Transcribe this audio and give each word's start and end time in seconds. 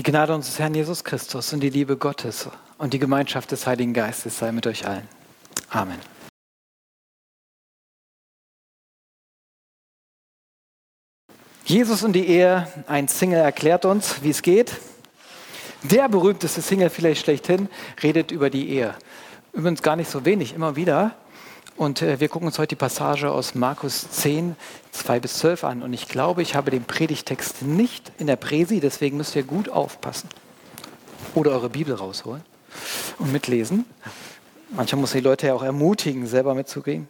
Die 0.00 0.10
Gnade 0.10 0.34
unseres 0.34 0.58
Herrn 0.58 0.72
Jesus 0.72 1.04
Christus 1.04 1.52
und 1.52 1.60
die 1.60 1.68
Liebe 1.68 1.94
Gottes 1.94 2.48
und 2.78 2.94
die 2.94 2.98
Gemeinschaft 2.98 3.52
des 3.52 3.66
Heiligen 3.66 3.92
Geistes 3.92 4.38
sei 4.38 4.50
mit 4.50 4.66
euch 4.66 4.86
allen. 4.86 5.06
Amen. 5.68 5.98
Jesus 11.66 12.02
und 12.02 12.14
die 12.14 12.26
Ehe, 12.26 12.66
ein 12.86 13.08
Single 13.08 13.40
erklärt 13.40 13.84
uns, 13.84 14.22
wie 14.22 14.30
es 14.30 14.40
geht. 14.40 14.72
Der 15.82 16.08
berühmteste 16.08 16.62
Single 16.62 16.88
vielleicht 16.88 17.24
schlechthin 17.24 17.68
redet 18.02 18.30
über 18.30 18.48
die 18.48 18.70
Ehe. 18.70 18.94
Übrigens 19.52 19.82
gar 19.82 19.96
nicht 19.96 20.10
so 20.10 20.24
wenig, 20.24 20.54
immer 20.54 20.76
wieder. 20.76 21.14
Und 21.80 22.02
äh, 22.02 22.20
wir 22.20 22.28
gucken 22.28 22.46
uns 22.46 22.58
heute 22.58 22.68
die 22.68 22.76
Passage 22.76 23.32
aus 23.32 23.54
Markus 23.54 24.10
10, 24.10 24.54
2 24.92 25.18
bis 25.18 25.38
12 25.38 25.64
an. 25.64 25.82
Und 25.82 25.94
ich 25.94 26.08
glaube, 26.08 26.42
ich 26.42 26.54
habe 26.54 26.70
den 26.70 26.84
Predigtext 26.84 27.62
nicht 27.62 28.12
in 28.18 28.26
der 28.26 28.36
Präsi, 28.36 28.80
deswegen 28.80 29.16
müsst 29.16 29.34
ihr 29.34 29.44
gut 29.44 29.70
aufpassen. 29.70 30.28
Oder 31.34 31.52
eure 31.52 31.70
Bibel 31.70 31.94
rausholen 31.94 32.42
und 33.18 33.32
mitlesen. 33.32 33.86
Manchmal 34.68 35.00
muss 35.00 35.12
die 35.12 35.20
Leute 35.20 35.46
ja 35.46 35.54
auch 35.54 35.62
ermutigen, 35.62 36.26
selber 36.26 36.54
mitzugehen. 36.54 37.08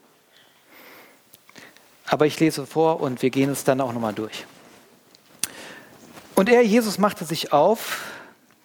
Aber 2.07 2.27
ich 2.27 2.39
lese 2.39 2.65
vor 2.65 3.01
und 3.01 3.23
wir 3.23 3.31
gehen 3.31 3.51
es 3.51 3.65
dann 3.65 3.81
auch 3.81 3.93
nochmal 3.93 4.15
durch. 4.15 4.47
Und 6.37 6.49
er, 6.49 6.63
Jesus, 6.63 6.97
machte 6.97 7.25
sich 7.25 7.53
auf, 7.53 8.05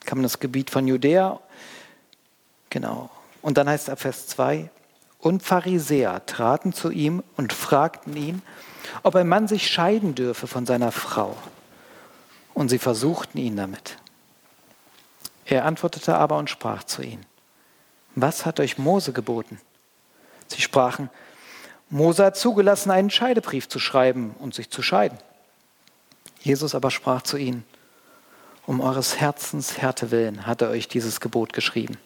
kam 0.06 0.20
in 0.20 0.24
das 0.24 0.40
Gebiet 0.40 0.70
von 0.70 0.88
Judäa, 0.88 1.40
genau. 2.70 3.10
Und 3.42 3.58
dann 3.58 3.68
heißt 3.68 3.88
es 3.88 3.90
ab 3.90 4.00
Vers 4.02 4.28
2, 4.28 4.70
und 5.26 5.42
Pharisäer 5.42 6.24
traten 6.28 6.72
zu 6.72 6.92
ihm 6.92 7.24
und 7.36 7.52
fragten 7.52 8.16
ihn, 8.16 8.44
ob 9.02 9.16
ein 9.16 9.28
Mann 9.28 9.48
sich 9.48 9.68
scheiden 9.68 10.14
dürfe 10.14 10.46
von 10.46 10.68
seiner 10.68 10.92
Frau. 10.92 11.36
Und 12.54 12.70
sie 12.70 12.78
versuchten 12.78 13.40
ihn 13.40 13.56
damit. 13.56 13.98
Er 15.46 15.66
antwortete 15.66 16.16
aber 16.16 16.38
und 16.38 16.52
sprach 16.52 16.84
zu 16.84 17.02
ihnen, 17.02 17.26
was 18.14 18.46
hat 18.46 18.60
euch 18.60 18.78
Mose 18.78 19.14
geboten? 19.14 19.60
Sie 20.46 20.62
sprachen, 20.62 21.10
Mose 21.90 22.24
hat 22.24 22.38
zugelassen, 22.38 22.92
einen 22.92 23.10
Scheidebrief 23.10 23.68
zu 23.68 23.80
schreiben 23.80 24.36
und 24.38 24.54
sich 24.54 24.70
zu 24.70 24.84
scheiden. 24.84 25.18
Jesus 26.40 26.76
aber 26.76 26.92
sprach 26.92 27.24
zu 27.24 27.38
ihnen, 27.38 27.66
um 28.68 28.80
eures 28.80 29.20
Herzens 29.20 29.80
Härte 29.80 30.12
willen 30.12 30.46
hat 30.46 30.62
er 30.62 30.70
euch 30.70 30.88
dieses 30.88 31.20
Gebot 31.20 31.52
geschrieben. 31.52 31.98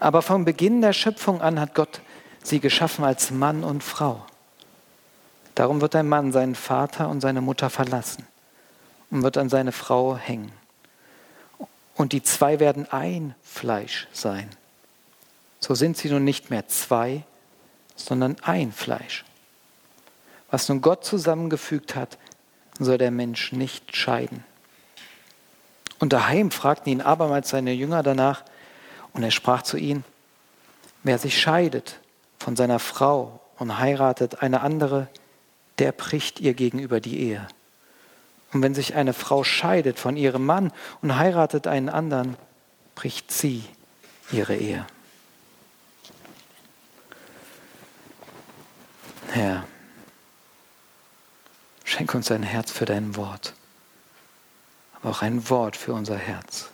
Aber 0.00 0.20
vom 0.20 0.44
Beginn 0.44 0.80
der 0.80 0.92
Schöpfung 0.92 1.40
an 1.40 1.60
hat 1.60 1.76
Gott 1.76 2.00
sie 2.48 2.60
geschaffen 2.60 3.04
als 3.04 3.30
Mann 3.30 3.64
und 3.64 3.82
Frau. 3.82 4.24
Darum 5.54 5.80
wird 5.80 5.96
ein 5.96 6.08
Mann 6.08 6.32
seinen 6.32 6.54
Vater 6.54 7.08
und 7.08 7.20
seine 7.20 7.40
Mutter 7.40 7.70
verlassen 7.70 8.26
und 9.10 9.22
wird 9.22 9.36
an 9.36 9.48
seine 9.48 9.72
Frau 9.72 10.16
hängen. 10.16 10.52
Und 11.96 12.12
die 12.12 12.22
zwei 12.22 12.60
werden 12.60 12.86
ein 12.90 13.34
Fleisch 13.42 14.06
sein. 14.12 14.48
So 15.58 15.74
sind 15.74 15.96
sie 15.96 16.08
nun 16.10 16.22
nicht 16.22 16.50
mehr 16.50 16.68
zwei, 16.68 17.24
sondern 17.96 18.36
ein 18.42 18.72
Fleisch. 18.72 19.24
Was 20.50 20.68
nun 20.68 20.80
Gott 20.80 21.04
zusammengefügt 21.04 21.96
hat, 21.96 22.18
soll 22.78 22.98
der 22.98 23.10
Mensch 23.10 23.52
nicht 23.52 23.96
scheiden. 23.96 24.44
Und 25.98 26.12
daheim 26.12 26.52
fragten 26.52 26.92
ihn 26.92 27.00
abermals 27.00 27.48
seine 27.48 27.72
Jünger 27.72 28.02
danach, 28.02 28.44
und 29.12 29.24
er 29.24 29.32
sprach 29.32 29.62
zu 29.62 29.76
ihnen, 29.76 30.04
wer 31.02 31.18
sich 31.18 31.40
scheidet 31.40 31.98
von 32.38 32.56
seiner 32.56 32.78
Frau 32.78 33.40
und 33.58 33.78
heiratet 33.78 34.42
eine 34.42 34.60
andere, 34.60 35.08
der 35.78 35.92
bricht 35.92 36.40
ihr 36.40 36.54
gegenüber 36.54 37.00
die 37.00 37.20
Ehe. 37.20 37.46
Und 38.52 38.62
wenn 38.62 38.74
sich 38.74 38.94
eine 38.94 39.12
Frau 39.12 39.44
scheidet 39.44 39.98
von 39.98 40.16
ihrem 40.16 40.46
Mann 40.46 40.72
und 41.02 41.16
heiratet 41.16 41.66
einen 41.66 41.88
anderen, 41.88 42.36
bricht 42.94 43.30
sie 43.30 43.64
ihre 44.32 44.56
Ehe. 44.56 44.86
Herr, 49.30 49.64
schenk 51.84 52.14
uns 52.14 52.30
ein 52.30 52.42
Herz 52.42 52.72
für 52.72 52.86
dein 52.86 53.16
Wort, 53.16 53.52
aber 54.94 55.10
auch 55.10 55.22
ein 55.22 55.50
Wort 55.50 55.76
für 55.76 55.92
unser 55.92 56.16
Herz. 56.16 56.70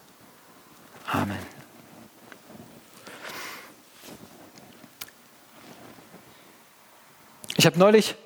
Amen. 1.08 1.53
Ich 7.56 7.66
habe 7.66 7.78
neulich 7.78 8.16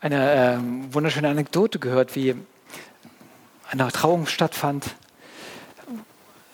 eine 0.00 0.54
äh, 0.54 0.94
wunderschöne 0.94 1.28
Anekdote 1.28 1.78
gehört, 1.78 2.16
wie 2.16 2.34
eine 3.70 3.88
Trauung 3.92 4.26
stattfand 4.26 4.96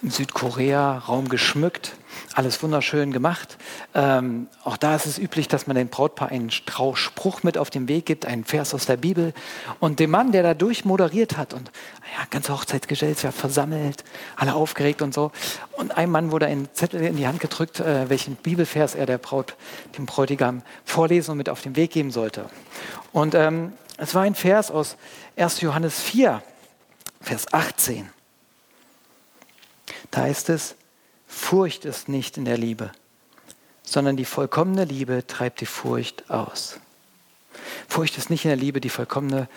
in 0.00 0.10
Südkorea, 0.10 0.98
Raum 0.98 1.28
geschmückt, 1.28 1.96
alles 2.34 2.62
wunderschön 2.62 3.12
gemacht. 3.12 3.58
Ähm, 3.94 4.46
auch 4.62 4.76
da 4.76 4.94
ist 4.94 5.06
es 5.06 5.18
üblich, 5.18 5.48
dass 5.48 5.66
man 5.66 5.76
dem 5.76 5.88
Brautpaar 5.88 6.28
einen 6.28 6.50
Spruch 6.50 7.42
mit 7.42 7.58
auf 7.58 7.70
den 7.70 7.88
Weg 7.88 8.06
gibt, 8.06 8.24
einen 8.24 8.44
Vers 8.44 8.74
aus 8.74 8.86
der 8.86 8.96
Bibel. 8.96 9.34
Und 9.80 9.98
dem 9.98 10.10
Mann, 10.10 10.30
der 10.30 10.44
da 10.44 10.54
durchmoderiert 10.54 11.36
hat 11.36 11.52
und 11.52 11.72
ja, 12.16 12.24
ganze 12.30 12.52
Hochzeitsgesellschaft 12.52 13.36
versammelt, 13.36 14.04
alle 14.36 14.54
aufgeregt 14.54 15.02
und 15.02 15.12
so. 15.12 15.32
Und 15.72 15.96
einem 15.96 16.12
Mann 16.12 16.30
wurde 16.30 16.46
ein 16.46 16.68
Zettel 16.74 17.02
in 17.02 17.16
die 17.16 17.26
Hand 17.26 17.40
gedrückt, 17.40 17.80
äh, 17.80 18.08
welchen 18.08 18.36
Bibelvers 18.36 18.94
er 18.94 19.06
der 19.06 19.18
Braut, 19.18 19.56
dem 19.96 20.06
Bräutigam 20.06 20.62
vorlesen 20.84 21.32
und 21.32 21.38
mit 21.38 21.48
auf 21.48 21.62
den 21.62 21.74
Weg 21.74 21.90
geben 21.90 22.12
sollte. 22.12 22.46
Und 23.12 23.34
ähm, 23.34 23.72
es 23.96 24.14
war 24.14 24.22
ein 24.22 24.36
Vers 24.36 24.70
aus 24.70 24.96
1. 25.36 25.60
Johannes 25.60 26.00
4, 26.00 26.40
Vers 27.20 27.52
18. 27.52 28.08
Da 30.10 30.22
heißt 30.22 30.48
es, 30.48 30.74
Furcht 31.26 31.84
ist 31.84 32.08
nicht 32.08 32.36
in 32.38 32.44
der 32.44 32.56
Liebe, 32.56 32.90
sondern 33.82 34.16
die 34.16 34.24
vollkommene 34.24 34.84
Liebe 34.84 35.26
treibt 35.26 35.60
die 35.60 35.66
Furcht 35.66 36.30
aus. 36.30 36.80
Furcht 37.86 38.16
ist 38.16 38.30
nicht 38.30 38.44
in 38.44 38.50
der 38.50 38.56
Liebe, 38.56 38.80
die 38.80 38.88
vollkommene 38.88 39.48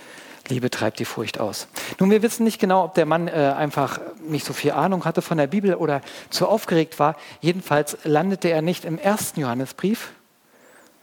Liebe 0.47 0.69
treibt 0.69 0.99
die 0.99 1.05
Furcht 1.05 1.39
aus. 1.39 1.67
Nun, 1.99 2.11
wir 2.11 2.21
wissen 2.21 2.43
nicht 2.43 2.59
genau, 2.59 2.83
ob 2.83 2.95
der 2.95 3.05
Mann 3.05 3.27
äh, 3.27 3.31
einfach 3.31 3.99
nicht 4.27 4.45
so 4.45 4.53
viel 4.53 4.71
Ahnung 4.71 5.05
hatte 5.05 5.21
von 5.21 5.37
der 5.37 5.47
Bibel 5.47 5.75
oder 5.75 6.01
zu 6.29 6.47
aufgeregt 6.47 6.99
war. 6.99 7.15
Jedenfalls 7.39 7.97
landete 8.03 8.49
er 8.49 8.61
nicht 8.61 8.83
im 8.83 8.97
ersten 8.97 9.39
Johannesbrief, 9.39 10.11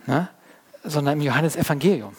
ne, 0.07 0.29
sondern 0.85 1.19
im 1.19 1.23
Johannesevangelium. 1.23 2.15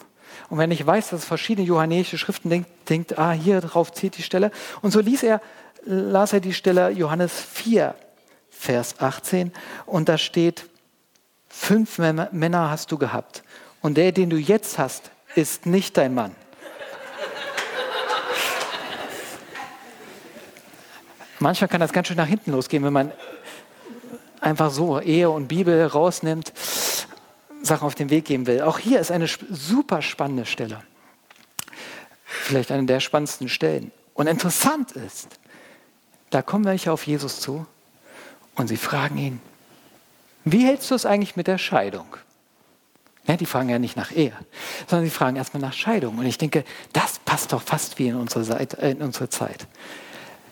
Und 0.49 0.57
wenn 0.57 0.71
ich 0.71 0.85
weiß, 0.85 1.09
dass 1.09 1.21
es 1.21 1.25
verschiedene 1.25 1.67
johannäische 1.67 2.17
Schriften 2.17 2.49
denkt, 2.49 2.69
denkt, 2.89 3.19
ah, 3.19 3.31
hier 3.31 3.61
drauf 3.61 3.91
zieht 3.91 4.17
die 4.17 4.23
Stelle. 4.23 4.51
Und 4.81 4.91
so 4.91 4.99
ließ 4.99 5.23
er 5.23 5.41
las 5.89 6.33
er 6.33 6.39
die 6.39 6.53
Stelle 6.53 6.91
Johannes 6.91 7.33
4, 7.33 7.95
Vers 8.51 8.99
18 8.99 9.51
und 9.87 10.07
da 10.07 10.17
steht, 10.17 10.69
fünf 11.47 11.97
Männer 11.97 12.69
hast 12.69 12.91
du 12.91 12.97
gehabt 12.97 13.43
und 13.81 13.97
der, 13.97 14.11
den 14.11 14.29
du 14.29 14.37
jetzt 14.37 14.77
hast, 14.77 15.09
ist 15.35 15.65
nicht 15.65 15.97
dein 15.97 16.13
Mann. 16.13 16.35
Manchmal 21.39 21.69
kann 21.69 21.79
das 21.79 21.93
ganz 21.93 22.07
schön 22.07 22.17
nach 22.17 22.27
hinten 22.27 22.51
losgehen, 22.51 22.83
wenn 22.83 22.93
man 22.93 23.11
einfach 24.41 24.69
so 24.71 24.99
Ehe 24.99 25.29
und 25.29 25.47
Bibel 25.47 25.85
rausnimmt, 25.85 26.53
Sachen 27.63 27.85
auf 27.85 27.95
den 27.95 28.09
Weg 28.09 28.25
geben 28.25 28.45
will. 28.45 28.61
Auch 28.61 28.77
hier 28.77 28.99
ist 28.99 29.09
eine 29.09 29.27
super 29.27 30.01
spannende 30.01 30.45
Stelle. 30.45 30.83
Vielleicht 32.25 32.71
eine 32.71 32.85
der 32.85 32.99
spannendsten 32.99 33.49
Stellen. 33.49 33.91
Und 34.13 34.27
interessant 34.27 34.91
ist, 34.91 35.39
da 36.29 36.41
kommen 36.41 36.65
welche 36.65 36.91
auf 36.91 37.07
Jesus 37.07 37.39
zu 37.39 37.65
und 38.55 38.67
sie 38.67 38.77
fragen 38.77 39.17
ihn, 39.17 39.41
wie 40.45 40.65
hältst 40.65 40.89
du 40.91 40.95
es 40.95 41.05
eigentlich 41.05 41.35
mit 41.35 41.47
der 41.47 41.57
Scheidung? 41.57 42.17
Ja, 43.27 43.37
die 43.37 43.45
fragen 43.45 43.69
ja 43.69 43.77
nicht 43.77 43.95
nach 43.95 44.11
Ehe, 44.11 44.33
sondern 44.87 45.05
sie 45.05 45.11
fragen 45.11 45.35
erstmal 45.35 45.61
nach 45.61 45.73
Scheidung. 45.73 46.17
Und 46.17 46.25
ich 46.25 46.39
denke, 46.39 46.63
das 46.93 47.19
passt 47.19 47.53
doch 47.53 47.61
fast 47.61 47.99
wie 47.99 48.07
in 48.07 48.15
unsere, 48.15 48.43
Seite, 48.43 48.81
äh, 48.81 48.91
in 48.91 49.01
unsere 49.01 49.29
Zeit. 49.29 49.67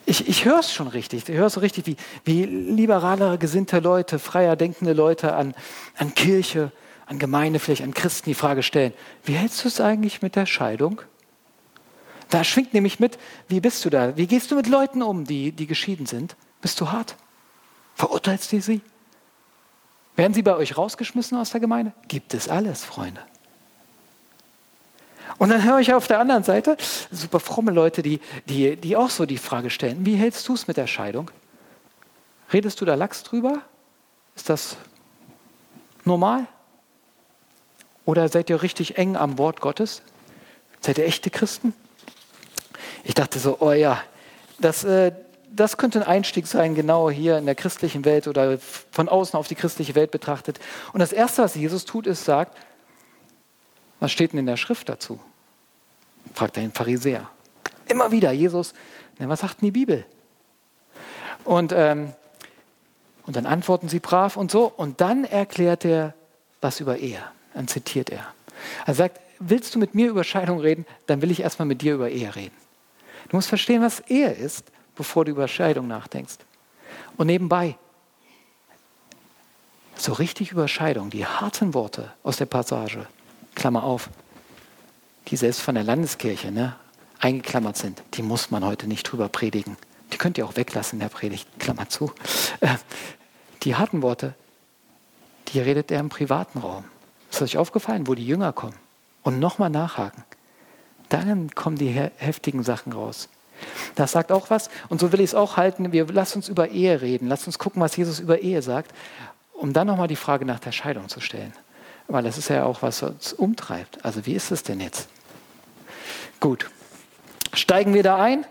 Ich, 0.05 0.27
ich 0.27 0.45
höre 0.45 0.59
es 0.59 0.71
schon 0.71 0.87
richtig. 0.87 1.27
Ich 1.27 1.35
höre 1.35 1.49
so 1.49 1.59
richtig, 1.59 1.87
wie, 1.87 1.97
wie 2.23 2.45
liberalere 2.45 3.37
gesinnte 3.37 3.79
Leute, 3.79 4.19
freier 4.19 4.55
denkende 4.55 4.93
Leute 4.93 5.33
an, 5.33 5.55
an 5.97 6.13
Kirche, 6.13 6.71
an 7.07 7.17
Gemeinde, 7.17 7.59
vielleicht 7.59 7.83
an 7.83 7.93
Christen 7.93 8.29
die 8.29 8.35
Frage 8.35 8.61
stellen, 8.61 8.93
wie 9.23 9.33
hältst 9.33 9.63
du 9.63 9.69
es 9.69 9.81
eigentlich 9.81 10.21
mit 10.21 10.35
der 10.35 10.45
Scheidung? 10.45 11.01
Da 12.29 12.43
schwingt 12.43 12.73
nämlich 12.73 12.99
mit, 12.99 13.17
wie 13.47 13.61
bist 13.61 13.85
du 13.85 13.89
da? 13.89 14.17
Wie 14.17 14.27
gehst 14.27 14.51
du 14.51 14.55
mit 14.55 14.67
Leuten 14.67 15.01
um, 15.01 15.25
die, 15.25 15.51
die 15.51 15.67
geschieden 15.67 16.05
sind? 16.05 16.35
Bist 16.61 16.81
du 16.81 16.91
hart? 16.91 17.15
Verurteilst 17.95 18.51
du 18.51 18.61
sie? 18.61 18.81
Werden 20.15 20.33
sie 20.33 20.41
bei 20.41 20.55
euch 20.55 20.77
rausgeschmissen 20.77 21.37
aus 21.37 21.51
der 21.51 21.61
Gemeinde? 21.61 21.93
Gibt 22.07 22.33
es 22.33 22.49
alles, 22.49 22.83
Freunde. 22.83 23.21
Und 25.37 25.49
dann 25.49 25.63
höre 25.63 25.79
ich 25.79 25.93
auf 25.93 26.07
der 26.07 26.19
anderen 26.19 26.43
Seite 26.43 26.77
super 27.11 27.39
fromme 27.39 27.71
Leute, 27.71 28.01
die, 28.01 28.19
die, 28.49 28.75
die 28.75 28.97
auch 28.97 29.09
so 29.09 29.25
die 29.25 29.37
Frage 29.37 29.69
stellen, 29.69 30.05
wie 30.05 30.15
hältst 30.15 30.47
du 30.47 30.53
es 30.55 30.67
mit 30.67 30.77
der 30.77 30.87
Scheidung? 30.87 31.29
Redest 32.51 32.81
du 32.81 32.85
da 32.85 32.95
Lachs 32.95 33.23
drüber? 33.23 33.61
Ist 34.35 34.49
das 34.49 34.77
normal? 36.05 36.47
Oder 38.05 38.29
seid 38.29 38.49
ihr 38.49 38.61
richtig 38.63 38.97
eng 38.97 39.15
am 39.15 39.37
Wort 39.37 39.61
Gottes? 39.61 40.01
Seid 40.81 40.97
ihr 40.97 41.05
echte 41.05 41.29
Christen? 41.29 41.73
Ich 43.07 43.13
dachte 43.13 43.39
so, 43.39 43.55
oh 43.61 43.71
ja, 43.71 44.03
das, 44.59 44.83
äh, 44.83 45.13
das 45.49 45.77
könnte 45.77 46.01
ein 46.01 46.07
Einstieg 46.07 46.45
sein, 46.45 46.75
genau 46.75 47.09
hier 47.09 47.37
in 47.37 47.45
der 47.45 47.55
christlichen 47.55 48.03
Welt 48.03 48.27
oder 48.27 48.57
von 48.59 49.07
außen 49.07 49.39
auf 49.39 49.47
die 49.47 49.55
christliche 49.55 49.95
Welt 49.95 50.11
betrachtet. 50.11 50.59
Und 50.91 50.99
das 50.99 51.13
Erste, 51.13 51.41
was 51.41 51.55
Jesus 51.55 51.85
tut, 51.85 52.05
ist, 52.05 52.25
sagt, 52.25 52.57
was 54.01 54.11
steht 54.11 54.33
denn 54.33 54.39
in 54.39 54.45
der 54.45 54.57
Schrift 54.57 54.89
dazu? 54.89 55.21
Fragt 56.33 56.57
er 56.57 56.63
den 56.63 56.73
Pharisäer. 56.73 57.29
Immer 57.87 58.11
wieder, 58.11 58.33
Jesus, 58.33 58.73
na, 59.19 59.29
was 59.29 59.39
sagt 59.39 59.61
denn 59.61 59.67
die 59.67 59.71
Bibel? 59.71 60.05
Und, 61.45 61.71
ähm, 61.73 62.11
und 63.25 63.37
dann 63.37 63.45
antworten 63.45 63.87
sie 63.87 63.99
brav 63.99 64.35
und 64.35 64.51
so. 64.51 64.65
Und 64.65 64.99
dann 64.99 65.23
erklärt 65.23 65.85
er 65.85 66.13
was 66.59 66.81
über 66.81 66.97
Ehe. 66.97 67.23
Dann 67.53 67.69
zitiert 67.69 68.09
er. 68.09 68.27
Er 68.85 68.95
sagt, 68.95 69.21
willst 69.39 69.75
du 69.75 69.79
mit 69.79 69.95
mir 69.95 70.09
über 70.09 70.25
Scheidung 70.25 70.59
reden, 70.59 70.85
dann 71.05 71.21
will 71.21 71.31
ich 71.31 71.39
erstmal 71.39 71.67
mit 71.67 71.81
dir 71.81 71.93
über 71.93 72.09
Ehe 72.09 72.35
reden. 72.35 72.66
Du 73.29 73.35
musst 73.35 73.49
verstehen, 73.49 73.81
was 73.81 73.99
Ehe 74.01 74.31
ist, 74.31 74.71
bevor 74.95 75.25
du 75.25 75.31
über 75.31 75.47
Scheidung 75.47 75.87
nachdenkst. 75.87 76.37
Und 77.17 77.27
nebenbei, 77.27 77.77
so 79.95 80.13
richtig 80.13 80.51
über 80.51 80.67
Scheidung, 80.67 81.09
die 81.09 81.25
harten 81.25 81.73
Worte 81.73 82.13
aus 82.23 82.37
der 82.37 82.45
Passage, 82.45 83.07
Klammer 83.55 83.83
auf, 83.83 84.09
die 85.27 85.35
selbst 85.35 85.61
von 85.61 85.75
der 85.75 85.83
Landeskirche 85.83 86.51
ne, 86.51 86.75
eingeklammert 87.19 87.77
sind, 87.77 88.03
die 88.13 88.21
muss 88.21 88.51
man 88.51 88.63
heute 88.63 88.87
nicht 88.87 89.03
drüber 89.03 89.29
predigen. 89.29 89.77
Die 90.13 90.17
könnt 90.17 90.37
ihr 90.37 90.45
auch 90.45 90.55
weglassen 90.55 90.97
in 90.97 91.01
der 91.01 91.09
Predigt, 91.09 91.47
Klammer 91.59 91.89
zu. 91.89 92.11
Äh, 92.61 92.75
die 93.63 93.75
harten 93.75 94.01
Worte, 94.01 94.35
die 95.49 95.59
redet 95.59 95.91
er 95.91 95.99
im 95.99 96.09
privaten 96.09 96.59
Raum. 96.59 96.85
Ist 97.29 97.41
euch 97.41 97.57
aufgefallen, 97.57 98.07
wo 98.07 98.15
die 98.15 98.25
Jünger 98.25 98.53
kommen 98.53 98.77
und 99.23 99.39
nochmal 99.39 99.69
nachhaken? 99.69 100.23
Dann 101.09 101.49
kommen 101.55 101.77
die 101.77 101.89
heftigen 101.89 102.63
Sachen 102.63 102.93
raus. 102.93 103.29
Das 103.95 104.11
sagt 104.11 104.31
auch 104.31 104.49
was. 104.49 104.69
Und 104.89 104.99
so 104.99 105.11
will 105.11 105.19
ich 105.19 105.31
es 105.31 105.35
auch 105.35 105.57
halten. 105.57 105.91
Wir 105.91 106.05
lass 106.07 106.35
uns 106.35 106.49
über 106.49 106.69
Ehe 106.69 107.01
reden. 107.01 107.27
Lass 107.27 107.47
uns 107.47 107.57
gucken, 107.59 107.81
was 107.81 107.95
Jesus 107.95 108.19
über 108.19 108.39
Ehe 108.39 108.61
sagt, 108.61 108.91
um 109.53 109.73
dann 109.73 109.87
nochmal 109.87 110.07
die 110.07 110.15
Frage 110.15 110.45
nach 110.45 110.59
der 110.59 110.71
Scheidung 110.71 111.09
zu 111.09 111.19
stellen. 111.19 111.53
Weil 112.07 112.23
das 112.23 112.37
ist 112.37 112.49
ja 112.49 112.63
auch, 112.63 112.81
was 112.81 113.03
uns 113.03 113.33
umtreibt. 113.33 114.03
Also 114.05 114.25
wie 114.25 114.33
ist 114.33 114.51
es 114.51 114.63
denn 114.63 114.79
jetzt? 114.79 115.09
Gut. 116.39 116.69
Steigen 117.53 117.93
wir 117.93 118.03
da 118.03 118.17
ein? 118.17 118.45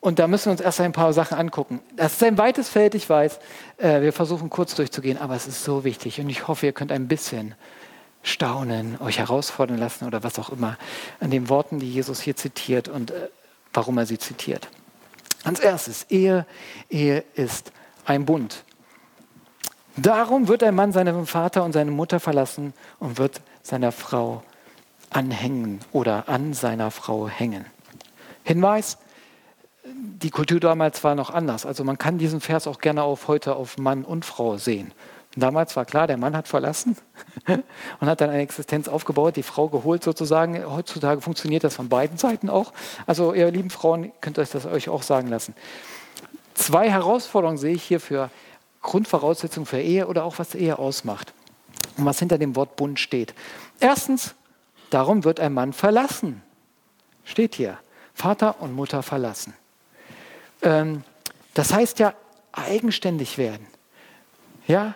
Und 0.00 0.18
da 0.18 0.26
müssen 0.26 0.46
wir 0.46 0.52
uns 0.52 0.60
erst 0.60 0.82
ein 0.82 0.92
paar 0.92 1.14
Sachen 1.14 1.38
angucken. 1.38 1.80
Das 1.96 2.12
ist 2.12 2.22
ein 2.22 2.36
weites 2.36 2.68
Feld, 2.68 2.94
ich 2.94 3.08
weiß. 3.08 3.38
Äh, 3.78 4.02
wir 4.02 4.12
versuchen 4.12 4.50
kurz 4.50 4.74
durchzugehen, 4.74 5.16
aber 5.16 5.34
es 5.34 5.46
ist 5.46 5.64
so 5.64 5.82
wichtig. 5.82 6.20
Und 6.20 6.28
ich 6.28 6.46
hoffe, 6.46 6.66
ihr 6.66 6.72
könnt 6.72 6.92
ein 6.92 7.08
bisschen 7.08 7.54
staunen, 8.24 9.00
euch 9.00 9.18
herausfordern 9.18 9.78
lassen 9.78 10.06
oder 10.06 10.24
was 10.24 10.38
auch 10.38 10.50
immer 10.50 10.76
an 11.20 11.30
den 11.30 11.48
Worten, 11.48 11.78
die 11.78 11.90
Jesus 11.90 12.20
hier 12.20 12.34
zitiert 12.34 12.88
und 12.88 13.12
äh, 13.12 13.28
warum 13.72 13.98
er 13.98 14.06
sie 14.06 14.18
zitiert. 14.18 14.68
Als 15.44 15.60
erstes, 15.60 16.06
Ehe, 16.08 16.46
Ehe 16.88 17.22
ist 17.34 17.70
ein 18.06 18.24
Bund. 18.24 18.64
Darum 19.96 20.48
wird 20.48 20.62
ein 20.62 20.74
Mann 20.74 20.92
seinen 20.92 21.26
Vater 21.26 21.62
und 21.62 21.72
seine 21.72 21.90
Mutter 21.90 22.18
verlassen 22.18 22.72
und 22.98 23.18
wird 23.18 23.42
seiner 23.62 23.92
Frau 23.92 24.42
anhängen 25.10 25.80
oder 25.92 26.28
an 26.28 26.54
seiner 26.54 26.90
Frau 26.90 27.28
hängen. 27.28 27.66
Hinweis, 28.42 28.98
die 29.84 30.30
Kultur 30.30 30.60
damals 30.60 31.04
war 31.04 31.14
noch 31.14 31.30
anders. 31.30 31.66
Also 31.66 31.84
man 31.84 31.98
kann 31.98 32.18
diesen 32.18 32.40
Vers 32.40 32.66
auch 32.66 32.78
gerne 32.78 33.02
auf 33.02 33.28
heute 33.28 33.54
auf 33.54 33.78
Mann 33.78 34.04
und 34.04 34.24
Frau 34.24 34.56
sehen. 34.56 34.92
Damals 35.36 35.74
war 35.74 35.84
klar, 35.84 36.06
der 36.06 36.16
Mann 36.16 36.36
hat 36.36 36.46
verlassen 36.46 36.96
und 38.00 38.08
hat 38.08 38.20
dann 38.20 38.30
eine 38.30 38.42
Existenz 38.42 38.86
aufgebaut, 38.88 39.36
die 39.36 39.42
Frau 39.42 39.68
geholt 39.68 40.04
sozusagen. 40.04 40.64
Heutzutage 40.64 41.20
funktioniert 41.20 41.64
das 41.64 41.74
von 41.74 41.88
beiden 41.88 42.18
Seiten 42.18 42.48
auch. 42.48 42.72
Also 43.06 43.34
ihr 43.34 43.50
lieben 43.50 43.70
Frauen, 43.70 44.12
könnt 44.20 44.38
euch 44.38 44.50
das 44.50 44.64
euch 44.64 44.88
auch 44.88 45.02
sagen 45.02 45.28
lassen. 45.28 45.54
Zwei 46.54 46.88
Herausforderungen 46.88 47.58
sehe 47.58 47.74
ich 47.74 47.82
hier 47.82 47.98
für 47.98 48.30
Grundvoraussetzungen 48.82 49.66
für 49.66 49.80
Ehe 49.80 50.06
oder 50.06 50.24
auch 50.24 50.38
was 50.38 50.54
Ehe 50.54 50.78
ausmacht 50.78 51.32
und 51.96 52.04
was 52.04 52.20
hinter 52.20 52.38
dem 52.38 52.54
Wort 52.54 52.76
Bund 52.76 53.00
steht. 53.00 53.34
Erstens, 53.80 54.34
darum 54.90 55.24
wird 55.24 55.40
ein 55.40 55.52
Mann 55.52 55.72
verlassen. 55.72 56.42
Steht 57.24 57.56
hier. 57.56 57.78
Vater 58.14 58.60
und 58.60 58.74
Mutter 58.74 59.02
verlassen. 59.02 59.54
Ähm, 60.62 61.02
das 61.54 61.72
heißt 61.72 61.98
ja 61.98 62.14
eigenständig 62.52 63.38
werden. 63.38 63.66
Ja, 64.68 64.94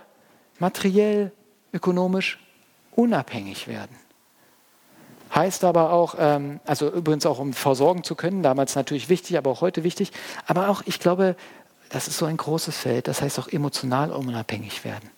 materiell, 0.58 1.32
ökonomisch 1.72 2.38
unabhängig 2.94 3.68
werden. 3.68 3.96
Heißt 5.34 5.64
aber 5.64 5.92
auch, 5.92 6.14
ähm, 6.18 6.60
also 6.64 6.90
übrigens 6.90 7.26
auch 7.26 7.38
um 7.38 7.52
versorgen 7.52 8.02
zu 8.02 8.14
können, 8.14 8.42
damals 8.42 8.74
natürlich 8.74 9.08
wichtig, 9.08 9.36
aber 9.36 9.50
auch 9.50 9.60
heute 9.60 9.84
wichtig. 9.84 10.12
Aber 10.46 10.68
auch, 10.68 10.82
ich 10.86 11.00
glaube, 11.00 11.36
das 11.90 12.08
ist 12.08 12.18
so 12.18 12.26
ein 12.26 12.36
großes 12.36 12.76
Feld, 12.76 13.08
das 13.08 13.22
heißt 13.22 13.38
auch 13.38 13.48
emotional 13.48 14.10
unabhängig 14.10 14.84
werden. 14.84 15.10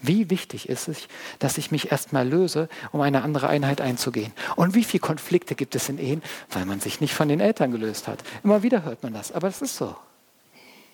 Wie 0.00 0.30
wichtig 0.30 0.68
ist 0.68 0.88
es, 0.88 1.08
dass 1.38 1.58
ich 1.58 1.70
mich 1.70 1.90
erstmal 1.90 2.26
löse, 2.26 2.68
um 2.92 3.00
eine 3.00 3.22
andere 3.22 3.48
Einheit 3.48 3.80
einzugehen? 3.80 4.32
Und 4.54 4.74
wie 4.74 4.84
viele 4.84 5.00
Konflikte 5.00 5.54
gibt 5.54 5.74
es 5.74 5.88
in 5.88 5.98
Ehen, 5.98 6.22
weil 6.50 6.66
man 6.66 6.80
sich 6.80 7.00
nicht 7.00 7.14
von 7.14 7.28
den 7.28 7.40
Eltern 7.40 7.72
gelöst 7.72 8.06
hat? 8.06 8.22
Immer 8.44 8.62
wieder 8.62 8.84
hört 8.84 9.02
man 9.02 9.12
das, 9.12 9.32
aber 9.32 9.48
es 9.48 9.60
ist 9.60 9.76
so. 9.76 9.96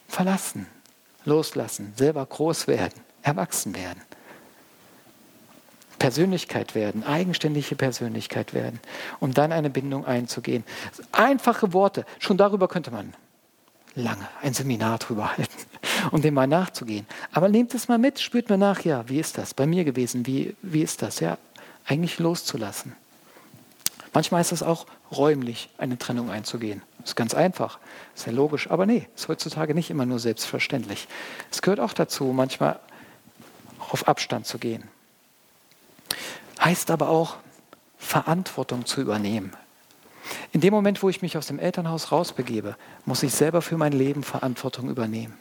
Verlassen, 0.09 0.67
loslassen, 1.25 1.93
selber 1.97 2.25
groß 2.25 2.67
werden, 2.67 3.01
erwachsen 3.25 3.75
werden. 3.75 4.01
Persönlichkeit 5.99 6.75
werden, 6.75 7.03
eigenständige 7.03 7.77
Persönlichkeit 7.77 8.53
werden, 8.53 8.79
um 9.21 9.33
dann 9.33 9.53
eine 9.53 9.71
Bindung 9.71 10.05
einzugehen. 10.05 10.65
Einfache 11.13 11.73
Worte, 11.73 12.05
schon 12.19 12.37
darüber 12.37 12.69
könnte 12.69 12.91
man 12.91 13.15
lange 13.95 14.29
ein 14.43 14.53
Seminar 14.53 14.99
drüber 14.99 15.37
halten, 15.37 15.65
um 16.11 16.21
dem 16.21 16.35
mal 16.35 16.47
nachzugehen. 16.47 17.07
Aber 17.33 17.49
nehmt 17.49 17.75
es 17.75 17.89
mal 17.89 17.99
mit, 17.99 18.21
spürt 18.21 18.51
mir 18.51 18.59
nach, 18.59 18.81
ja, 18.81 19.09
wie 19.09 19.19
ist 19.19 19.39
das 19.39 19.55
bei 19.55 19.67
mir 19.67 19.85
gewesen, 19.85 20.27
wie, 20.27 20.55
wie 20.63 20.83
ist 20.83 21.01
das, 21.01 21.21
ja, 21.21 21.39
eigentlich 21.87 22.19
loszulassen. 22.19 22.95
Manchmal 24.13 24.43
ist 24.43 24.53
es 24.53 24.63
auch 24.63 24.87
räumlich, 25.11 25.71
eine 25.79 25.99
Trennung 25.99 26.31
einzugehen. 26.31 26.83
Ist 27.03 27.17
ganz 27.17 27.35
einfach, 27.35 27.79
ist 28.15 28.27
ja 28.27 28.33
logisch, 28.33 28.71
aber 28.71 28.87
nee, 28.87 29.09
ist 29.17 29.29
heutzutage 29.29 29.75
nicht 29.75 29.91
immer 29.91 30.07
nur 30.07 30.19
selbstverständlich. 30.19 31.09
Es 31.51 31.63
gehört 31.63 31.81
auch 31.81 31.93
dazu, 31.93 32.25
manchmal 32.27 32.79
auf 33.95 34.07
Abstand 34.07 34.47
zu 34.47 34.59
gehen. 34.59 34.85
Heißt 36.61 36.91
aber 36.91 37.09
auch, 37.09 37.37
Verantwortung 37.97 38.85
zu 38.85 39.01
übernehmen 39.01 39.57
in 40.53 40.61
dem 40.61 40.73
Moment, 40.73 41.03
wo 41.03 41.09
ich 41.09 41.23
mich 41.23 41.37
aus 41.37 41.47
dem 41.47 41.59
Elternhaus 41.59 42.13
rausbegebe, 42.13 42.77
muss 43.05 43.23
ich 43.23 43.35
selber 43.35 43.63
für 43.63 43.77
mein 43.77 43.93
Leben 43.93 44.23
Verantwortung 44.23 44.89
übernehmen. 44.89 45.35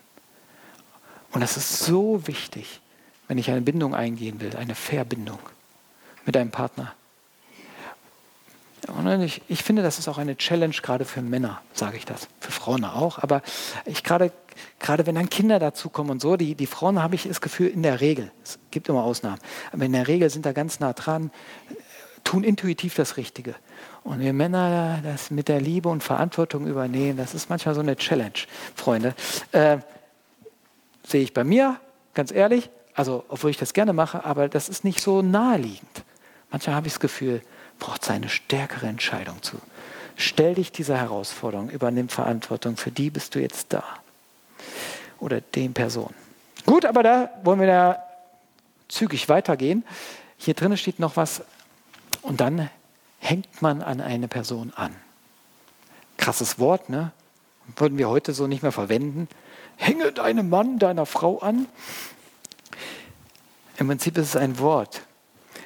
Und 1.32 1.42
das 1.42 1.58
ist 1.58 1.80
so 1.80 2.28
wichtig, 2.28 2.82
wenn 3.28 3.38
ich 3.38 3.50
eine 3.50 3.62
Bindung 3.62 3.96
eingehen 3.96 4.40
will, 4.42 4.56
eine 4.56 4.76
Verbindung 4.76 5.40
mit 6.26 6.36
einem 6.38 6.52
Partner. 6.52 6.94
Ich, 9.24 9.42
ich 9.48 9.64
finde, 9.64 9.82
das 9.82 9.98
ist 9.98 10.08
auch 10.10 10.18
eine 10.18 10.36
Challenge 10.36 10.76
gerade 10.82 11.06
für 11.06 11.22
Männer, 11.22 11.62
sage 11.74 11.96
ich 11.98 12.06
das. 12.06 12.28
Für 12.40 12.52
Frauen 12.52 12.84
auch. 12.84 13.18
Aber 13.20 13.42
ich 13.86 14.04
gerade, 14.04 14.32
gerade 14.80 15.06
wenn 15.06 15.16
dann 15.16 15.30
Kinder 15.30 15.58
dazukommen 15.58 16.12
und 16.12 16.22
so, 16.22 16.36
die, 16.36 16.56
die 16.56 16.68
Frauen 16.68 17.02
habe 17.02 17.16
ich 17.16 17.24
das 17.24 17.40
Gefühl, 17.40 17.68
in 17.68 17.82
der 17.82 18.02
Regel, 18.02 18.32
es 18.44 18.60
gibt 18.72 18.90
immer 18.90 19.04
Ausnahmen, 19.04 19.40
aber 19.72 19.86
in 19.86 19.94
der 19.94 20.08
Regel 20.08 20.30
sind 20.30 20.46
da 20.46 20.52
ganz 20.52 20.82
nah 20.82 20.92
dran, 20.92 21.32
tun 22.26 22.44
intuitiv 22.44 22.96
das 22.96 23.16
Richtige. 23.16 23.56
Und 24.04 24.20
wir 24.20 24.34
Männer 24.34 25.00
das 25.02 25.32
mit 25.32 25.48
der 25.48 25.62
Liebe 25.62 25.88
und 25.88 26.04
Verantwortung 26.04 26.68
übernehmen, 26.68 27.18
das 27.18 27.34
ist 27.34 27.50
manchmal 27.50 27.76
so 27.76 27.82
eine 27.82 27.96
Challenge, 27.96 28.34
Freunde. 28.76 29.16
Äh, 29.54 29.78
sehe 31.08 31.22
ich 31.22 31.34
bei 31.34 31.46
mir, 31.46 31.80
ganz 32.14 32.32
ehrlich, 32.32 32.70
also 32.96 33.24
obwohl 33.30 33.50
ich 33.50 33.58
das 33.58 33.74
gerne 33.74 33.94
mache, 33.94 34.26
aber 34.26 34.50
das 34.50 34.68
ist 34.68 34.84
nicht 34.84 35.00
so 35.00 35.22
naheliegend. 35.22 36.04
Manchmal 36.52 36.76
habe 36.76 36.88
ich 36.88 36.94
das 36.94 37.00
Gefühl, 37.00 37.42
braucht 37.80 38.04
es 38.04 38.10
eine 38.10 38.30
stärkere 38.30 38.88
Entscheidung 38.88 39.42
zu. 39.42 39.58
Stell 40.16 40.56
dich 40.56 40.72
dieser 40.72 40.98
Herausforderung, 40.98 41.70
übernimm 41.70 42.10
Verantwortung, 42.10 42.78
für 42.78 42.92
die 42.92 43.10
bist 43.10 43.36
du 43.36 43.40
jetzt 43.40 43.74
da. 43.74 43.84
Oder 45.20 45.42
den 45.42 45.74
Person. 45.74 46.14
Gut, 46.66 46.86
aber 46.86 47.04
da 47.04 47.30
wollen 47.44 47.60
wir 47.60 47.68
da 47.68 48.04
zügig 48.88 49.28
weitergehen. 49.30 49.84
Hier 50.38 50.54
drinnen 50.54 50.78
steht 50.78 51.00
noch 51.00 51.18
was, 51.18 51.44
und 52.24 52.40
dann 52.40 52.70
hängt 53.20 53.62
man 53.62 53.82
an 53.82 54.02
eine 54.02 54.28
Person 54.28 54.74
an. 54.76 54.96
Krasses 56.18 56.58
Wort, 56.58 56.90
ne? 56.90 57.12
Würden 57.76 57.98
wir 57.98 58.10
heute 58.10 58.34
so 58.34 58.48
nicht 58.48 58.64
mehr 58.64 58.72
verwenden. 58.72 59.28
Hänge 59.78 60.12
deinem 60.12 60.50
Mann, 60.50 60.80
deiner 60.80 61.06
Frau 61.06 61.40
an. 61.40 61.68
Im 63.78 63.88
Prinzip 63.88 64.18
ist 64.18 64.30
es 64.30 64.36
ein 64.36 64.60
Wort, 64.60 65.02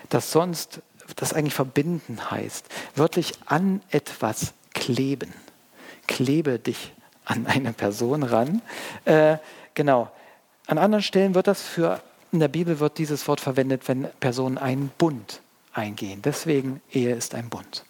das 0.10 0.32
sonst, 0.32 0.82
das 1.16 1.34
eigentlich 1.34 1.54
verbinden 1.54 2.32
heißt. 2.32 2.66
Wörtlich 2.96 3.34
an 3.46 3.82
etwas 3.90 4.54
kleben. 4.74 5.34
Klebe 6.08 6.60
dich 6.60 6.94
an 7.26 7.48
eine 7.48 7.74
Person 7.74 8.24
ran. 8.24 8.62
Äh, 9.06 9.38
genau. 9.74 10.12
An 10.68 10.78
anderen 10.78 11.04
Stellen 11.04 11.36
wird 11.36 11.48
das 11.48 11.62
für, 11.62 12.02
in 12.32 12.40
der 12.40 12.48
Bibel 12.48 12.80
wird 12.80 12.98
dieses 12.98 13.28
Wort 13.28 13.42
verwendet, 13.42 13.88
wenn 13.88 14.10
Personen 14.20 14.58
einen 14.58 14.90
Bund 14.98 15.42
eingehen. 15.74 16.22
Deswegen, 16.22 16.82
Ehe 16.92 17.16
ist 17.16 17.36
ein 17.36 17.50
Bund. 17.50 17.86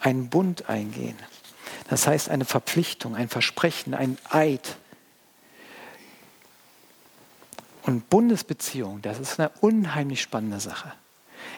Ein 0.00 0.28
Bund 0.28 0.68
eingehen. 0.68 1.16
Das 1.88 2.06
heißt 2.06 2.28
eine 2.28 2.44
Verpflichtung, 2.44 3.16
ein 3.16 3.28
Versprechen, 3.28 3.94
ein 3.94 4.18
Eid. 4.30 4.76
Und 7.82 8.08
Bundesbeziehung, 8.10 9.02
das 9.02 9.18
ist 9.18 9.40
eine 9.40 9.50
unheimlich 9.60 10.22
spannende 10.22 10.60
Sache. 10.60 10.92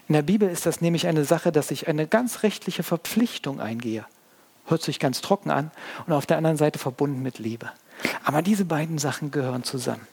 In 0.09 0.15
der 0.15 0.23
Bibel 0.23 0.49
ist 0.49 0.67
das 0.67 0.81
nämlich 0.81 1.07
eine 1.07 1.25
Sache, 1.25 1.53
dass 1.53 1.71
ich 1.71 1.89
eine 1.89 2.07
ganz 2.07 2.43
rechtliche 2.43 2.83
Verpflichtung 2.83 3.61
eingehe. 3.61 4.05
Hört 4.67 4.83
sich 4.83 5.01
ganz 5.01 5.21
trocken 5.21 5.51
an 5.51 5.71
und 6.07 6.13
auf 6.13 6.27
der 6.27 6.37
anderen 6.37 6.57
Seite 6.57 6.79
verbunden 6.79 7.23
mit 7.23 7.39
Liebe. 7.39 7.71
Aber 8.25 8.43
diese 8.43 8.65
beiden 8.65 8.99
Sachen 8.99 9.31
gehören 9.31 9.65
zusammen. 9.65 10.07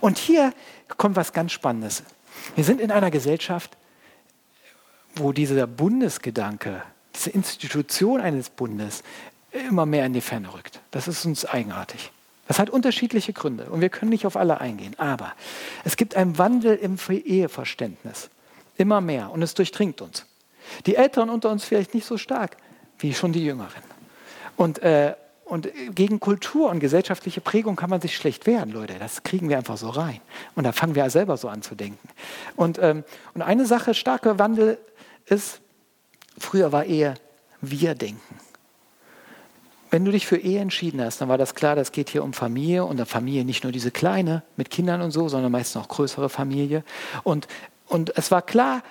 Und 0.00 0.18
hier 0.18 0.52
kommt 0.96 1.16
was 1.16 1.32
ganz 1.32 1.52
Spannendes. 1.52 2.02
Wir 2.54 2.64
sind 2.64 2.80
in 2.80 2.90
einer 2.90 3.10
Gesellschaft, 3.10 3.76
wo 5.14 5.32
dieser 5.32 5.66
Bundesgedanke, 5.66 6.82
diese 7.14 7.30
Institution 7.30 8.20
eines 8.20 8.50
Bundes 8.50 9.02
immer 9.68 9.86
mehr 9.86 10.06
in 10.06 10.14
die 10.14 10.20
Ferne 10.20 10.52
rückt. 10.54 10.80
Das 10.90 11.08
ist 11.08 11.24
uns 11.24 11.44
eigenartig. 11.44 12.10
Das 12.48 12.58
hat 12.58 12.70
unterschiedliche 12.70 13.32
Gründe 13.32 13.64
und 13.70 13.80
wir 13.80 13.88
können 13.88 14.10
nicht 14.10 14.26
auf 14.26 14.36
alle 14.36 14.60
eingehen. 14.60 14.94
Aber 14.98 15.32
es 15.84 15.96
gibt 15.96 16.16
einen 16.16 16.38
Wandel 16.38 16.76
im 16.76 16.98
Eheverständnis. 17.08 18.30
Immer 18.82 19.00
mehr 19.00 19.30
und 19.30 19.42
es 19.42 19.54
durchdringt 19.54 20.02
uns. 20.02 20.26
Die 20.86 20.96
Älteren 20.96 21.30
unter 21.30 21.50
uns 21.50 21.62
vielleicht 21.62 21.94
nicht 21.94 22.04
so 22.04 22.18
stark 22.18 22.56
wie 22.98 23.14
schon 23.14 23.32
die 23.32 23.44
Jüngeren. 23.44 23.80
Und, 24.56 24.80
äh, 24.80 25.14
und 25.44 25.68
gegen 25.94 26.18
Kultur 26.18 26.68
und 26.68 26.80
gesellschaftliche 26.80 27.40
Prägung 27.40 27.76
kann 27.76 27.90
man 27.90 28.00
sich 28.00 28.16
schlecht 28.16 28.44
wehren, 28.44 28.72
Leute. 28.72 28.94
Das 28.98 29.22
kriegen 29.22 29.48
wir 29.48 29.56
einfach 29.56 29.76
so 29.76 29.88
rein. 29.88 30.20
Und 30.56 30.64
da 30.64 30.72
fangen 30.72 30.96
wir 30.96 31.08
selber 31.10 31.36
so 31.36 31.48
an 31.48 31.62
zu 31.62 31.76
denken. 31.76 32.08
Und, 32.56 32.80
ähm, 32.80 33.04
und 33.34 33.42
eine 33.42 33.66
Sache, 33.66 33.94
starker 33.94 34.40
Wandel 34.40 34.78
ist, 35.26 35.60
früher 36.38 36.72
war 36.72 36.84
eher 36.84 37.14
wir 37.60 37.94
denken. 37.94 38.40
Wenn 39.92 40.04
du 40.04 40.10
dich 40.10 40.26
für 40.26 40.38
Ehe 40.38 40.58
entschieden 40.58 41.00
hast, 41.00 41.20
dann 41.20 41.28
war 41.28 41.38
das 41.38 41.54
klar, 41.54 41.76
das 41.76 41.92
geht 41.92 42.10
hier 42.10 42.24
um 42.24 42.32
Familie 42.32 42.84
und 42.84 42.96
der 42.96 43.06
Familie 43.06 43.44
nicht 43.44 43.62
nur 43.62 43.72
diese 43.72 43.92
kleine 43.92 44.42
mit 44.56 44.70
Kindern 44.70 45.02
und 45.02 45.12
so, 45.12 45.28
sondern 45.28 45.52
meistens 45.52 45.80
auch 45.80 45.88
größere 45.88 46.28
Familie. 46.28 46.82
Und, 47.22 47.46
und 47.92 48.16
es 48.16 48.30
war 48.30 48.40
klar, 48.40 48.82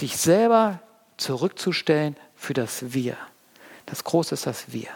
dich 0.00 0.16
selber 0.16 0.78
zurückzustellen 1.16 2.16
für 2.36 2.54
das 2.54 2.94
Wir. 2.94 3.16
Das 3.86 4.04
Große 4.04 4.34
ist 4.34 4.46
das 4.46 4.72
Wir. 4.72 4.90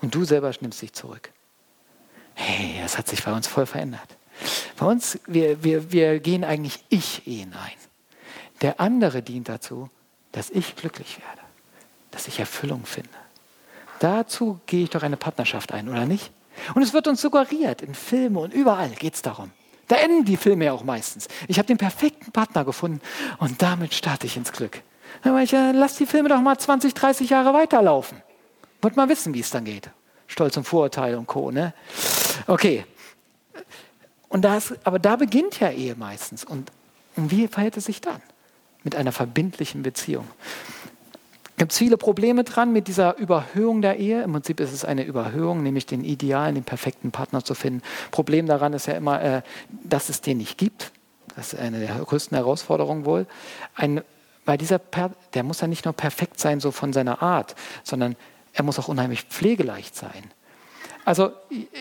Und 0.00 0.14
du 0.14 0.22
selber 0.22 0.52
nimmst 0.60 0.80
dich 0.80 0.92
zurück. 0.92 1.32
Hey, 2.34 2.78
das 2.80 2.96
hat 2.96 3.08
sich 3.08 3.24
bei 3.24 3.32
uns 3.32 3.48
voll 3.48 3.66
verändert. 3.66 4.16
Bei 4.76 4.86
uns, 4.86 5.18
wir, 5.26 5.64
wir, 5.64 5.90
wir 5.90 6.20
gehen 6.20 6.44
eigentlich 6.44 6.84
Ich-Ehen 6.90 7.54
ein. 7.54 7.76
Der 8.60 8.78
andere 8.78 9.20
dient 9.20 9.48
dazu, 9.48 9.90
dass 10.30 10.48
ich 10.48 10.76
glücklich 10.76 11.18
werde, 11.18 11.42
dass 12.12 12.28
ich 12.28 12.38
Erfüllung 12.38 12.86
finde. 12.86 13.10
Dazu 13.98 14.60
gehe 14.66 14.84
ich 14.84 14.90
doch 14.90 15.02
eine 15.02 15.16
Partnerschaft 15.16 15.72
ein, 15.72 15.88
oder 15.88 16.06
nicht? 16.06 16.30
Und 16.76 16.82
es 16.82 16.92
wird 16.92 17.08
uns 17.08 17.20
suggeriert, 17.20 17.82
in 17.82 17.96
Filmen 17.96 18.36
und 18.36 18.54
überall 18.54 18.90
geht 18.90 19.14
es 19.14 19.22
darum. 19.22 19.50
Da 19.88 19.96
enden 19.96 20.24
die 20.24 20.36
Filme 20.36 20.66
ja 20.66 20.72
auch 20.72 20.84
meistens. 20.84 21.28
Ich 21.48 21.58
habe 21.58 21.66
den 21.66 21.78
perfekten 21.78 22.30
Partner 22.30 22.64
gefunden 22.64 23.00
und 23.38 23.60
damit 23.62 23.94
starte 23.94 24.26
ich 24.26 24.36
ins 24.36 24.52
Glück. 24.52 24.82
Aber 25.22 25.42
ich 25.42 25.52
äh, 25.52 25.72
lass 25.72 25.96
die 25.96 26.06
Filme 26.06 26.28
doch 26.28 26.40
mal 26.40 26.58
20, 26.58 26.94
30 26.94 27.30
Jahre 27.30 27.54
weiterlaufen. 27.54 28.22
Wollt 28.82 28.96
mal 28.96 29.08
wissen, 29.08 29.34
wie 29.34 29.40
es 29.40 29.50
dann 29.50 29.64
geht. 29.64 29.90
Stolz 30.26 30.56
und 30.56 30.64
Vorurteil 30.64 31.16
und 31.16 31.26
Co. 31.26 31.50
Ne? 31.50 31.72
Okay. 32.46 32.84
Und 34.28 34.42
das, 34.42 34.74
aber 34.84 34.98
da 34.98 35.16
beginnt 35.16 35.58
ja 35.58 35.70
Ehe 35.70 35.96
meistens. 35.96 36.44
Und, 36.44 36.70
und 37.16 37.30
wie 37.30 37.48
verhält 37.48 37.76
es 37.78 37.86
sich 37.86 38.00
dann? 38.00 38.20
Mit 38.84 38.94
einer 38.94 39.10
verbindlichen 39.10 39.82
Beziehung 39.82 40.28
gibt 41.58 41.72
viele 41.72 41.96
Probleme 41.96 42.44
dran 42.44 42.72
mit 42.72 42.88
dieser 42.88 43.16
Überhöhung 43.18 43.82
der 43.82 43.98
Ehe. 43.98 44.22
Im 44.22 44.32
Prinzip 44.32 44.60
ist 44.60 44.72
es 44.72 44.84
eine 44.84 45.04
Überhöhung, 45.04 45.62
nämlich 45.62 45.86
den 45.86 46.04
idealen, 46.04 46.54
den 46.54 46.64
perfekten 46.64 47.10
Partner 47.10 47.44
zu 47.44 47.54
finden. 47.54 47.82
Problem 48.10 48.46
daran 48.46 48.72
ist 48.72 48.86
ja 48.86 48.94
immer, 48.94 49.20
äh, 49.20 49.42
dass 49.84 50.08
es 50.08 50.20
den 50.20 50.38
nicht 50.38 50.56
gibt. 50.56 50.92
Das 51.36 51.52
ist 51.52 51.60
eine 51.60 51.80
der 51.80 51.94
größten 51.96 52.36
Herausforderungen 52.36 53.04
wohl. 53.04 53.26
Ein, 53.74 54.02
weil 54.44 54.58
dieser, 54.58 54.78
per 54.78 55.10
der 55.34 55.42
muss 55.42 55.60
ja 55.60 55.66
nicht 55.66 55.84
nur 55.84 55.94
perfekt 55.94 56.40
sein, 56.40 56.60
so 56.60 56.70
von 56.70 56.92
seiner 56.92 57.22
Art, 57.22 57.54
sondern 57.84 58.16
er 58.52 58.64
muss 58.64 58.78
auch 58.78 58.88
unheimlich 58.88 59.24
pflegeleicht 59.24 59.94
sein. 59.94 60.32
Also, 61.04 61.32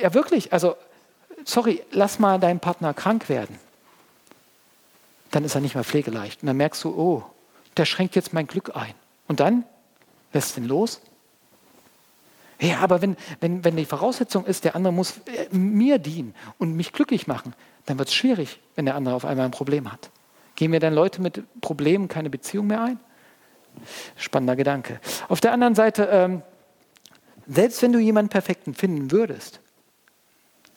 ja 0.02 0.14
wirklich, 0.14 0.54
also, 0.54 0.76
sorry, 1.44 1.84
lass 1.92 2.20
mal 2.20 2.40
deinen 2.40 2.60
Partner 2.60 2.94
krank 2.94 3.30
werden. 3.30 3.58
Dann 5.32 5.44
ist 5.44 5.56
er 5.56 5.62
nicht 5.62 5.76
mehr 5.76 5.84
pflegeleicht. 5.84 6.42
Und 6.42 6.48
dann 6.48 6.58
merkst 6.58 6.84
du, 6.84 6.90
oh, 6.90 7.24
der 7.76 7.86
schränkt 7.86 8.16
jetzt 8.16 8.34
mein 8.34 8.48
Glück 8.48 8.76
ein. 8.76 8.94
Und 9.28 9.40
dann 9.40 9.66
lässt 10.34 10.58
ihn 10.58 10.66
los. 10.66 11.02
Ja, 12.60 12.80
aber 12.80 13.02
wenn, 13.02 13.16
wenn, 13.40 13.64
wenn 13.64 13.76
die 13.76 13.86
Voraussetzung 13.86 14.46
ist, 14.46 14.64
der 14.64 14.76
andere 14.76 14.92
muss 14.92 15.20
äh, 15.26 15.56
mir 15.56 16.00
dienen 16.00 16.34
und 16.58 16.76
mich 16.76 16.92
glücklich 16.92 17.28
machen, 17.28 17.54
dann 17.86 18.00
wird 18.00 18.10
es 18.10 18.16
schwierig, 18.16 18.60
wenn 18.76 18.86
der 18.86 18.96
andere 18.96 19.16
auf 19.16 19.26
einmal 19.26 19.46
ein 19.46 19.52
Problem 19.52 19.92
hat. 19.92 20.10
Gehen 20.56 20.72
wir 20.72 20.80
dann 20.80 20.94
Leute 20.94 21.22
mit 21.22 21.44
Problemen 21.62 22.08
keine 22.08 22.32
Beziehung 22.32 22.68
mehr 22.68 22.82
ein? 22.82 23.00
Spannender 24.16 24.56
Gedanke. 24.56 25.00
Auf 25.28 25.40
der 25.40 25.52
anderen 25.52 25.76
Seite, 25.76 26.10
ähm, 26.12 26.42
selbst 27.46 27.82
wenn 27.84 27.94
du 27.94 28.00
jemanden 28.00 28.30
Perfekten 28.30 28.74
finden 28.74 29.12
würdest, 29.12 29.60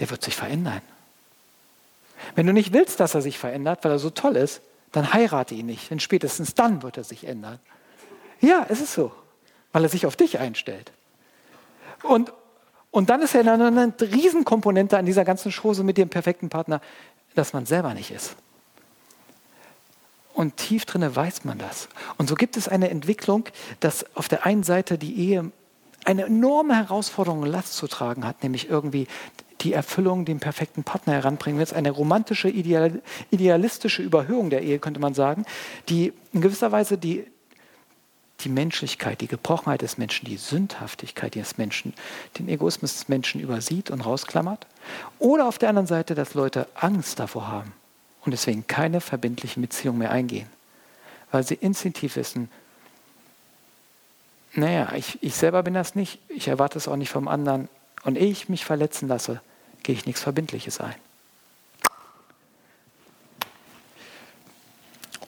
der 0.00 0.10
wird 0.10 0.22
sich 0.22 0.36
verändern. 0.36 0.82
Wenn 2.34 2.46
du 2.46 2.52
nicht 2.52 2.74
willst, 2.74 3.00
dass 3.00 3.14
er 3.14 3.22
sich 3.22 3.38
verändert, 3.38 3.84
weil 3.84 3.92
er 3.92 3.98
so 3.98 4.10
toll 4.10 4.36
ist, 4.36 4.60
dann 4.92 5.14
heirate 5.14 5.54
ihn 5.54 5.66
nicht, 5.66 5.90
denn 5.90 6.00
spätestens 6.00 6.54
dann 6.54 6.82
wird 6.82 6.98
er 6.98 7.04
sich 7.04 7.26
ändern. 7.26 7.58
Ja, 8.40 8.66
es 8.68 8.80
ist 8.80 8.94
so, 8.94 9.12
weil 9.72 9.84
er 9.84 9.88
sich 9.88 10.06
auf 10.06 10.16
dich 10.16 10.38
einstellt. 10.38 10.92
Und, 12.02 12.32
und 12.90 13.10
dann 13.10 13.22
ist 13.22 13.34
ja 13.34 13.40
eine, 13.40 13.66
eine 13.66 13.94
Riesenkomponente 14.00 14.96
an 14.96 15.06
dieser 15.06 15.24
ganzen 15.24 15.52
Chose 15.52 15.84
mit 15.84 15.98
dem 15.98 16.08
perfekten 16.08 16.48
Partner, 16.48 16.80
dass 17.34 17.52
man 17.52 17.66
selber 17.66 17.94
nicht 17.94 18.10
ist. 18.10 18.36
Und 20.32 20.56
tief 20.56 20.86
drinne 20.86 21.14
weiß 21.14 21.44
man 21.44 21.58
das. 21.58 21.88
Und 22.16 22.28
so 22.28 22.34
gibt 22.34 22.56
es 22.56 22.68
eine 22.68 22.88
Entwicklung, 22.88 23.44
dass 23.80 24.04
auf 24.16 24.28
der 24.28 24.46
einen 24.46 24.62
Seite 24.62 24.96
die 24.96 25.18
Ehe 25.18 25.50
eine 26.04 26.24
enorme 26.24 26.76
Herausforderung 26.76 27.42
und 27.42 27.48
Last 27.48 27.74
zu 27.74 27.86
tragen 27.86 28.26
hat, 28.26 28.42
nämlich 28.42 28.70
irgendwie 28.70 29.06
die 29.60 29.74
Erfüllung, 29.74 30.24
den 30.24 30.40
perfekten 30.40 30.84
Partner 30.84 31.12
heranbringen. 31.12 31.60
Jetzt 31.60 31.74
eine 31.74 31.90
romantische, 31.90 32.48
ideal, 32.48 33.02
idealistische 33.30 34.02
Überhöhung 34.02 34.48
der 34.48 34.62
Ehe, 34.62 34.78
könnte 34.78 35.00
man 35.00 35.12
sagen, 35.12 35.44
die 35.90 36.14
in 36.32 36.40
gewisser 36.40 36.72
Weise 36.72 36.96
die, 36.96 37.26
die 38.44 38.48
Menschlichkeit, 38.48 39.20
die 39.20 39.26
Gebrochenheit 39.26 39.82
des 39.82 39.98
Menschen, 39.98 40.26
die 40.26 40.36
Sündhaftigkeit 40.36 41.34
des 41.34 41.58
Menschen, 41.58 41.94
den 42.38 42.48
Egoismus 42.48 42.94
des 42.94 43.08
Menschen 43.08 43.40
übersieht 43.40 43.90
und 43.90 44.00
rausklammert. 44.00 44.66
Oder 45.18 45.46
auf 45.46 45.58
der 45.58 45.68
anderen 45.68 45.86
Seite, 45.86 46.14
dass 46.14 46.34
Leute 46.34 46.66
Angst 46.74 47.18
davor 47.18 47.48
haben 47.48 47.72
und 48.24 48.32
deswegen 48.32 48.66
keine 48.66 49.00
verbindlichen 49.00 49.62
Beziehungen 49.62 49.98
mehr 49.98 50.10
eingehen, 50.10 50.48
weil 51.30 51.42
sie 51.42 51.54
instinktiv 51.54 52.16
wissen, 52.16 52.50
naja, 54.54 54.92
ich, 54.96 55.22
ich 55.22 55.36
selber 55.36 55.62
bin 55.62 55.74
das 55.74 55.94
nicht, 55.94 56.18
ich 56.28 56.48
erwarte 56.48 56.76
es 56.76 56.88
auch 56.88 56.96
nicht 56.96 57.10
vom 57.10 57.28
anderen 57.28 57.68
und 58.02 58.16
ehe 58.16 58.30
ich 58.30 58.48
mich 58.48 58.64
verletzen 58.64 59.08
lasse, 59.08 59.40
gehe 59.82 59.94
ich 59.94 60.06
nichts 60.06 60.22
Verbindliches 60.22 60.80
ein. 60.80 60.94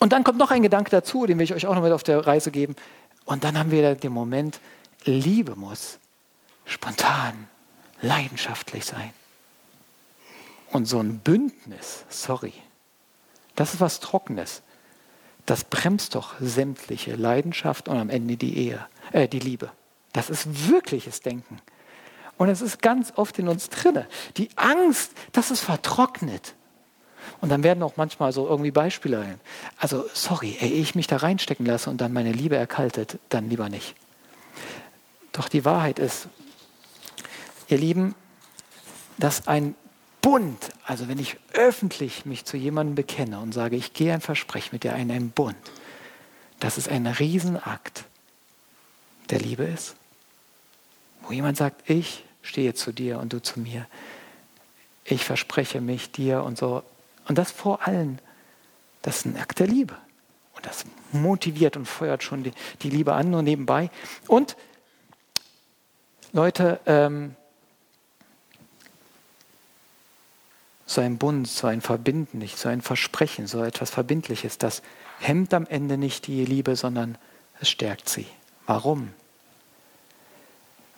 Und 0.03 0.13
dann 0.13 0.25
kommt 0.25 0.39
noch 0.39 0.51
ein 0.51 0.63
Gedanke 0.63 0.91
dazu, 0.91 1.27
den 1.27 1.39
will 1.39 1.45
ich 1.45 1.55
euch 1.55 1.69
auch 1.69 1.77
noch 1.77 1.83
mit 1.83 1.93
auf 1.93 2.03
der 2.03 2.27
Reise 2.27 2.51
geben. 2.51 2.75
Und 3.25 3.45
dann 3.45 3.59
haben 3.59 3.71
wir 3.71 3.95
den 3.95 4.13
Moment, 4.13 4.61
Liebe 5.05 5.57
muss 5.57 5.99
spontan, 6.65 7.49
leidenschaftlich 8.01 8.85
sein. 8.85 9.13
Und 10.71 10.87
so 10.87 11.01
ein 11.01 11.19
Bündnis, 11.19 12.05
sorry, 12.09 12.55
das 13.55 13.75
ist 13.75 13.81
was 13.81 14.01
Trockenes. 14.01 14.63
Das 15.45 15.65
bremst 15.65 16.15
doch 16.15 16.35
sämtliche 16.41 17.17
Leidenschaft 17.17 17.89
und 17.89 17.99
am 17.99 18.11
Ende 18.11 18.37
die 18.37 18.57
Ehe, 18.57 18.87
äh, 19.13 19.29
die 19.29 19.41
Liebe. 19.41 19.71
Das 20.13 20.31
ist 20.31 20.69
wirkliches 20.69 21.21
Denken. 21.21 21.61
Und 22.39 22.49
es 22.49 22.61
ist 22.61 22.81
ganz 22.81 23.13
oft 23.17 23.39
in 23.39 23.49
uns 23.49 23.69
drinne. 23.69 24.07
Die 24.37 24.49
Angst, 24.57 25.13
dass 25.33 25.51
es 25.51 25.61
vertrocknet. 25.61 26.55
Und 27.41 27.49
dann 27.49 27.63
werden 27.63 27.83
auch 27.83 27.97
manchmal 27.97 28.33
so 28.33 28.47
irgendwie 28.47 28.71
Beispiele 28.71 29.21
rein. 29.21 29.41
Also, 29.79 30.05
sorry, 30.13 30.57
ehe 30.61 30.71
ich 30.71 30.95
mich 30.95 31.07
da 31.07 31.17
reinstecken 31.17 31.67
lasse 31.67 31.91
und 31.91 32.01
dann 32.01 32.13
meine 32.13 32.33
Liebe 32.33 32.57
erkaltet, 32.57 33.19
dann 33.29 33.49
lieber 33.49 33.69
nicht. 33.69 33.95
Doch 35.33 35.49
die 35.49 35.65
Wahrheit 35.65 35.99
ist, 35.99 36.29
ihr 37.69 37.79
Lieben, 37.79 38.15
dass 39.19 39.47
ein 39.49 39.75
Bund, 40.21 40.71
also 40.87 41.09
wenn 41.09 41.19
ich 41.19 41.37
öffentlich 41.53 42.25
mich 42.25 42.45
zu 42.45 42.57
jemandem 42.57 42.95
bekenne 42.95 43.41
und 43.41 43.53
sage, 43.53 43.77
ich 43.77 43.93
gehe 43.93 44.15
ein 44.15 44.21
Versprechen 44.21 44.71
mit 44.73 44.85
dir 44.85 44.95
ein, 44.95 45.11
ein 45.11 45.31
Bund, 45.31 45.57
dass 46.61 46.77
es 46.77 46.87
ein 46.87 47.07
Riesenakt 47.07 48.05
der 49.31 49.41
Liebe 49.41 49.65
ist. 49.65 49.97
Wo 51.23 51.33
jemand 51.33 51.57
sagt, 51.57 51.89
ich 51.91 52.25
stehe 52.43 52.75
zu 52.75 52.93
dir 52.93 53.19
und 53.19 53.33
du 53.33 53.41
zu 53.41 53.59
mir. 53.61 53.87
Ich 55.05 55.25
verspreche 55.25 55.81
mich 55.81 56.13
dir 56.13 56.45
und 56.45 56.59
so 56.59 56.83
und 57.29 57.39
das 57.39 57.51
vor 57.51 57.87
allem, 57.87 58.19
das 59.03 59.19
ist 59.19 59.27
ein 59.27 59.37
Akt 59.37 59.59
der 59.59 59.67
Liebe. 59.67 59.97
Und 60.55 60.67
das 60.67 60.85
motiviert 61.13 61.77
und 61.77 61.87
feuert 61.87 62.23
schon 62.23 62.43
die, 62.43 62.53
die 62.83 62.91
Liebe 62.91 63.15
an, 63.15 63.31
nur 63.31 63.43
nebenbei. 63.43 63.91
Und 64.29 64.57
Leute, 66.33 66.81
ähm, 66.87 67.37
so 70.87 71.01
ein 71.01 71.19
Bund, 71.19 71.49
so 71.49 71.67
ein 71.67 71.81
Verbinden, 71.81 72.47
so 72.55 72.69
ein 72.69 72.83
Versprechen, 72.83 73.47
so 73.47 73.63
etwas 73.63 73.91
Verbindliches, 73.91 74.59
das 74.59 74.83
hemmt 75.21 75.55
am 75.55 75.67
Ende 75.67 75.97
nicht 75.97 76.27
die 76.27 76.45
Liebe, 76.45 76.77
sondern 76.77 77.17
es 77.61 77.71
stärkt 77.71 78.09
sie. 78.09 78.27
Warum? 78.67 79.13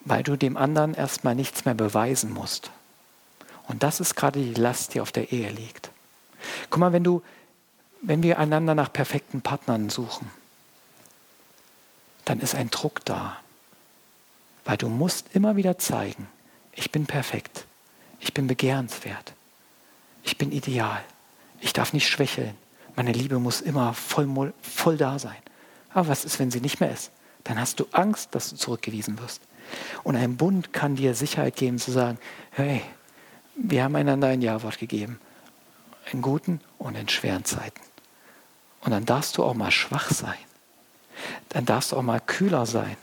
Weil 0.04 0.22
du 0.22 0.36
dem 0.36 0.56
anderen 0.56 0.94
erstmal 0.94 1.34
nichts 1.34 1.64
mehr 1.64 1.74
beweisen 1.74 2.32
musst. 2.32 2.70
Und 3.68 3.82
das 3.82 4.00
ist 4.00 4.16
gerade 4.16 4.42
die 4.42 4.54
Last, 4.54 4.94
die 4.94 5.00
auf 5.00 5.12
der 5.12 5.32
Ehe 5.32 5.50
liegt. 5.50 5.90
Guck 6.74 6.80
mal, 6.80 6.92
wenn 6.92 7.04
du, 7.04 7.22
wenn 8.02 8.24
wir 8.24 8.40
einander 8.40 8.74
nach 8.74 8.92
perfekten 8.92 9.42
Partnern 9.42 9.90
suchen, 9.90 10.28
dann 12.24 12.40
ist 12.40 12.56
ein 12.56 12.68
Druck 12.68 13.04
da. 13.04 13.36
Weil 14.64 14.76
du 14.76 14.88
musst 14.88 15.36
immer 15.36 15.54
wieder 15.54 15.78
zeigen, 15.78 16.26
ich 16.72 16.90
bin 16.90 17.06
perfekt, 17.06 17.66
ich 18.18 18.34
bin 18.34 18.48
begehrenswert, 18.48 19.34
ich 20.24 20.36
bin 20.36 20.50
ideal, 20.50 21.00
ich 21.60 21.72
darf 21.72 21.92
nicht 21.92 22.08
schwächeln, 22.08 22.56
meine 22.96 23.12
Liebe 23.12 23.38
muss 23.38 23.60
immer 23.60 23.94
voll, 23.94 24.52
voll 24.60 24.96
da 24.96 25.20
sein. 25.20 25.36
Aber 25.90 26.08
was 26.08 26.24
ist, 26.24 26.40
wenn 26.40 26.50
sie 26.50 26.60
nicht 26.60 26.80
mehr 26.80 26.90
ist? 26.90 27.12
Dann 27.44 27.60
hast 27.60 27.78
du 27.78 27.86
Angst, 27.92 28.34
dass 28.34 28.50
du 28.50 28.56
zurückgewiesen 28.56 29.20
wirst. 29.20 29.42
Und 30.02 30.16
ein 30.16 30.36
Bund 30.36 30.72
kann 30.72 30.96
dir 30.96 31.14
Sicherheit 31.14 31.54
geben, 31.54 31.78
zu 31.78 31.92
sagen, 31.92 32.18
hey, 32.50 32.82
wir 33.54 33.84
haben 33.84 33.94
einander 33.94 34.26
ein 34.26 34.42
Ja-Wort 34.42 34.80
gegeben. 34.80 35.20
In 36.12 36.22
guten 36.22 36.60
und 36.78 36.96
in 36.96 37.08
schweren 37.08 37.44
Zeiten. 37.44 37.80
Und 38.80 38.90
dann 38.90 39.06
darfst 39.06 39.36
du 39.38 39.44
auch 39.44 39.54
mal 39.54 39.70
schwach 39.70 40.10
sein. 40.10 40.34
Dann 41.50 41.64
darfst 41.64 41.92
du 41.92 41.96
auch 41.96 42.02
mal 42.02 42.20
kühler 42.20 42.66
sein. 42.66 42.96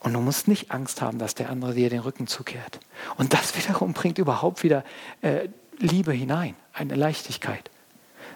Und 0.00 0.14
du 0.14 0.20
musst 0.20 0.48
nicht 0.48 0.70
Angst 0.72 1.00
haben, 1.00 1.18
dass 1.18 1.34
der 1.34 1.48
andere 1.48 1.74
dir 1.74 1.88
den 1.88 2.00
Rücken 2.00 2.26
zukehrt. 2.26 2.80
Und 3.16 3.32
das 3.32 3.56
wiederum 3.66 3.92
bringt 3.92 4.18
überhaupt 4.18 4.62
wieder 4.62 4.84
äh, 5.22 5.48
Liebe 5.78 6.12
hinein, 6.12 6.54
eine 6.72 6.94
Leichtigkeit. 6.94 7.70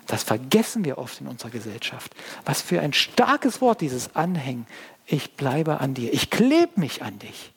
Das 0.06 0.22
vergessen 0.22 0.84
wir 0.84 0.98
oft 0.98 1.20
in 1.20 1.26
unserer 1.26 1.50
Gesellschaft. 1.50 2.14
Was 2.44 2.62
für 2.62 2.80
ein 2.80 2.92
starkes 2.92 3.60
Wort 3.60 3.80
dieses 3.80 4.14
Anhängen. 4.14 4.66
Ich 5.04 5.34
bleibe 5.34 5.80
an 5.80 5.94
dir. 5.94 6.12
Ich 6.12 6.30
klebe 6.30 6.80
mich 6.80 7.02
an 7.02 7.18
dich. 7.18 7.52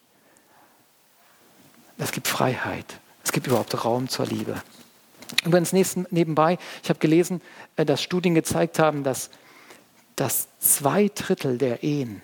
Das 1.98 2.12
gibt 2.12 2.27
Freiheit. 2.27 3.00
Es 3.24 3.31
gibt 3.31 3.48
überhaupt 3.48 3.86
Raum 3.86 4.09
zur 4.09 4.25
Liebe. 4.25 4.62
Übrigens 5.45 5.74
nebenbei, 5.74 6.57
ich 6.83 6.89
habe 6.89 7.00
gelesen, 7.00 7.41
äh, 7.75 7.86
dass 7.86 8.01
Studien 8.01 8.36
gezeigt 8.36 8.79
haben, 8.79 9.03
dass, 9.03 9.29
dass 10.15 10.48
zwei 10.59 11.09
Drittel 11.13 11.57
der 11.57 11.83
Ehen, 11.83 12.21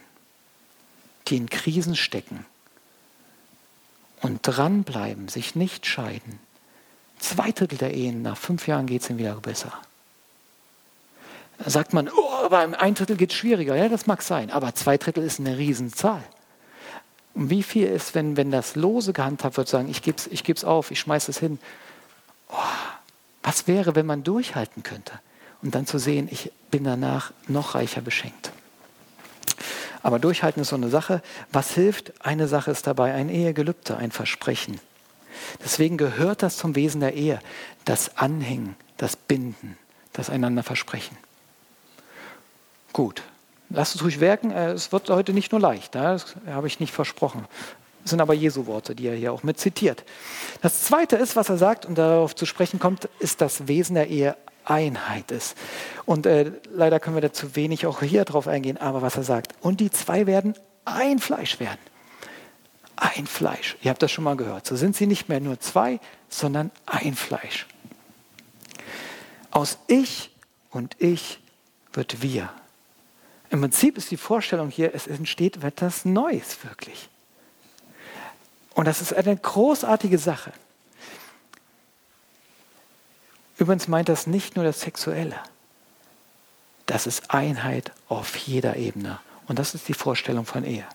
die 1.27 1.37
in 1.37 1.49
Krisen 1.49 1.95
stecken 1.95 2.45
und 4.21 4.39
dranbleiben, 4.43 5.27
sich 5.27 5.55
nicht 5.55 5.85
scheiden, 5.85 6.39
zwei 7.19 7.51
Drittel 7.51 7.77
der 7.77 7.93
Ehen, 7.93 8.21
nach 8.21 8.37
fünf 8.37 8.67
Jahren 8.67 8.87
geht 8.87 9.03
es 9.03 9.09
ihnen 9.09 9.19
wieder 9.19 9.35
besser. 9.35 9.71
Da 11.57 11.69
sagt 11.69 11.93
man, 11.93 12.09
oh, 12.09 12.43
aber 12.43 12.79
ein 12.79 12.95
Drittel 12.95 13.15
geht 13.15 13.33
schwieriger. 13.33 13.75
Ja, 13.75 13.87
das 13.87 14.07
mag 14.07 14.21
sein, 14.21 14.51
aber 14.51 14.75
zwei 14.75 14.97
Drittel 14.97 15.23
ist 15.23 15.39
eine 15.39 15.57
Riesenzahl. 15.57 16.23
Und 17.33 17.49
wie 17.49 17.63
viel 17.63 17.87
ist, 17.87 18.15
wenn, 18.15 18.37
wenn 18.37 18.51
das 18.51 18.75
lose 18.75 19.13
gehandhabt 19.13 19.57
wird, 19.57 19.67
sagen, 19.67 19.89
ich 19.89 20.01
gebe 20.01 20.17
es 20.17 20.27
ich 20.27 20.65
auf, 20.65 20.91
ich 20.91 20.99
schmeiße 20.99 21.31
es 21.31 21.39
hin. 21.39 21.59
Oh, 22.49 22.55
was 23.45 23.67
wäre, 23.67 23.95
wenn 23.95 24.05
man 24.05 24.23
durchhalten 24.23 24.83
könnte 24.83 25.13
und 25.61 25.75
dann 25.75 25.85
zu 25.85 25.99
sehen, 25.99 26.27
ich 26.31 26.51
bin 26.71 26.83
danach 26.83 27.31
noch 27.47 27.75
reicher 27.75 28.01
beschenkt. 28.01 28.51
Aber 30.01 30.19
durchhalten 30.19 30.61
ist 30.61 30.69
so 30.69 30.75
eine 30.75 30.89
Sache. 30.89 31.21
Was 31.51 31.71
hilft? 31.71 32.13
Eine 32.25 32.47
Sache 32.47 32.71
ist 32.71 32.85
dabei 32.85 33.13
ein 33.13 33.29
Ehegelübde, 33.29 33.97
ein 33.97 34.11
Versprechen. 34.11 34.79
Deswegen 35.63 35.97
gehört 35.97 36.43
das 36.43 36.57
zum 36.57 36.75
Wesen 36.75 37.01
der 37.01 37.13
Ehe, 37.13 37.39
das 37.85 38.17
Anhängen, 38.17 38.75
das 38.97 39.15
Binden, 39.15 39.77
das 40.13 40.29
einander 40.29 40.63
versprechen. 40.63 41.17
Gut, 42.93 43.23
Lasst 43.69 43.95
es 43.95 44.03
ruhig 44.03 44.19
wirken. 44.19 44.51
Äh, 44.51 44.71
es 44.71 44.91
wird 44.91 45.09
heute 45.09 45.33
nicht 45.33 45.51
nur 45.51 45.61
leicht, 45.61 45.95
das 45.95 46.35
habe 46.47 46.67
ich 46.67 46.79
nicht 46.79 46.93
versprochen. 46.93 47.45
Das 48.05 48.11
sind 48.11 48.21
aber 48.21 48.35
Jesu 48.35 48.67
Worte, 48.67 48.93
die 48.93 49.07
er 49.07 49.15
hier 49.15 49.33
auch 49.33 49.41
mit 49.41 49.59
zitiert. 49.59 50.03
Das 50.61 50.83
Zweite 50.83 51.15
ist, 51.15 51.35
was 51.35 51.49
er 51.49 51.57
sagt 51.57 51.87
und 51.87 51.97
darauf 51.97 52.35
zu 52.35 52.45
sprechen 52.45 52.79
kommt, 52.79 53.09
ist 53.17 53.41
das 53.41 53.67
Wesen 53.67 53.95
der 53.95 54.09
Ehe 54.09 54.37
Einheit 54.63 55.31
ist. 55.31 55.57
Und 56.05 56.27
äh, 56.27 56.51
leider 56.71 56.99
können 56.99 57.15
wir 57.15 57.21
da 57.21 57.33
zu 57.33 57.55
wenig 57.55 57.87
auch 57.87 58.03
hier 58.03 58.23
drauf 58.23 58.47
eingehen, 58.47 58.77
aber 58.77 59.01
was 59.01 59.17
er 59.17 59.23
sagt. 59.23 59.55
Und 59.59 59.79
die 59.79 59.89
zwei 59.89 60.27
werden 60.27 60.53
ein 60.85 61.17
Fleisch 61.17 61.59
werden. 61.59 61.79
Ein 62.95 63.25
Fleisch. 63.25 63.75
Ihr 63.81 63.89
habt 63.89 64.03
das 64.03 64.11
schon 64.11 64.23
mal 64.23 64.37
gehört. 64.37 64.67
So 64.67 64.75
sind 64.75 64.95
sie 64.95 65.07
nicht 65.07 65.27
mehr 65.27 65.39
nur 65.39 65.59
zwei, 65.59 65.99
sondern 66.29 66.69
ein 66.85 67.15
Fleisch. 67.15 67.65
Aus 69.49 69.79
ich 69.87 70.29
und 70.69 70.95
ich 70.99 71.39
wird 71.91 72.21
wir. 72.21 72.51
Im 73.49 73.61
Prinzip 73.61 73.97
ist 73.97 74.11
die 74.11 74.17
Vorstellung 74.17 74.69
hier, 74.69 74.93
es 74.93 75.07
entsteht 75.07 75.63
etwas 75.63 76.05
Neues 76.05 76.63
wirklich. 76.63 77.09
Und 78.75 78.85
das 78.85 79.01
ist 79.01 79.13
eine 79.13 79.35
großartige 79.35 80.19
Sache. 80.19 80.51
Übrigens 83.57 83.87
meint 83.87 84.09
das 84.09 84.27
nicht 84.27 84.55
nur 84.55 84.65
das 84.65 84.81
Sexuelle. 84.81 85.39
Das 86.85 87.07
ist 87.07 87.31
Einheit 87.31 87.91
auf 88.09 88.35
jeder 88.35 88.75
Ebene. 88.75 89.19
Und 89.47 89.59
das 89.59 89.73
ist 89.73 89.87
die 89.87 89.93
Vorstellung 89.93 90.45
von 90.45 90.63
Ehe. 90.65 90.85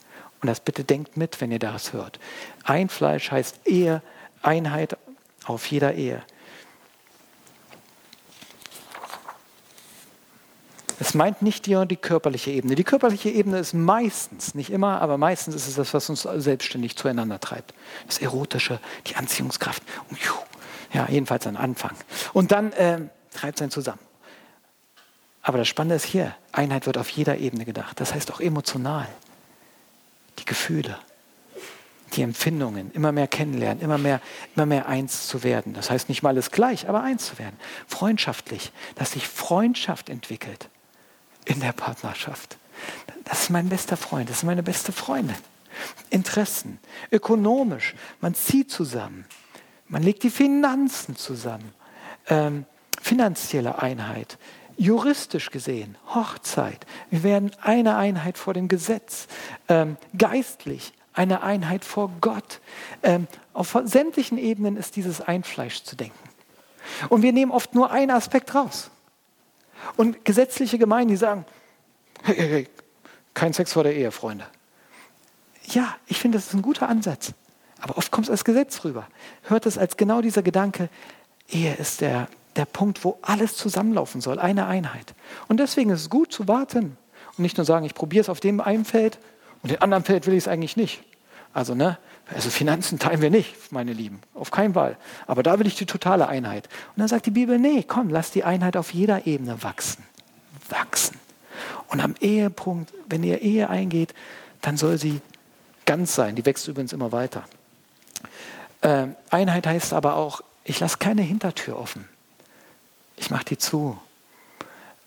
Und 0.40 0.46
das 0.46 0.60
bitte 0.60 0.84
denkt 0.84 1.16
mit, 1.16 1.40
wenn 1.40 1.50
ihr 1.50 1.58
das 1.58 1.92
hört. 1.92 2.20
Ein 2.64 2.88
Fleisch 2.90 3.30
heißt 3.30 3.60
Ehe, 3.64 4.02
Einheit 4.42 4.96
auf 5.44 5.66
jeder 5.66 5.94
Ehe. 5.94 6.22
Es 11.00 11.14
meint 11.14 11.40
nicht 11.40 11.64
die, 11.64 11.82
die 11.86 11.96
körperliche 11.96 12.50
Ebene. 12.50 12.74
Die 12.74 12.84
körperliche 12.84 13.30
Ebene 13.30 13.58
ist 13.58 13.72
meistens, 13.72 14.54
nicht 14.54 14.68
immer, 14.68 15.00
aber 15.00 15.16
meistens 15.16 15.54
ist 15.54 15.66
es 15.66 15.76
das, 15.76 15.94
was 15.94 16.10
uns 16.10 16.28
selbstständig 16.36 16.94
zueinander 16.94 17.40
treibt. 17.40 17.72
Das 18.06 18.18
Erotische, 18.18 18.80
die 19.06 19.16
Anziehungskraft. 19.16 19.82
Ja, 20.92 21.08
jedenfalls 21.08 21.46
am 21.46 21.56
Anfang. 21.56 21.92
Und 22.34 22.52
dann 22.52 22.72
äh, 22.72 23.00
treibt 23.32 23.56
es 23.56 23.62
einen 23.62 23.70
zusammen. 23.70 24.00
Aber 25.40 25.56
das 25.56 25.68
Spannende 25.68 25.94
ist 25.94 26.04
hier, 26.04 26.36
Einheit 26.52 26.84
wird 26.84 26.98
auf 26.98 27.08
jeder 27.08 27.38
Ebene 27.38 27.64
gedacht. 27.64 27.98
Das 27.98 28.12
heißt 28.12 28.30
auch 28.30 28.40
emotional. 28.40 29.08
Die 30.38 30.44
Gefühle, 30.44 30.98
die 32.12 32.20
Empfindungen, 32.20 32.92
immer 32.92 33.10
mehr 33.10 33.26
kennenlernen, 33.26 33.82
immer 33.82 33.96
mehr, 33.96 34.20
immer 34.54 34.66
mehr 34.66 34.86
eins 34.86 35.28
zu 35.28 35.44
werden. 35.44 35.72
Das 35.72 35.88
heißt 35.88 36.10
nicht 36.10 36.22
mal 36.22 36.30
alles 36.30 36.50
gleich, 36.50 36.90
aber 36.90 37.02
eins 37.02 37.24
zu 37.24 37.38
werden. 37.38 37.56
Freundschaftlich, 37.86 38.70
dass 38.96 39.12
sich 39.12 39.26
Freundschaft 39.26 40.10
entwickelt 40.10 40.68
in 41.44 41.60
der 41.60 41.72
Partnerschaft. 41.72 42.56
Das 43.24 43.42
ist 43.42 43.50
mein 43.50 43.68
bester 43.68 43.96
Freund, 43.96 44.28
das 44.28 44.38
ist 44.38 44.44
meine 44.44 44.62
beste 44.62 44.92
Freundin. 44.92 45.36
Interessen, 46.10 46.78
ökonomisch, 47.10 47.94
man 48.20 48.34
zieht 48.34 48.70
zusammen, 48.70 49.24
man 49.88 50.02
legt 50.02 50.22
die 50.22 50.30
Finanzen 50.30 51.16
zusammen, 51.16 51.72
ähm, 52.28 52.66
finanzielle 53.00 53.80
Einheit, 53.80 54.38
juristisch 54.76 55.50
gesehen, 55.50 55.96
Hochzeit, 56.14 56.86
wir 57.10 57.22
werden 57.22 57.52
eine 57.62 57.96
Einheit 57.96 58.36
vor 58.38 58.54
dem 58.54 58.68
Gesetz, 58.68 59.26
ähm, 59.68 59.96
geistlich, 60.16 60.92
eine 61.12 61.42
Einheit 61.42 61.84
vor 61.84 62.10
Gott. 62.20 62.60
Ähm, 63.02 63.26
auf 63.52 63.76
sämtlichen 63.84 64.38
Ebenen 64.38 64.76
ist 64.76 64.96
dieses 64.96 65.20
Einfleisch 65.20 65.82
zu 65.82 65.96
denken. 65.96 66.18
Und 67.08 67.22
wir 67.22 67.32
nehmen 67.32 67.52
oft 67.52 67.74
nur 67.74 67.90
einen 67.90 68.10
Aspekt 68.10 68.54
raus. 68.54 68.90
Und 69.96 70.24
gesetzliche 70.24 70.78
Gemeinden, 70.78 71.08
die 71.10 71.16
sagen, 71.16 71.44
hey, 72.22 72.36
hey, 72.36 72.48
hey, 72.48 72.68
kein 73.34 73.52
Sex 73.52 73.72
vor 73.72 73.84
der 73.84 73.94
Ehe, 73.94 74.10
Freunde. 74.10 74.46
Ja, 75.64 75.96
ich 76.06 76.18
finde, 76.18 76.38
das 76.38 76.48
ist 76.48 76.54
ein 76.54 76.62
guter 76.62 76.88
Ansatz. 76.88 77.32
Aber 77.80 77.96
oft 77.96 78.10
kommt 78.10 78.26
es 78.26 78.30
als 78.30 78.44
Gesetz 78.44 78.84
rüber. 78.84 79.06
Hört 79.42 79.66
es 79.66 79.78
als 79.78 79.96
genau 79.96 80.20
dieser 80.20 80.42
Gedanke, 80.42 80.88
Ehe 81.48 81.74
ist 81.74 82.00
der, 82.00 82.28
der 82.56 82.64
Punkt, 82.64 83.04
wo 83.04 83.18
alles 83.22 83.56
zusammenlaufen 83.56 84.20
soll, 84.20 84.38
eine 84.38 84.66
Einheit. 84.66 85.14
Und 85.48 85.58
deswegen 85.58 85.90
ist 85.90 86.00
es 86.02 86.10
gut 86.10 86.32
zu 86.32 86.48
warten 86.48 86.96
und 87.36 87.38
nicht 87.38 87.56
nur 87.56 87.64
sagen, 87.64 87.86
ich 87.86 87.94
probiere 87.94 88.22
es 88.22 88.28
auf 88.28 88.40
dem 88.40 88.60
einen 88.60 88.84
Feld 88.84 89.18
und 89.62 89.70
dem 89.70 89.82
anderen 89.82 90.04
Feld 90.04 90.26
will 90.26 90.34
ich 90.34 90.44
es 90.44 90.48
eigentlich 90.48 90.76
nicht. 90.76 91.02
Also, 91.52 91.74
ne, 91.74 91.98
also 92.34 92.50
Finanzen 92.50 92.98
teilen 92.98 93.20
wir 93.20 93.30
nicht, 93.30 93.72
meine 93.72 93.92
Lieben, 93.92 94.20
auf 94.34 94.50
keinen 94.50 94.74
Fall. 94.74 94.96
Aber 95.26 95.42
da 95.42 95.58
will 95.58 95.66
ich 95.66 95.74
die 95.74 95.86
totale 95.86 96.28
Einheit. 96.28 96.68
Und 96.94 97.00
dann 97.00 97.08
sagt 97.08 97.26
die 97.26 97.30
Bibel, 97.30 97.58
nee, 97.58 97.82
komm, 97.82 98.08
lass 98.08 98.30
die 98.30 98.44
Einheit 98.44 98.76
auf 98.76 98.94
jeder 98.94 99.26
Ebene 99.26 99.62
wachsen. 99.62 100.04
Wachsen. 100.68 101.18
Und 101.88 102.00
am 102.00 102.14
Ehepunkt, 102.20 102.92
wenn 103.08 103.24
ihr 103.24 103.42
Ehe 103.42 103.68
eingeht, 103.68 104.14
dann 104.60 104.76
soll 104.76 104.98
sie 104.98 105.20
ganz 105.86 106.14
sein. 106.14 106.36
Die 106.36 106.46
wächst 106.46 106.68
übrigens 106.68 106.92
immer 106.92 107.10
weiter. 107.10 107.44
Ähm, 108.82 109.16
Einheit 109.30 109.66
heißt 109.66 109.92
aber 109.92 110.14
auch, 110.14 110.42
ich 110.64 110.78
lasse 110.78 110.98
keine 110.98 111.22
Hintertür 111.22 111.76
offen. 111.76 112.08
Ich 113.16 113.30
mache 113.30 113.44
die 113.44 113.58
zu. 113.58 113.98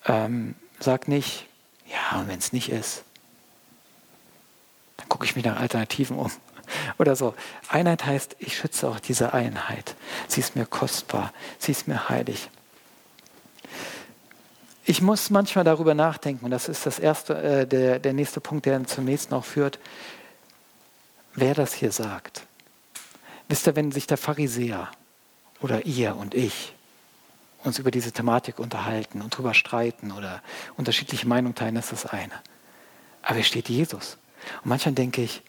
Ähm, 0.04 0.54
sag 0.78 1.08
nicht, 1.08 1.46
ja, 1.86 2.20
und 2.20 2.28
wenn 2.28 2.38
es 2.38 2.52
nicht 2.52 2.68
ist, 2.68 3.02
dann 4.98 5.08
gucke 5.08 5.24
ich 5.24 5.34
mich 5.36 5.44
nach 5.44 5.58
Alternativen 5.58 6.18
um. 6.18 6.30
Oder 6.98 7.16
so. 7.16 7.34
Einheit 7.68 8.04
heißt, 8.04 8.36
ich 8.38 8.56
schütze 8.56 8.88
auch 8.88 9.00
diese 9.00 9.34
Einheit. 9.34 9.96
Sie 10.28 10.40
ist 10.40 10.56
mir 10.56 10.66
kostbar, 10.66 11.32
sie 11.58 11.72
ist 11.72 11.88
mir 11.88 12.08
heilig. 12.08 12.50
Ich 14.86 15.00
muss 15.00 15.30
manchmal 15.30 15.64
darüber 15.64 15.94
nachdenken, 15.94 16.44
und 16.44 16.50
das 16.50 16.68
ist 16.68 16.84
das 16.84 16.98
erste, 16.98 17.42
äh, 17.42 17.66
der, 17.66 17.98
der 17.98 18.12
nächste 18.12 18.40
Punkt, 18.40 18.66
der 18.66 18.84
zum 18.86 19.06
nächsten 19.06 19.32
auch 19.34 19.44
führt, 19.44 19.78
wer 21.34 21.54
das 21.54 21.72
hier 21.72 21.90
sagt. 21.90 22.46
Wisst 23.48 23.66
ihr, 23.66 23.76
wenn 23.76 23.92
sich 23.92 24.06
der 24.06 24.18
Pharisäer 24.18 24.90
oder 25.60 25.86
ihr 25.86 26.16
und 26.16 26.34
ich 26.34 26.74
uns 27.62 27.78
über 27.78 27.90
diese 27.90 28.12
Thematik 28.12 28.58
unterhalten 28.58 29.22
und 29.22 29.34
darüber 29.34 29.54
streiten 29.54 30.12
oder 30.12 30.42
unterschiedliche 30.76 31.26
Meinungen 31.26 31.54
teilen, 31.54 31.76
ist 31.76 31.92
das 31.92 32.06
eine. 32.06 32.34
Aber 33.22 33.38
es 33.38 33.46
steht 33.46 33.70
Jesus. 33.70 34.18
Und 34.62 34.68
manchmal 34.68 34.94
denke 34.94 35.22
ich, 35.22 35.42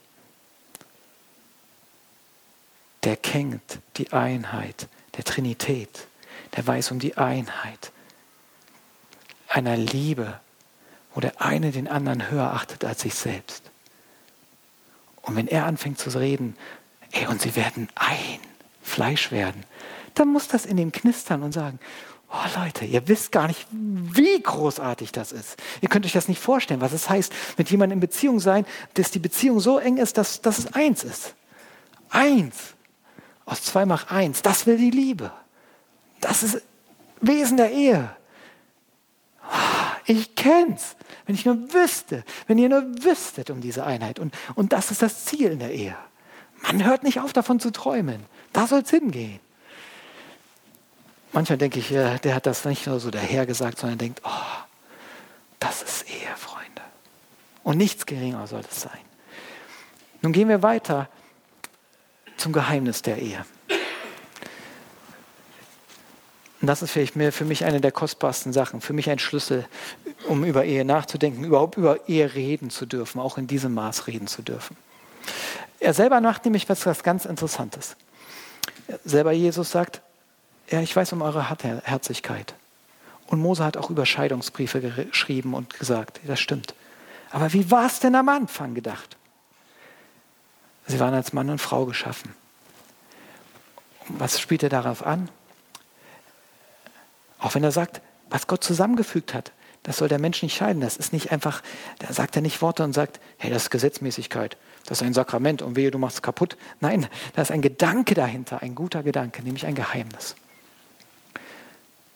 der 3.05 3.15
kennt 3.15 3.79
die 3.97 4.11
Einheit 4.11 4.87
der 5.15 5.23
Trinität, 5.23 6.07
der 6.55 6.65
weiß 6.65 6.91
um 6.91 6.99
die 6.99 7.17
Einheit 7.17 7.91
einer 9.47 9.77
Liebe, 9.77 10.39
wo 11.13 11.21
der 11.21 11.41
eine 11.41 11.71
den 11.71 11.87
anderen 11.87 12.29
höher 12.29 12.51
achtet 12.53 12.83
als 12.83 13.01
sich 13.01 13.15
selbst. 13.15 13.71
Und 15.21 15.35
wenn 15.35 15.47
er 15.47 15.65
anfängt 15.65 15.97
zu 15.97 16.09
reden, 16.09 16.57
ey, 17.11 17.27
und 17.27 17.41
sie 17.41 17.55
werden 17.55 17.87
ein 17.95 18.39
Fleisch 18.81 19.31
werden, 19.31 19.63
dann 20.13 20.27
muss 20.27 20.47
das 20.47 20.65
in 20.65 20.77
dem 20.77 20.91
knistern 20.91 21.43
und 21.43 21.51
sagen, 21.51 21.79
oh 22.31 22.59
Leute, 22.59 22.85
ihr 22.85 23.07
wisst 23.07 23.31
gar 23.31 23.47
nicht, 23.47 23.65
wie 23.71 24.41
großartig 24.41 25.11
das 25.11 25.31
ist. 25.31 25.57
Ihr 25.81 25.89
könnt 25.89 26.05
euch 26.05 26.11
das 26.11 26.27
nicht 26.27 26.41
vorstellen, 26.41 26.81
was 26.81 26.91
es 26.91 27.09
heißt, 27.09 27.33
mit 27.57 27.69
jemandem 27.69 27.97
in 27.97 28.01
Beziehung 28.01 28.39
sein, 28.39 28.65
dass 28.95 29.11
die 29.11 29.19
Beziehung 29.19 29.59
so 29.59 29.79
eng 29.79 29.97
ist, 29.97 30.17
dass, 30.17 30.41
dass 30.41 30.59
es 30.59 30.73
eins 30.73 31.03
ist. 31.03 31.33
Eins. 32.09 32.75
Aus 33.45 33.61
zwei 33.61 33.85
macht 33.85 34.11
eins. 34.11 34.41
Das 34.41 34.65
will 34.65 34.77
die 34.77 34.91
Liebe. 34.91 35.31
Das 36.19 36.43
ist 36.43 36.61
Wesen 37.21 37.57
der 37.57 37.71
Ehe. 37.71 38.15
Ich 40.05 40.35
kenn's. 40.35 40.95
Wenn 41.25 41.35
ich 41.35 41.45
nur 41.45 41.73
wüsste, 41.73 42.23
wenn 42.47 42.57
ihr 42.57 42.69
nur 42.69 42.83
wüsstet 43.03 43.49
um 43.49 43.61
diese 43.61 43.83
Einheit. 43.83 44.19
Und, 44.19 44.33
und 44.53 44.73
das 44.73 44.91
ist 44.91 45.01
das 45.01 45.25
Ziel 45.25 45.51
in 45.51 45.59
der 45.59 45.71
Ehe. 45.71 45.95
Man 46.63 46.83
hört 46.83 47.03
nicht 47.03 47.19
auf, 47.19 47.33
davon 47.33 47.59
zu 47.59 47.71
träumen. 47.71 48.25
Da 48.53 48.67
soll 48.67 48.81
es 48.81 48.89
hingehen. 48.89 49.39
Manchmal 51.31 51.57
denke 51.57 51.79
ich, 51.79 51.89
der 51.89 52.35
hat 52.35 52.45
das 52.45 52.63
nicht 52.65 52.87
nur 52.87 52.99
so 52.99 53.11
dahergesagt, 53.11 53.79
sondern 53.79 53.97
denkt, 53.97 54.21
oh, 54.23 54.29
das 55.59 55.81
ist 55.81 56.09
Ehe, 56.09 56.35
Freunde. 56.37 56.81
Und 57.63 57.77
nichts 57.77 58.05
geringer 58.05 58.45
soll 58.47 58.61
es 58.69 58.81
sein. 58.81 59.01
Nun 60.21 60.31
gehen 60.31 60.47
wir 60.47 60.61
weiter 60.61 61.09
zum 62.45 62.53
Geheimnis 62.53 63.01
der 63.01 63.17
Ehe. 63.17 63.43
Und 66.61 66.67
das 66.67 66.83
ist 66.83 66.91
vielleicht 66.91 67.15
für 67.33 67.43
mich 67.43 67.65
eine 67.65 67.81
der 67.81 67.91
kostbarsten 67.91 68.53
Sachen, 68.53 68.81
für 68.81 68.93
mich 68.93 69.09
ein 69.09 69.17
Schlüssel, 69.17 69.65
um 70.27 70.43
über 70.43 70.63
Ehe 70.63 70.85
nachzudenken, 70.85 71.43
überhaupt 71.43 71.75
über 71.75 72.07
Ehe 72.07 72.35
reden 72.35 72.69
zu 72.69 72.85
dürfen, 72.85 73.19
auch 73.19 73.39
in 73.39 73.47
diesem 73.47 73.73
Maß 73.73 74.05
reden 74.05 74.27
zu 74.27 74.43
dürfen. 74.43 74.77
Er 75.79 75.95
selber 75.95 76.21
macht 76.21 76.45
nämlich 76.45 76.69
was, 76.69 77.01
ganz 77.01 77.25
Interessantes. 77.25 77.95
Selber 79.03 79.31
Jesus 79.31 79.71
sagt, 79.71 80.01
ja, 80.69 80.81
ich 80.81 80.95
weiß 80.95 81.13
um 81.13 81.23
eure 81.23 81.49
Herzlichkeit. 81.49 82.53
Und 83.25 83.39
Mose 83.39 83.63
hat 83.63 83.75
auch 83.75 83.89
Überscheidungsbriefe 83.89 84.81
geschrieben 84.81 85.55
und 85.55 85.79
gesagt, 85.79 86.19
das 86.27 86.39
stimmt. 86.39 86.75
Aber 87.31 87.53
wie 87.53 87.71
war 87.71 87.87
es 87.87 88.01
denn 88.01 88.13
am 88.13 88.29
Anfang 88.29 88.75
gedacht? 88.75 89.17
Sie 90.87 90.99
waren 90.99 91.13
als 91.13 91.33
Mann 91.33 91.49
und 91.49 91.59
Frau 91.59 91.85
geschaffen. 91.85 92.33
Was 94.07 94.39
spielt 94.39 94.63
er 94.63 94.69
darauf 94.69 95.05
an? 95.05 95.29
Auch 97.39 97.55
wenn 97.55 97.63
er 97.63 97.71
sagt, 97.71 98.01
was 98.29 98.47
Gott 98.47 98.63
zusammengefügt 98.63 99.33
hat, 99.33 99.51
das 99.83 99.97
soll 99.97 100.07
der 100.07 100.19
Mensch 100.19 100.41
nicht 100.41 100.55
scheiden. 100.55 100.81
Das 100.81 100.97
ist 100.97 101.13
nicht 101.13 101.31
einfach, 101.31 101.61
da 101.99 102.11
sagt 102.11 102.35
er 102.35 102.41
nicht 102.41 102.61
Worte 102.61 102.83
und 102.83 102.93
sagt, 102.93 103.19
hey, 103.37 103.51
das 103.51 103.63
ist 103.63 103.69
Gesetzmäßigkeit, 103.69 104.57
das 104.85 104.99
ist 104.99 105.05
ein 105.05 105.13
Sakrament 105.13 105.61
und 105.61 105.75
wehe, 105.75 105.91
du 105.91 105.99
machst 105.99 106.17
es 106.17 106.21
kaputt. 106.23 106.57
Nein, 106.79 107.07
da 107.35 107.43
ist 107.43 107.51
ein 107.51 107.61
Gedanke 107.61 108.15
dahinter, 108.15 108.63
ein 108.63 108.73
guter 108.73 109.03
Gedanke, 109.03 109.43
nämlich 109.43 109.65
ein 109.65 109.75
Geheimnis. 109.75 110.35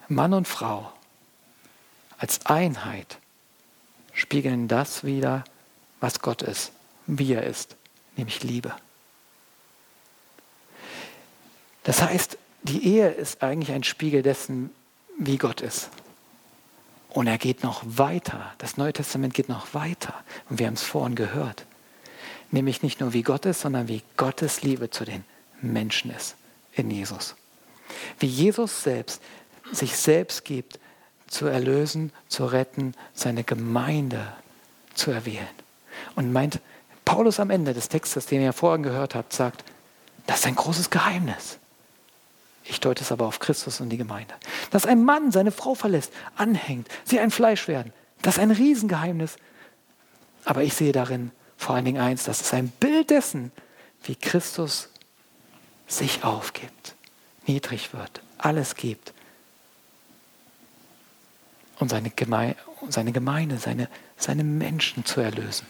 Mann 0.07 0.33
und 0.33 0.47
Frau 0.47 0.91
als 2.17 2.45
Einheit 2.47 3.19
spiegeln 4.13 4.67
das 4.67 5.03
wieder, 5.03 5.43
was 5.99 6.21
Gott 6.21 6.41
ist, 6.41 6.71
wie 7.05 7.33
er 7.33 7.43
ist, 7.43 7.77
nämlich 8.19 8.43
Liebe. 8.43 8.73
Das 11.83 12.01
heißt, 12.01 12.37
die 12.63 12.85
Ehe 12.85 13.09
ist 13.09 13.41
eigentlich 13.41 13.71
ein 13.71 13.83
Spiegel 13.83 14.21
dessen, 14.21 14.69
wie 15.17 15.37
Gott 15.37 15.61
ist. 15.61 15.89
Und 17.09 17.27
er 17.27 17.37
geht 17.37 17.63
noch 17.63 17.81
weiter. 17.85 18.53
Das 18.59 18.77
Neue 18.77 18.93
Testament 18.93 19.33
geht 19.33 19.49
noch 19.49 19.73
weiter. 19.73 20.13
Und 20.49 20.59
wir 20.59 20.67
haben 20.67 20.75
es 20.75 20.83
vorhin 20.83 21.15
gehört. 21.15 21.65
Nämlich 22.51 22.83
nicht 22.83 22.99
nur 22.99 23.13
wie 23.13 23.23
Gott 23.23 23.45
ist, 23.45 23.61
sondern 23.61 23.87
wie 23.87 24.03
Gottes 24.17 24.61
Liebe 24.61 24.89
zu 24.89 25.05
den 25.05 25.23
Menschen 25.61 26.11
ist 26.11 26.35
in 26.73 26.91
Jesus. 26.91 27.35
Wie 28.19 28.27
Jesus 28.27 28.83
selbst 28.83 29.21
sich 29.71 29.97
selbst 29.97 30.45
gibt, 30.45 30.79
zu 31.27 31.45
erlösen, 31.45 32.11
zu 32.27 32.45
retten, 32.45 32.93
seine 33.13 33.43
Gemeinde 33.43 34.33
zu 34.93 35.11
erwählen. 35.11 35.47
Und 36.15 36.31
meint, 36.31 36.59
Paulus 37.09 37.39
am 37.39 37.49
Ende 37.49 37.73
des 37.73 37.89
Textes, 37.89 38.27
den 38.27 38.39
ihr 38.39 38.53
vorhin 38.53 38.83
gehört 38.83 39.15
habt, 39.15 39.33
sagt, 39.33 39.63
das 40.27 40.41
ist 40.41 40.45
ein 40.45 40.53
großes 40.53 40.91
Geheimnis. 40.91 41.57
Ich 42.63 42.79
deute 42.79 43.03
es 43.03 43.11
aber 43.11 43.25
auf 43.25 43.39
Christus 43.39 43.81
und 43.81 43.89
die 43.89 43.97
Gemeinde. 43.97 44.35
Dass 44.69 44.85
ein 44.85 45.03
Mann 45.03 45.31
seine 45.31 45.51
Frau 45.51 45.73
verlässt, 45.73 46.13
anhängt, 46.35 46.87
sie 47.05 47.19
ein 47.19 47.31
Fleisch 47.31 47.67
werden, 47.67 47.93
das 48.21 48.35
ist 48.35 48.43
ein 48.43 48.51
Riesengeheimnis. 48.51 49.37
Aber 50.45 50.61
ich 50.61 50.75
sehe 50.75 50.91
darin 50.91 51.31
vor 51.57 51.73
allen 51.73 51.85
Dingen 51.85 51.99
eins, 51.99 52.25
das 52.25 52.41
ist 52.41 52.53
ein 52.53 52.69
Bild 52.69 53.09
dessen, 53.09 53.51
wie 54.03 54.15
Christus 54.15 54.89
sich 55.87 56.23
aufgibt, 56.23 56.93
niedrig 57.47 57.91
wird, 57.91 58.21
alles 58.37 58.75
gibt 58.75 59.15
und 61.79 61.89
seine, 61.89 62.11
Geme 62.11 62.55
seine 62.87 63.13
Gemeinde, 63.13 63.57
seine, 63.57 63.89
seine 64.15 64.43
Menschen 64.43 65.05
zu 65.05 65.21
erlösen. 65.21 65.65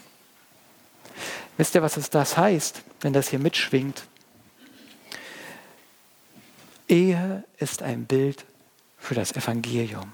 Wisst 1.56 1.74
ihr, 1.74 1.82
was 1.82 1.94
das 2.10 2.36
heißt, 2.36 2.82
wenn 3.00 3.12
das 3.12 3.28
hier 3.28 3.38
mitschwingt? 3.38 4.04
Ehe 6.88 7.44
ist 7.58 7.82
ein 7.82 8.06
Bild 8.06 8.44
für 8.98 9.14
das 9.14 9.32
Evangelium. 9.32 10.12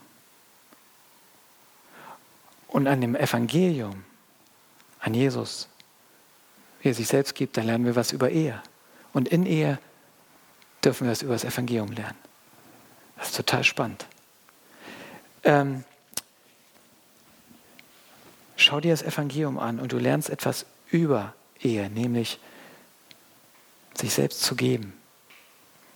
Und 2.69 2.87
an 2.87 3.01
dem 3.01 3.15
Evangelium, 3.15 4.05
an 5.01 5.15
Jesus, 5.15 5.69
wie 6.81 6.91
er 6.91 6.95
sich 6.95 7.09
selbst 7.09 7.35
gibt, 7.35 7.57
da 7.57 7.63
lernen 7.63 7.87
wir 7.87 7.97
was 7.97 8.13
über 8.13 8.31
Ehe. 8.31 8.63
Und 9.13 9.29
in 9.29 9.47
Ehe 9.47 9.79
dürfen 10.85 11.07
wir 11.07 11.13
was 11.13 11.23
über 11.23 11.33
das 11.33 11.45
Evangelium 11.45 11.93
lernen. 11.93 12.19
Das 13.17 13.29
ist 13.29 13.37
total 13.37 13.65
spannend. 13.65 14.07
Ähm, 15.45 15.85
schau 18.57 18.81
dir 18.81 18.93
das 18.93 19.03
Evangelium 19.03 19.59
an 19.59 19.81
und 19.81 19.93
du 19.93 19.99
lernst 19.99 20.29
etwas 20.29 20.67
über 20.91 21.35
Ehe, 21.61 21.91
nämlich 21.91 22.39
sich 23.95 24.13
selbst 24.13 24.43
zu 24.43 24.55
geben, 24.55 24.93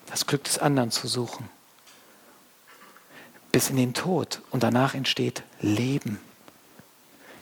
das 0.07 0.26
Glück 0.26 0.44
des 0.44 0.59
anderen 0.59 0.90
zu 0.90 1.07
suchen. 1.07 1.48
Bis 3.53 3.70
in 3.70 3.76
den 3.76 3.94
Tod 3.94 4.42
und 4.50 4.62
danach 4.62 4.94
entsteht 4.94 5.42
Leben. 5.61 6.20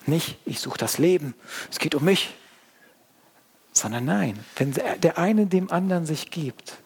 Nicht, 0.07 0.39
ich 0.47 0.61
suche 0.61 0.79
das 0.79 0.99
Leben, 0.99 1.35
es 1.71 1.79
geht 1.79 1.95
um 1.95 2.05
mich, 2.05 2.35
sondern 3.73 4.07
nein, 4.07 4.45
wenn 4.57 4.73
der 4.73 5.19
eine 5.19 5.47
dem 5.47 5.71
anderen 5.71 6.07
sich 6.07 6.31
gibt, 6.31 6.79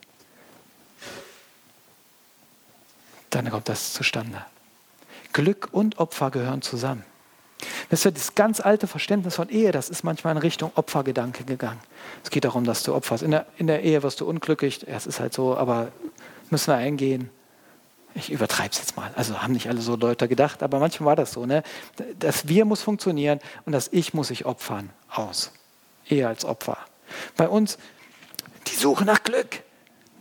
dann 3.31 3.49
kommt 3.51 3.69
das 3.69 3.93
zustande. 3.95 4.45
Glück 5.33 5.69
und 5.73 5.99
Opfer 5.99 6.31
gehören 6.31 6.61
zusammen. 6.61 7.05
Das 7.93 8.07
ist 8.07 8.17
das 8.17 8.35
ganz 8.35 8.61
alte 8.61 8.87
Verständnis 8.87 9.35
von 9.35 9.51
Ehe, 9.51 9.71
das 9.71 9.91
ist 9.91 10.03
manchmal 10.03 10.35
in 10.35 10.39
Richtung 10.39 10.73
Opfergedanke 10.77 11.45
gegangen. 11.45 11.79
Es 12.25 12.31
geht 12.31 12.47
darum, 12.47 12.65
dass 12.65 12.85
du 12.85 12.95
opferst. 12.95 13.23
In 13.23 13.33
der, 13.33 13.45
in 13.59 13.67
der 13.67 13.83
Ehe 13.83 14.03
wirst 14.03 14.23
du 14.23 14.27
unglücklich, 14.27 14.87
ja, 14.89 14.97
es 14.97 15.07
ist 15.07 15.21
halt 15.21 15.35
so, 15.35 15.59
aber 15.59 15.89
müssen 16.49 16.69
wir 16.69 16.77
eingehen. 16.77 17.29
Ich 18.15 18.33
übertreibe 18.33 18.71
es 18.71 18.79
jetzt 18.79 18.97
mal. 18.97 19.11
Also 19.15 19.43
haben 19.43 19.53
nicht 19.53 19.69
alle 19.69 19.83
so 19.83 19.97
Leute 19.97 20.27
gedacht, 20.27 20.63
aber 20.63 20.79
manchmal 20.79 21.09
war 21.09 21.17
das 21.17 21.33
so. 21.33 21.45
Ne? 21.45 21.63
Das 22.19 22.49
Wir 22.49 22.65
muss 22.65 22.81
funktionieren 22.81 23.41
und 23.67 23.73
das 23.73 23.91
Ich 23.93 24.15
muss 24.15 24.29
sich 24.29 24.47
opfern 24.47 24.89
aus. 25.11 25.53
Ehe 26.09 26.27
als 26.27 26.47
Opfer. 26.47 26.79
Bei 27.37 27.47
uns 27.47 27.77
die 28.69 28.75
Suche 28.75 29.05
nach 29.05 29.23
Glück, 29.23 29.65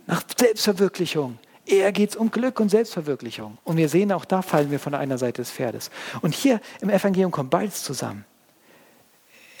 nach 0.06 0.22
Selbstverwirklichung, 0.38 1.38
Eher 1.64 1.92
geht 1.92 2.10
es 2.10 2.16
um 2.16 2.30
Glück 2.30 2.58
und 2.60 2.68
Selbstverwirklichung. 2.68 3.58
Und 3.64 3.76
wir 3.76 3.88
sehen, 3.88 4.12
auch 4.12 4.24
da 4.24 4.42
fallen 4.42 4.70
wir 4.70 4.80
von 4.80 4.94
einer 4.94 5.18
Seite 5.18 5.42
des 5.42 5.50
Pferdes. 5.50 5.90
Und 6.20 6.34
hier 6.34 6.60
im 6.80 6.90
Evangelium 6.90 7.30
kommt 7.30 7.50
beides 7.50 7.84
zusammen. 7.84 8.24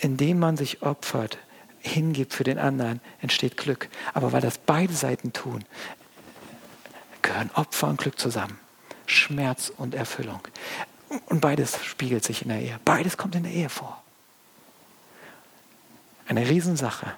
Indem 0.00 0.40
man 0.40 0.56
sich 0.56 0.82
opfert, 0.82 1.38
hingibt 1.78 2.34
für 2.34 2.44
den 2.44 2.58
anderen, 2.58 3.00
entsteht 3.20 3.56
Glück. 3.56 3.88
Aber 4.14 4.32
weil 4.32 4.40
das 4.40 4.58
beide 4.58 4.92
Seiten 4.94 5.32
tun, 5.32 5.64
gehören 7.22 7.50
Opfer 7.54 7.88
und 7.88 7.98
Glück 7.98 8.18
zusammen. 8.18 8.58
Schmerz 9.06 9.72
und 9.76 9.94
Erfüllung. 9.94 10.40
Und 11.26 11.40
beides 11.40 11.84
spiegelt 11.84 12.24
sich 12.24 12.42
in 12.42 12.48
der 12.48 12.60
Ehe. 12.60 12.80
Beides 12.84 13.16
kommt 13.16 13.34
in 13.34 13.44
der 13.44 13.52
Ehe 13.52 13.68
vor. 13.68 14.02
Eine 16.26 16.48
Riesensache. 16.48 17.14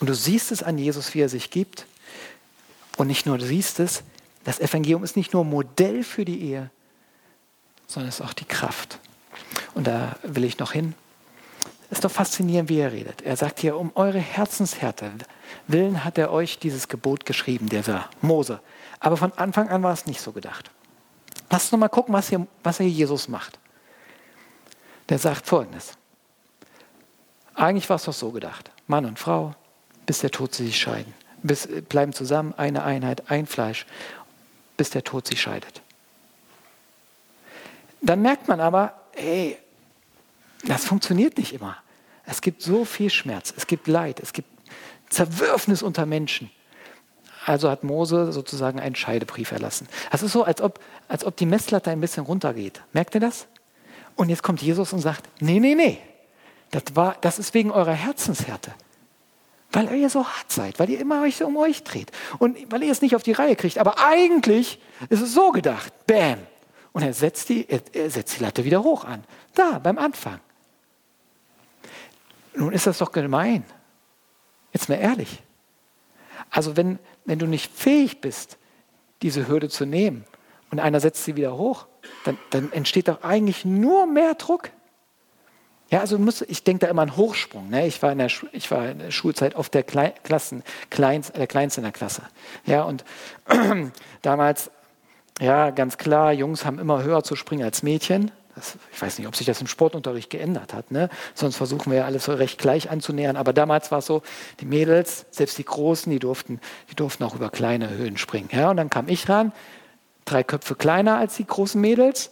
Und 0.00 0.08
du 0.08 0.14
siehst 0.14 0.52
es 0.52 0.62
an 0.62 0.78
Jesus, 0.78 1.14
wie 1.14 1.20
er 1.20 1.28
sich 1.28 1.50
gibt. 1.50 1.86
Und 2.98 3.06
nicht 3.06 3.24
nur 3.24 3.38
du 3.38 3.46
siehst 3.46 3.80
es, 3.80 4.02
das 4.44 4.60
Evangelium 4.60 5.04
ist 5.04 5.16
nicht 5.16 5.32
nur 5.32 5.44
Modell 5.44 6.02
für 6.02 6.24
die 6.24 6.42
Ehe, 6.42 6.70
sondern 7.86 8.08
es 8.08 8.16
ist 8.16 8.26
auch 8.26 8.34
die 8.34 8.44
Kraft. 8.44 8.98
Und 9.74 9.86
da 9.86 10.16
will 10.22 10.44
ich 10.44 10.58
noch 10.58 10.72
hin. 10.72 10.94
Es 11.90 11.98
ist 11.98 12.04
doch 12.04 12.10
faszinierend, 12.10 12.68
wie 12.68 12.80
er 12.80 12.92
redet. 12.92 13.22
Er 13.22 13.36
sagt 13.36 13.60
hier, 13.60 13.78
um 13.78 13.92
eure 13.94 14.18
Herzenshärte 14.18 15.12
willen 15.68 16.04
hat 16.04 16.18
er 16.18 16.32
euch 16.32 16.58
dieses 16.58 16.88
Gebot 16.88 17.24
geschrieben, 17.24 17.68
dieser 17.68 18.10
Mose. 18.20 18.60
Aber 19.00 19.16
von 19.16 19.32
Anfang 19.32 19.68
an 19.68 19.82
war 19.82 19.92
es 19.92 20.06
nicht 20.06 20.20
so 20.20 20.32
gedacht. 20.32 20.70
Lass 21.50 21.64
uns 21.64 21.72
noch 21.72 21.78
mal 21.78 21.88
gucken, 21.88 22.12
was 22.12 22.28
hier, 22.28 22.46
was 22.62 22.78
hier 22.78 22.88
Jesus 22.88 23.28
macht. 23.28 23.58
Der 25.08 25.18
sagt 25.18 25.46
folgendes. 25.46 25.92
Eigentlich 27.54 27.88
war 27.88 27.96
es 27.96 28.04
doch 28.04 28.12
so 28.12 28.32
gedacht. 28.32 28.70
Mann 28.86 29.06
und 29.06 29.18
Frau, 29.18 29.54
bis 30.04 30.18
der 30.18 30.30
Tod 30.30 30.54
sie 30.54 30.66
sich 30.66 30.78
scheiden. 30.78 31.14
Bis, 31.42 31.68
bleiben 31.88 32.12
zusammen, 32.12 32.54
eine 32.56 32.82
Einheit, 32.82 33.30
ein 33.30 33.46
Fleisch, 33.46 33.86
bis 34.76 34.90
der 34.90 35.04
Tod 35.04 35.26
sie 35.26 35.36
scheidet. 35.36 35.82
Dann 38.00 38.22
merkt 38.22 38.48
man 38.48 38.60
aber, 38.60 38.94
hey, 39.14 39.56
das 40.64 40.84
funktioniert 40.84 41.38
nicht 41.38 41.52
immer. 41.52 41.76
Es 42.24 42.40
gibt 42.40 42.62
so 42.62 42.84
viel 42.84 43.10
Schmerz, 43.10 43.52
es 43.56 43.66
gibt 43.66 43.86
Leid, 43.86 44.20
es 44.20 44.32
gibt 44.32 44.48
Zerwürfnis 45.08 45.82
unter 45.82 46.06
Menschen. 46.06 46.50
Also 47.46 47.70
hat 47.70 47.82
Mose 47.82 48.30
sozusagen 48.32 48.78
einen 48.78 48.94
Scheidebrief 48.94 49.52
erlassen. 49.52 49.88
Das 50.10 50.22
ist 50.22 50.32
so, 50.32 50.44
als 50.44 50.60
ob, 50.60 50.80
als 51.08 51.24
ob 51.24 51.36
die 51.36 51.46
Messlatte 51.46 51.90
ein 51.90 52.00
bisschen 52.00 52.24
runtergeht. 52.24 52.82
Merkt 52.92 53.14
ihr 53.14 53.20
das? 53.20 53.46
Und 54.16 54.28
jetzt 54.28 54.42
kommt 54.42 54.60
Jesus 54.60 54.92
und 54.92 54.98
sagt, 54.98 55.28
nee, 55.40 55.58
nee, 55.58 55.74
nee, 55.74 55.98
das, 56.70 56.82
war, 56.94 57.16
das 57.22 57.38
ist 57.38 57.54
wegen 57.54 57.70
eurer 57.70 57.92
Herzenshärte. 57.92 58.72
Weil 59.72 59.92
ihr 59.94 60.08
so 60.08 60.26
hart 60.26 60.50
seid, 60.50 60.78
weil 60.78 60.88
ihr 60.88 60.98
immer 60.98 61.22
euch 61.22 61.42
um 61.42 61.56
euch 61.56 61.84
dreht. 61.84 62.10
Und 62.38 62.72
weil 62.72 62.82
ihr 62.82 62.92
es 62.92 63.02
nicht 63.02 63.14
auf 63.14 63.22
die 63.22 63.32
Reihe 63.32 63.54
kriegt. 63.54 63.78
Aber 63.78 63.98
eigentlich 63.98 64.80
ist 65.10 65.20
es 65.20 65.34
so 65.34 65.52
gedacht. 65.52 65.92
Bam. 66.06 66.38
Und 66.92 67.02
er 67.02 67.12
setzt 67.12 67.50
die, 67.50 67.66
er 67.68 68.10
setzt 68.10 68.38
die 68.38 68.42
Latte 68.42 68.64
wieder 68.64 68.82
hoch 68.82 69.04
an. 69.04 69.24
Da, 69.54 69.78
beim 69.78 69.98
Anfang. 69.98 70.40
Nun 72.54 72.72
ist 72.72 72.86
das 72.86 72.98
doch 72.98 73.12
gemein. 73.12 73.64
Jetzt 74.72 74.88
mal 74.88 74.96
ehrlich. 74.96 75.42
Also 76.50 76.76
wenn, 76.76 76.98
wenn 77.24 77.38
du 77.38 77.46
nicht 77.46 77.72
fähig 77.72 78.20
bist, 78.20 78.58
diese 79.22 79.48
Hürde 79.48 79.68
zu 79.68 79.84
nehmen 79.84 80.24
und 80.70 80.80
einer 80.80 81.00
setzt 81.00 81.24
sie 81.24 81.36
wieder 81.36 81.56
hoch, 81.56 81.86
dann, 82.24 82.38
dann 82.50 82.72
entsteht 82.72 83.08
doch 83.08 83.22
eigentlich 83.22 83.64
nur 83.64 84.06
mehr 84.06 84.34
Druck. 84.34 84.70
Ja, 85.90 86.00
also 86.00 86.18
muss, 86.18 86.42
ich 86.42 86.64
denke 86.64 86.84
da 86.84 86.90
immer 86.90 87.02
an 87.02 87.16
Hochsprung. 87.16 87.70
Ne? 87.70 87.86
Ich, 87.86 88.02
war 88.02 88.12
in 88.12 88.18
der, 88.18 88.30
ich 88.52 88.70
war 88.70 88.90
in 88.90 88.98
der 88.98 89.10
Schulzeit 89.10 89.54
oft 89.54 89.72
der, 89.72 89.82
Klei, 89.82 90.12
Klassen, 90.22 90.62
Kleins, 90.90 91.32
der 91.32 91.46
Kleinste 91.46 91.80
in 91.80 91.84
der 91.84 91.92
Klasse. 91.92 92.22
Ja, 92.66 92.82
und 92.82 93.04
damals, 94.22 94.70
ja, 95.40 95.70
ganz 95.70 95.96
klar, 95.96 96.32
Jungs 96.32 96.66
haben 96.66 96.78
immer 96.78 97.02
höher 97.02 97.22
zu 97.22 97.36
springen 97.36 97.64
als 97.64 97.82
Mädchen. 97.82 98.30
Das, 98.54 98.76
ich 98.92 99.00
weiß 99.00 99.18
nicht, 99.18 99.28
ob 99.28 99.36
sich 99.36 99.46
das 99.46 99.62
im 99.62 99.66
Sportunterricht 99.66 100.28
geändert 100.28 100.74
hat. 100.74 100.90
Ne? 100.90 101.08
Sonst 101.34 101.56
versuchen 101.56 101.90
wir 101.90 102.00
ja 102.00 102.04
alles 102.04 102.24
so 102.24 102.34
recht 102.34 102.58
gleich 102.58 102.90
anzunähern. 102.90 103.36
Aber 103.36 103.54
damals 103.54 103.90
war 103.90 104.00
es 104.00 104.06
so, 104.06 104.22
die 104.60 104.66
Mädels, 104.66 105.24
selbst 105.30 105.56
die 105.56 105.64
Großen, 105.64 106.10
die 106.10 106.18
durften, 106.18 106.60
die 106.90 106.96
durften 106.96 107.24
auch 107.24 107.34
über 107.34 107.48
kleine 107.48 107.88
Höhen 107.88 108.18
springen. 108.18 108.50
Ja? 108.52 108.70
Und 108.70 108.76
dann 108.76 108.90
kam 108.90 109.08
ich 109.08 109.28
ran, 109.28 109.52
drei 110.26 110.42
Köpfe 110.42 110.74
kleiner 110.74 111.16
als 111.16 111.36
die 111.36 111.46
großen 111.46 111.80
Mädels, 111.80 112.30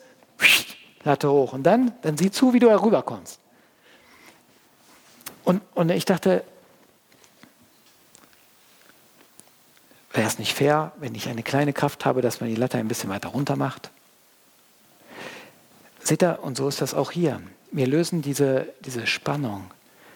Latte 1.04 1.30
hoch. 1.30 1.52
Und 1.54 1.62
dann, 1.62 1.92
dann 2.02 2.18
sieh 2.18 2.30
zu, 2.30 2.52
wie 2.52 2.58
du 2.58 2.68
herüberkommst. 2.68 3.40
Und, 5.46 5.62
und 5.76 5.90
ich 5.90 6.04
dachte, 6.04 6.42
wäre 10.12 10.26
es 10.26 10.40
nicht 10.40 10.54
fair, 10.54 10.90
wenn 10.96 11.14
ich 11.14 11.28
eine 11.28 11.44
kleine 11.44 11.72
Kraft 11.72 12.04
habe, 12.04 12.20
dass 12.20 12.40
man 12.40 12.50
die 12.50 12.56
Latte 12.56 12.78
ein 12.78 12.88
bisschen 12.88 13.10
weiter 13.10 13.28
runter 13.28 13.54
macht? 13.54 13.90
Seht 16.02 16.24
ihr, 16.24 16.40
und 16.42 16.56
so 16.56 16.68
ist 16.68 16.80
das 16.80 16.94
auch 16.94 17.12
hier. 17.12 17.40
Wir 17.70 17.86
lösen 17.86 18.22
diese, 18.22 18.66
diese 18.80 19.06
Spannung, 19.06 19.70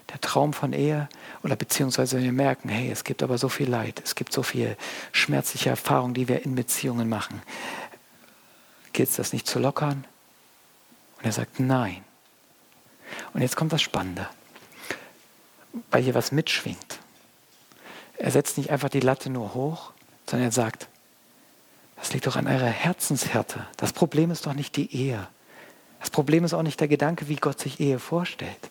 der 0.08 0.20
Traum 0.20 0.52
von 0.52 0.72
Ehe, 0.72 1.08
oder 1.44 1.54
beziehungsweise 1.54 2.20
wir 2.20 2.32
merken, 2.32 2.68
hey, 2.68 2.90
es 2.90 3.04
gibt 3.04 3.22
aber 3.22 3.38
so 3.38 3.48
viel 3.48 3.70
Leid, 3.70 4.02
es 4.04 4.16
gibt 4.16 4.32
so 4.32 4.42
viel 4.42 4.76
schmerzliche 5.12 5.70
Erfahrungen, 5.70 6.14
die 6.14 6.26
wir 6.26 6.44
in 6.44 6.56
Beziehungen 6.56 7.08
machen. 7.08 7.40
Geht 8.92 9.10
es 9.10 9.14
das 9.14 9.32
nicht 9.32 9.46
zu 9.46 9.60
lockern? 9.60 10.04
Und 11.18 11.24
er 11.24 11.32
sagt, 11.32 11.60
nein. 11.60 12.02
Und 13.32 13.42
jetzt 13.42 13.54
kommt 13.54 13.72
das 13.72 13.80
Spannende 13.80 14.26
weil 15.90 16.02
hier 16.02 16.14
was 16.14 16.32
mitschwingt. 16.32 16.98
Er 18.16 18.30
setzt 18.30 18.58
nicht 18.58 18.70
einfach 18.70 18.88
die 18.88 19.00
Latte 19.00 19.30
nur 19.30 19.54
hoch, 19.54 19.92
sondern 20.26 20.48
er 20.48 20.52
sagt, 20.52 20.88
das 21.96 22.12
liegt 22.12 22.26
doch 22.26 22.36
an 22.36 22.46
eurer 22.46 22.66
Herzenshärte. 22.66 23.66
Das 23.76 23.92
Problem 23.92 24.30
ist 24.30 24.46
doch 24.46 24.54
nicht 24.54 24.76
die 24.76 24.94
Ehe. 24.94 25.26
Das 26.00 26.10
Problem 26.10 26.44
ist 26.44 26.54
auch 26.54 26.62
nicht 26.62 26.80
der 26.80 26.88
Gedanke, 26.88 27.28
wie 27.28 27.36
Gott 27.36 27.60
sich 27.60 27.78
Ehe 27.78 27.98
vorstellt. 27.98 28.70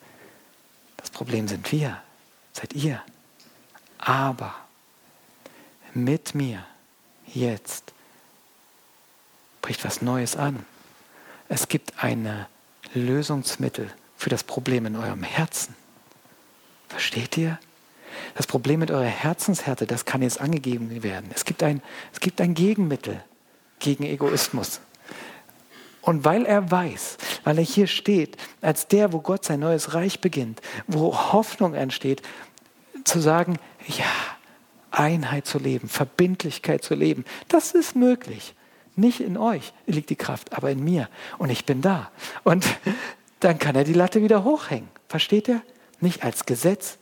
Das 0.98 1.12
Problem 1.12 1.48
sind 1.48 1.72
wir, 1.72 2.02
seid 2.54 2.74
ihr. 2.74 3.02
Aber 4.00 4.56
mit 5.94 6.36
mir 6.36 6.66
jetzt 7.28 7.94
bricht 9.62 9.84
was 9.86 10.02
Neues 10.02 10.36
an. 10.36 10.66
Es 11.48 11.68
gibt 11.68 12.04
ein 12.04 12.46
Lösungsmittel 12.94 13.92
für 14.18 14.30
das 14.30 14.44
Problem 14.44 14.86
in 14.86 14.96
eurem 14.96 15.24
Herzen. 15.24 15.76
Versteht 16.90 17.38
ihr? 17.38 17.60
Das 18.36 18.48
Problem 18.48 18.80
mit 18.80 18.92
eurer 18.92 19.04
Herzenshärte, 19.04 19.86
das 19.86 20.06
kann 20.06 20.22
jetzt 20.22 20.42
angegeben 20.42 21.04
werden. 21.04 21.30
Es 21.34 21.46
gibt 21.46 21.64
ein, 21.64 21.82
es 22.12 22.20
gibt 22.20 22.42
ein 22.42 22.54
Gegenmittel 22.54 23.24
gegen 23.80 24.04
Egoismus. 24.04 24.82
Und 26.02 26.26
weil 26.26 26.46
er 26.46 26.72
weiß, 26.72 27.18
weil 27.44 27.58
er 27.58 27.64
hier 27.64 27.88
steht, 27.88 28.38
als 28.62 28.88
der, 28.88 29.14
wo 29.14 29.20
Gott 29.20 29.46
sein 29.46 29.60
neues 29.60 29.94
Reich 29.94 30.22
beginnt, 30.22 30.62
wo 30.88 31.16
Hoffnung 31.34 31.74
entsteht, 31.74 32.22
zu 33.04 33.20
sagen, 33.20 33.58
ja, 33.88 34.06
Einheit 34.92 35.46
zu 35.46 35.60
leben, 35.60 35.88
Verbindlichkeit 35.88 36.84
zu 36.84 36.96
leben, 36.96 37.26
das 37.48 37.74
ist 37.74 37.96
möglich. 37.96 38.56
Nicht 38.96 39.20
in 39.22 39.38
euch 39.38 39.74
liegt 39.86 40.10
die 40.10 40.16
Kraft, 40.16 40.54
aber 40.54 40.72
in 40.72 40.84
mir. 40.84 41.10
Und 41.38 41.50
ich 41.50 41.66
bin 41.66 41.82
da. 41.82 42.12
Und 42.44 42.66
dann 43.40 43.60
kann 43.60 43.76
er 43.76 43.84
die 43.84 43.94
Latte 43.94 44.22
wieder 44.22 44.44
hochhängen. 44.44 44.90
Versteht 45.08 45.48
ihr? 45.48 45.62
Nicht 46.02 46.24
als 46.24 46.46
Gesetz, 46.46 46.98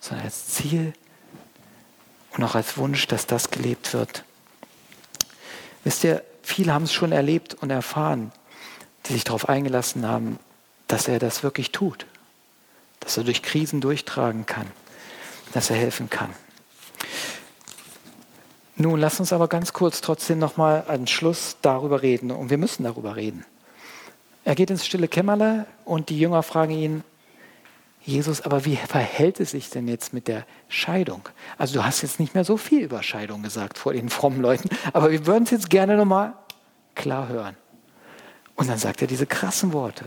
sondern 0.00 0.26
als 0.26 0.48
Ziel 0.48 0.92
und 2.36 2.44
auch 2.44 2.54
als 2.54 2.76
Wunsch, 2.76 3.06
dass 3.06 3.26
das 3.26 3.50
gelebt 3.50 3.92
wird. 3.94 4.24
Wisst 5.84 6.04
ihr, 6.04 6.22
viele 6.42 6.72
haben 6.72 6.84
es 6.84 6.92
schon 6.92 7.12
erlebt 7.12 7.54
und 7.54 7.70
erfahren, 7.70 8.32
die 9.06 9.12
sich 9.14 9.24
darauf 9.24 9.48
eingelassen 9.48 10.06
haben, 10.06 10.38
dass 10.86 11.08
er 11.08 11.18
das 11.18 11.42
wirklich 11.42 11.72
tut, 11.72 12.06
dass 13.00 13.16
er 13.16 13.24
durch 13.24 13.42
Krisen 13.42 13.80
durchtragen 13.80 14.46
kann, 14.46 14.66
dass 15.52 15.70
er 15.70 15.76
helfen 15.76 16.10
kann. 16.10 16.30
Nun, 18.80 19.00
lass 19.00 19.18
uns 19.18 19.32
aber 19.32 19.48
ganz 19.48 19.72
kurz 19.72 20.00
trotzdem 20.00 20.38
nochmal 20.38 20.84
einen 20.86 21.08
Schluss 21.08 21.56
darüber 21.62 22.02
reden. 22.02 22.30
Und 22.30 22.48
wir 22.48 22.58
müssen 22.58 22.84
darüber 22.84 23.16
reden. 23.16 23.44
Er 24.44 24.54
geht 24.54 24.70
ins 24.70 24.86
stille 24.86 25.08
Kämmerle 25.08 25.66
und 25.84 26.10
die 26.10 26.18
Jünger 26.18 26.44
fragen 26.44 26.72
ihn, 26.72 27.04
Jesus, 28.04 28.40
aber 28.40 28.64
wie 28.64 28.76
verhält 28.76 29.40
es 29.40 29.50
sich 29.50 29.70
denn 29.70 29.88
jetzt 29.88 30.12
mit 30.12 30.28
der 30.28 30.46
Scheidung? 30.68 31.28
Also 31.58 31.74
du 31.74 31.84
hast 31.84 32.02
jetzt 32.02 32.20
nicht 32.20 32.34
mehr 32.34 32.44
so 32.44 32.56
viel 32.56 32.82
über 32.82 33.02
Scheidung 33.02 33.42
gesagt 33.42 33.76
vor 33.76 33.92
den 33.92 34.08
frommen 34.08 34.40
Leuten, 34.40 34.70
aber 34.92 35.10
wir 35.10 35.26
würden 35.26 35.44
es 35.44 35.50
jetzt 35.50 35.70
gerne 35.70 35.96
nochmal 35.96 36.32
klar 36.94 37.28
hören. 37.28 37.56
Und 38.54 38.68
dann 38.68 38.78
sagt 38.78 39.02
er 39.02 39.08
diese 39.08 39.26
krassen 39.26 39.72
Worte. 39.72 40.06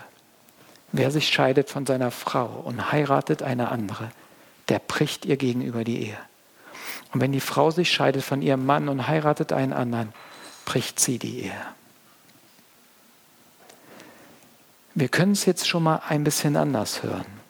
Wer 0.92 1.12
sich 1.12 1.30
scheidet 1.30 1.70
von 1.70 1.86
seiner 1.86 2.12
Frau 2.12 2.48
und 2.66 2.92
heiratet 2.92 3.44
eine 3.44 3.70
andere, 3.70 4.10
der 4.68 4.80
bricht 4.80 5.26
ihr 5.26 5.38
gegenüber 5.38 5.84
die 5.84 6.08
Ehe. 6.08 6.18
Und 7.14 7.22
wenn 7.22 7.32
die 7.32 7.40
Frau 7.40 7.72
sich 7.72 7.92
scheidet 7.92 8.24
von 8.24 8.42
ihrem 8.42 8.66
Mann 8.66 8.90
und 8.90 9.08
heiratet 9.08 9.54
einen 9.54 9.74
anderen, 9.74 10.12
bricht 10.66 11.00
sie 11.00 11.20
die 11.20 11.44
Ehe. 11.44 11.62
Wir 14.96 15.08
können 15.08 15.32
es 15.32 15.46
jetzt 15.46 15.68
schon 15.68 15.84
mal 15.84 16.02
ein 16.10 16.24
bisschen 16.24 16.58
anders 16.58 17.04
hören 17.04 17.41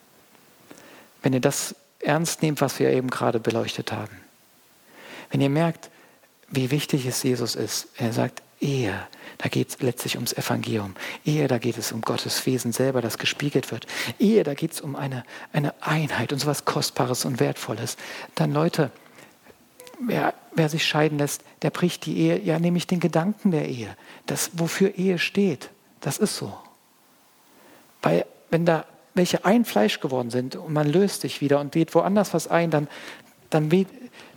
wenn 1.22 1.34
ihr 1.34 1.40
das 1.40 1.76
ernst 2.00 2.42
nehmt, 2.42 2.62
was 2.62 2.80
wir 2.80 2.90
eben 2.90 3.10
gerade 3.10 3.40
beleuchtet 3.40 3.92
haben. 3.92 4.18
Wenn 5.30 5.42
ihr 5.42 5.50
merkt, 5.50 5.90
wie 6.50 6.72
wichtig 6.72 7.06
es 7.06 7.24
Jesus 7.24 7.56
ist, 7.56 7.88
er 7.98 8.12
sagt, 8.12 8.42
Ehe, 8.60 9.08
da 9.40 9.50
geht 9.50 9.70
es 9.70 9.80
letztlich 9.80 10.16
ums 10.18 10.34
Evangelium. 10.34 10.94
Ehe, 11.26 11.48
da 11.48 11.58
geht 11.58 11.80
es 11.80 11.92
um 11.92 12.02
Gottes 12.02 12.46
Wesen 12.46 12.72
selber, 12.72 13.02
das 13.02 13.18
gespiegelt 13.18 13.72
wird. 13.72 13.88
Ehe, 14.20 14.44
da 14.44 14.54
geht 14.54 14.74
es 14.74 14.82
um 14.82 14.96
eine, 14.96 15.24
eine 15.52 15.74
Einheit 15.82 16.32
und 16.32 16.38
so 16.38 16.46
etwas 16.46 16.66
Kostbares 16.66 17.26
und 17.26 17.40
Wertvolles. 17.40 17.98
Dann 18.36 18.54
Leute, 18.54 18.92
wer, 20.00 20.36
wer 20.54 20.70
sich 20.70 20.86
scheiden 20.86 21.18
lässt, 21.18 21.44
der 21.64 21.72
bricht 21.72 22.06
die 22.06 22.18
Ehe, 22.18 22.40
ja 22.40 22.60
nämlich 22.60 22.86
den 22.86 23.00
Gedanken 23.00 23.50
der 23.50 23.68
Ehe. 23.68 23.96
Das, 24.28 24.52
wofür 24.54 24.96
Ehe 24.96 25.18
steht, 25.18 25.72
das 26.00 26.20
ist 26.20 26.36
so. 26.36 26.56
Weil 28.04 28.28
wenn 28.52 28.66
da 28.66 28.86
welche 29.14 29.46
ein 29.46 29.66
Fleisch 29.66 30.00
geworden 30.00 30.30
sind 30.30 30.56
und 30.56 30.74
man 30.74 30.88
löst 30.88 31.22
sich 31.22 31.42
wieder 31.42 31.60
und 31.60 31.76
weht 31.76 31.94
woanders 31.96 32.34
was 32.34 32.48
ein, 32.48 32.72
dann, 32.72 32.88
dann, 33.50 33.70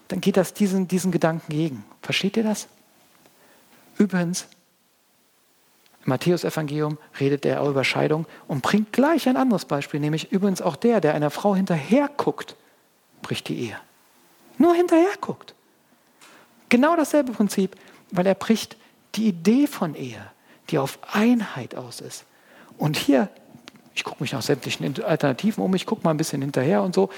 dann 0.08 0.20
geht 0.20 0.36
das 0.36 0.54
diesen, 0.54 0.88
diesen 0.88 1.12
Gedanken 1.12 1.52
gegen. 1.52 1.84
Versteht 2.02 2.36
ihr 2.36 2.42
das? 2.42 2.68
Übrigens, 3.96 4.48
im 6.04 6.10
Matthäus-Evangelium 6.10 6.98
redet 7.18 7.46
er 7.46 7.62
auch 7.62 7.68
über 7.68 7.84
Scheidung 7.84 8.26
und 8.46 8.62
bringt 8.62 8.92
gleich 8.92 9.28
ein 9.28 9.36
anderes 9.36 9.64
Beispiel, 9.64 10.00
nämlich 10.00 10.32
übrigens 10.32 10.60
auch 10.60 10.76
der, 10.76 11.00
der 11.00 11.14
einer 11.14 11.30
Frau 11.30 11.54
hinterher 11.54 12.10
guckt, 12.16 12.56
bricht 13.22 13.48
die 13.48 13.58
Ehe. 13.58 13.78
Nur 14.58 14.74
hinterher 14.74 15.16
guckt. 15.20 15.54
Genau 16.68 16.96
dasselbe 16.96 17.32
Prinzip, 17.32 17.76
weil 18.10 18.26
er 18.26 18.34
bricht 18.34 18.76
die 19.14 19.28
Idee 19.28 19.66
von 19.66 19.94
Ehe, 19.94 20.20
die 20.70 20.78
auf 20.78 20.98
Einheit 21.12 21.74
aus 21.74 22.00
ist. 22.00 22.24
Und 22.76 22.96
hier, 22.96 23.28
ich 23.94 24.04
gucke 24.04 24.22
mich 24.22 24.32
nach 24.32 24.42
sämtlichen 24.42 25.02
Alternativen 25.02 25.62
um, 25.62 25.74
ich 25.74 25.86
gucke 25.86 26.02
mal 26.04 26.10
ein 26.10 26.16
bisschen 26.16 26.42
hinterher 26.42 26.82
und 26.82 26.94
so. 26.94 27.10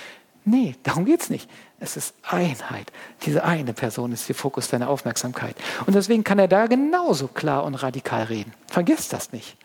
Nee, 0.45 0.77
darum 0.83 1.05
geht 1.05 1.21
es 1.21 1.31
nicht. 1.31 1.51
Es 1.81 1.97
ist 1.97 2.15
Einheit. 2.23 2.93
Diese 3.25 3.45
eine 3.45 3.73
Person 3.73 4.13
ist 4.13 4.29
der 4.29 4.35
Fokus 4.35 4.69
deiner 4.69 4.89
Aufmerksamkeit. 4.89 5.57
Und 5.87 5.95
deswegen 5.95 6.25
kann 6.25 6.39
er 6.39 6.49
da 6.49 6.67
genauso 6.67 7.29
klar 7.29 7.65
und 7.65 7.75
radikal 7.75 8.25
reden. 8.25 8.53
Vergiss 8.67 9.09
das 9.09 9.33
nicht. 9.33 9.57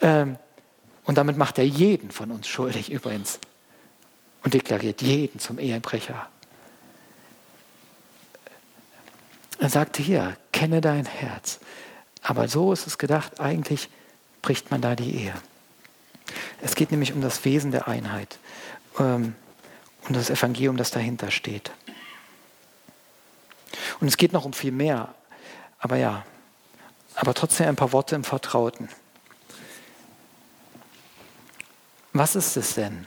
Ähm, 0.00 0.36
und 1.04 1.18
damit 1.18 1.36
macht 1.36 1.58
er 1.58 1.64
jeden 1.64 2.10
von 2.10 2.30
uns 2.30 2.46
schuldig 2.46 2.90
übrigens. 2.90 3.40
Und 4.44 4.54
deklariert 4.54 5.02
jeden 5.02 5.40
zum 5.40 5.58
Ehebrecher. 5.58 6.28
Er 9.58 9.68
sagte 9.68 10.02
hier, 10.02 10.36
kenne 10.52 10.80
dein 10.80 11.04
Herz. 11.04 11.58
Aber 12.22 12.46
so 12.46 12.72
ist 12.72 12.86
es 12.86 12.98
gedacht, 12.98 13.40
eigentlich 13.40 13.90
bricht 14.40 14.70
man 14.70 14.80
da 14.80 14.94
die 14.94 15.16
Ehe. 15.16 15.34
Es 16.60 16.74
geht 16.74 16.90
nämlich 16.90 17.12
um 17.12 17.20
das 17.20 17.44
Wesen 17.44 17.70
der 17.70 17.88
Einheit. 17.88 18.38
Ähm, 18.98 19.34
und 20.06 20.16
das 20.16 20.30
Evangelium, 20.30 20.76
das 20.76 20.90
dahinter 20.90 21.30
steht. 21.30 21.70
Und 24.00 24.08
es 24.08 24.16
geht 24.16 24.32
noch 24.32 24.44
um 24.44 24.52
viel 24.52 24.72
mehr. 24.72 25.14
Aber 25.78 25.96
ja, 25.96 26.24
aber 27.14 27.34
trotzdem 27.34 27.68
ein 27.68 27.76
paar 27.76 27.92
Worte 27.92 28.14
im 28.14 28.24
Vertrauten. 28.24 28.88
Was 32.12 32.36
ist 32.36 32.56
es 32.56 32.74
denn, 32.74 33.06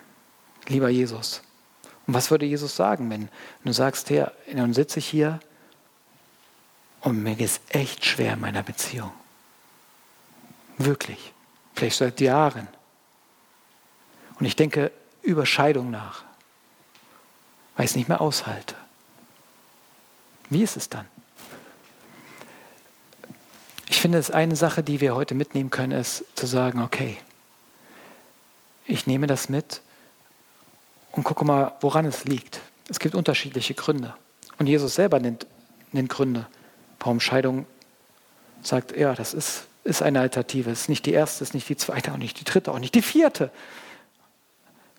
lieber 0.68 0.90
Jesus? 0.90 1.42
Und 2.08 2.14
was 2.14 2.32
würde 2.32 2.46
Jesus 2.46 2.76
sagen, 2.76 3.10
wenn 3.10 3.30
du 3.64 3.74
sagst, 3.74 4.10
Herr, 4.10 4.34
nun 4.54 4.74
sitze 4.74 5.00
ich 5.00 5.08
hier 5.08 5.40
und 7.02 7.24
mir 7.24 7.36
geht 7.36 7.48
es 7.48 7.62
echt 7.70 8.06
schwer 8.06 8.34
in 8.34 8.42
meiner 8.42 8.64
Beziehung. 8.64 9.12
Wirklich. 10.78 11.34
Vielleicht 11.74 11.98
seit 11.98 12.22
Jahren. 12.22 12.68
Und 14.42 14.46
ich 14.46 14.58
denke 14.58 14.92
über 15.22 15.46
Scheidung 15.46 15.90
nach 15.90 16.26
weil 17.76 17.86
ich 17.86 17.92
es 17.92 17.96
nicht 17.96 18.10
mehr 18.10 18.22
aushalte. 18.22 18.76
Wie 20.52 20.62
ist 20.62 20.78
es 20.78 20.88
dann? 20.88 21.08
Ich 23.88 24.00
finde, 24.00 24.20
es 24.20 24.30
eine 24.30 24.56
Sache, 24.56 24.84
die 24.84 25.02
wir 25.02 25.16
heute 25.16 25.34
mitnehmen 25.36 25.72
können, 25.72 25.94
ist 25.94 26.24
zu 26.36 26.46
sagen, 26.46 26.82
okay, 26.82 27.18
ich 28.86 29.08
nehme 29.08 29.28
das 29.28 29.50
mit 29.50 29.82
und 31.12 31.24
gucke 31.24 31.46
mal, 31.46 31.74
woran 31.82 32.06
es 32.06 32.26
liegt. 32.26 32.62
Es 32.88 33.00
gibt 33.00 33.16
unterschiedliche 33.16 33.74
Gründe. 33.74 34.14
Und 34.60 34.68
Jesus 34.68 34.96
selber 34.96 35.20
nennt, 35.20 35.48
nennt 35.92 36.10
Gründe, 36.10 36.48
warum 37.00 37.20
Scheidung 37.20 37.66
sagt, 38.62 38.96
ja, 38.96 39.16
das 39.16 39.34
ist, 39.34 39.66
ist 39.84 40.02
eine 40.02 40.20
Alternative. 40.20 40.70
Es 40.70 40.82
ist 40.82 40.90
nicht 40.90 41.06
die 41.06 41.14
erste, 41.14 41.44
es 41.44 41.50
ist 41.50 41.54
nicht 41.54 41.70
die 41.70 41.78
zweite, 41.78 42.12
auch 42.12 42.18
nicht 42.18 42.40
die 42.40 42.46
dritte, 42.46 42.72
auch 42.72 42.80
nicht 42.80 42.96
die 42.96 43.02
vierte. 43.02 43.52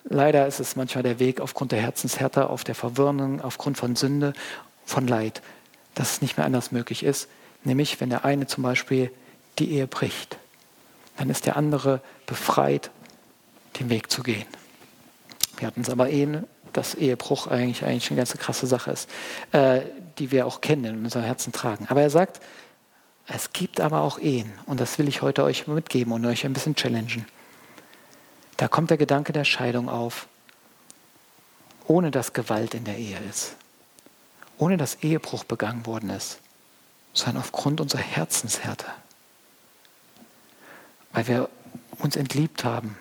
Leider 0.05 0.47
ist 0.47 0.61
es 0.61 0.77
manchmal 0.77 1.03
der 1.03 1.19
Weg 1.19 1.41
aufgrund 1.41 1.73
der 1.73 1.81
Herzenshärte, 1.81 2.51
auf 2.51 2.65
der 2.65 2.75
Verwirrung, 2.75 3.41
aufgrund 3.41 3.79
von 3.79 3.97
Sünde, 3.97 4.33
von 4.85 5.07
Leid, 5.07 5.43
dass 5.95 6.12
es 6.12 6.23
nicht 6.23 6.37
mehr 6.37 6.47
anders 6.47 6.73
möglich 6.73 7.03
ist. 7.05 7.29
Nämlich, 7.65 8.01
wenn 8.01 8.11
der 8.11 8.25
eine 8.25 8.47
zum 8.47 8.62
Beispiel 8.65 9.11
die 9.59 9.71
Ehe 9.73 9.87
bricht, 9.87 10.38
dann 11.17 11.31
ist 11.31 11.47
der 11.47 11.57
andere 11.57 12.01
befreit, 12.27 12.91
den 13.79 13.91
Weg 13.91 14.11
zu 14.11 14.23
gehen. 14.23 14.47
Wir 15.59 15.69
hatten 15.69 15.83
es 15.83 15.91
aber 15.91 16.11
eh, 16.11 16.41
dass 16.73 16.95
Ehebruch 16.95 17.47
eigentlich, 17.47 17.85
eigentlich 17.85 18.11
eine 18.11 18.19
ganz 18.19 18.33
krasse 18.33 18.67
Sache 18.67 18.91
ist, 18.91 19.09
äh, 19.53 19.83
die 20.19 20.31
wir 20.31 20.47
auch 20.47 20.61
kennen, 20.61 20.85
in 20.85 21.05
unserem 21.05 21.25
Herzen 21.25 21.53
tragen. 21.53 21.87
Aber 21.88 22.03
er 22.03 22.11
sagt, 22.11 22.41
es 23.29 23.53
gibt 23.53 23.81
aber 23.81 24.01
auch 24.01 24.19
Ehen, 24.19 24.53
und 24.67 24.81
das 24.81 24.99
will 24.99 25.09
ich 25.09 25.23
heute 25.23 25.45
euch 25.45 25.67
mitgeben 25.69 26.12
und 26.12 26.27
euch 26.27 26.45
ein 26.45 26.53
bisschen 26.53 26.75
challengen. 26.75 27.27
Da 28.62 28.68
kommt 28.68 28.90
der 28.90 28.96
Gedanke 28.96 29.33
der 29.33 29.42
Scheidung 29.42 29.88
auf, 29.88 30.29
ohne 31.88 32.12
dass 32.12 32.33
Gewalt 32.33 32.75
in 32.75 32.85
der 32.85 32.96
Ehe 32.96 33.18
ist, 33.29 33.57
ohne 34.57 34.77
dass 34.77 35.03
Ehebruch 35.03 35.42
begangen 35.42 35.85
worden 35.85 36.11
ist, 36.11 36.38
sondern 37.12 37.42
aufgrund 37.42 37.81
unserer 37.81 38.03
Herzenshärte, 38.03 38.87
weil 41.12 41.27
wir 41.27 41.48
uns 41.98 42.14
entliebt 42.14 42.62
haben, 42.62 42.96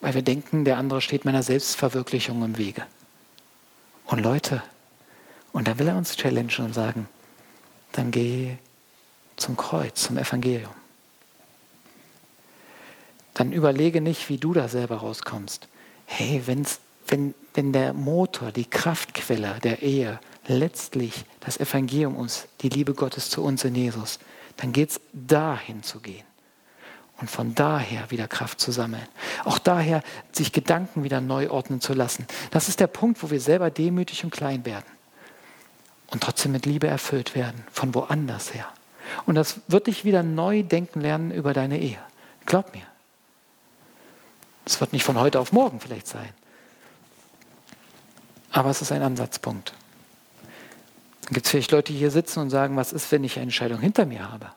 weil 0.00 0.14
wir 0.14 0.22
denken, 0.22 0.64
der 0.64 0.78
andere 0.78 1.00
steht 1.00 1.24
meiner 1.24 1.42
Selbstverwirklichung 1.42 2.44
im 2.44 2.56
Wege. 2.56 2.86
Und 4.06 4.20
Leute, 4.20 4.62
und 5.50 5.66
da 5.66 5.76
will 5.80 5.88
er 5.88 5.96
uns 5.96 6.14
challengen 6.16 6.66
und 6.66 6.72
sagen, 6.72 7.08
dann 7.90 8.12
geh 8.12 8.58
zum 9.34 9.56
Kreuz, 9.56 10.04
zum 10.04 10.18
Evangelium 10.18 10.83
dann 13.34 13.52
überlege 13.52 14.00
nicht, 14.00 14.28
wie 14.28 14.38
du 14.38 14.52
da 14.52 14.68
selber 14.68 14.96
rauskommst. 14.96 15.68
Hey, 16.06 16.42
wenn's, 16.46 16.80
wenn, 17.08 17.34
wenn 17.52 17.72
der 17.72 17.92
Motor, 17.92 18.52
die 18.52 18.64
Kraftquelle 18.64 19.58
der 19.62 19.82
Ehe 19.82 20.20
letztlich 20.46 21.24
das 21.40 21.58
Evangelium 21.58 22.22
ist, 22.24 22.48
die 22.60 22.68
Liebe 22.68 22.94
Gottes 22.94 23.30
zu 23.30 23.42
uns 23.42 23.64
in 23.64 23.74
Jesus, 23.74 24.18
dann 24.56 24.72
geht 24.72 24.90
es 24.90 25.00
dahin 25.12 25.82
zu 25.82 26.00
gehen 26.00 26.24
und 27.20 27.30
von 27.30 27.54
daher 27.54 28.10
wieder 28.10 28.28
Kraft 28.28 28.60
zu 28.60 28.72
sammeln. 28.72 29.06
Auch 29.44 29.58
daher 29.58 30.02
sich 30.32 30.52
Gedanken 30.52 31.04
wieder 31.04 31.20
neu 31.20 31.50
ordnen 31.50 31.80
zu 31.80 31.92
lassen. 31.92 32.26
Das 32.50 32.68
ist 32.68 32.80
der 32.80 32.86
Punkt, 32.86 33.22
wo 33.22 33.30
wir 33.30 33.40
selber 33.40 33.70
demütig 33.70 34.24
und 34.24 34.30
klein 34.30 34.64
werden 34.64 34.86
und 36.08 36.22
trotzdem 36.22 36.52
mit 36.52 36.66
Liebe 36.66 36.86
erfüllt 36.86 37.34
werden, 37.34 37.64
von 37.72 37.94
woanders 37.94 38.54
her. 38.54 38.66
Und 39.26 39.34
das 39.34 39.60
wird 39.68 39.86
dich 39.86 40.04
wieder 40.04 40.22
neu 40.22 40.62
denken 40.62 41.00
lernen 41.00 41.30
über 41.30 41.52
deine 41.52 41.80
Ehe. 41.80 41.98
Glaub 42.46 42.74
mir. 42.74 42.82
Es 44.64 44.80
wird 44.80 44.92
nicht 44.92 45.04
von 45.04 45.18
heute 45.18 45.40
auf 45.40 45.52
morgen 45.52 45.80
vielleicht 45.80 46.06
sein. 46.06 46.32
Aber 48.50 48.70
es 48.70 48.80
ist 48.80 48.92
ein 48.92 49.02
Ansatzpunkt. 49.02 49.74
Dann 51.22 51.32
gibt 51.32 51.46
es 51.46 51.50
vielleicht 51.50 51.70
Leute, 51.70 51.92
die 51.92 51.98
hier 51.98 52.10
sitzen 52.10 52.40
und 52.40 52.50
sagen, 52.50 52.76
was 52.76 52.92
ist, 52.92 53.10
wenn 53.10 53.24
ich 53.24 53.36
eine 53.36 53.44
Entscheidung 53.44 53.80
hinter 53.80 54.06
mir 54.06 54.30
habe? 54.30 54.50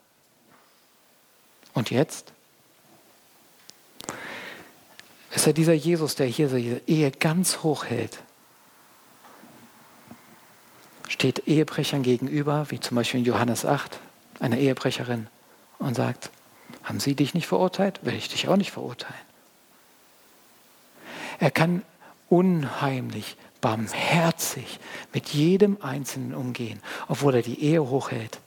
Und 1.74 1.90
jetzt? 1.90 2.32
Ist 5.34 5.46
ja 5.46 5.52
dieser 5.52 5.72
Jesus, 5.72 6.14
der 6.14 6.26
hier 6.26 6.48
diese 6.48 6.80
Ehe 6.86 7.10
ganz 7.10 7.62
hoch 7.62 7.84
hält, 7.84 8.18
steht 11.08 11.46
Ehebrechern 11.46 12.02
gegenüber, 12.02 12.66
wie 12.70 12.80
zum 12.80 12.96
Beispiel 12.96 13.20
in 13.20 13.26
Johannes 13.26 13.64
8, 13.64 13.98
eine 14.40 14.58
Ehebrecherin, 14.58 15.26
und 15.78 15.94
sagt, 15.94 16.30
haben 16.82 17.00
sie 17.00 17.14
dich 17.14 17.34
nicht 17.34 17.46
verurteilt? 17.46 18.00
Will 18.02 18.14
ich 18.14 18.28
dich 18.28 18.48
auch 18.48 18.56
nicht 18.56 18.72
verurteilen. 18.72 19.27
Er 21.38 21.50
kann 21.50 21.82
unheimlich 22.28 23.36
barmherzig 23.60 24.78
mit 25.12 25.28
jedem 25.28 25.78
Einzelnen 25.82 26.34
umgehen, 26.34 26.80
obwohl 27.08 27.36
er 27.36 27.42
die 27.42 27.62
Ehe 27.62 27.88
hochhält. 27.88 28.40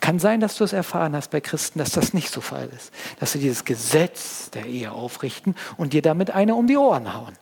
Kann 0.00 0.18
sein, 0.18 0.40
dass 0.40 0.56
du 0.56 0.64
es 0.64 0.72
erfahren 0.72 1.14
hast 1.16 1.30
bei 1.30 1.40
Christen, 1.40 1.80
dass 1.80 1.90
das 1.90 2.14
nicht 2.14 2.30
so 2.30 2.40
Fall 2.40 2.68
ist, 2.68 2.92
dass 3.18 3.32
sie 3.32 3.40
dieses 3.40 3.64
Gesetz 3.64 4.50
der 4.50 4.66
Ehe 4.66 4.92
aufrichten 4.92 5.56
und 5.76 5.92
dir 5.92 6.02
damit 6.02 6.30
eine 6.30 6.54
um 6.54 6.66
die 6.66 6.76
Ohren 6.76 7.14
hauen. 7.14 7.36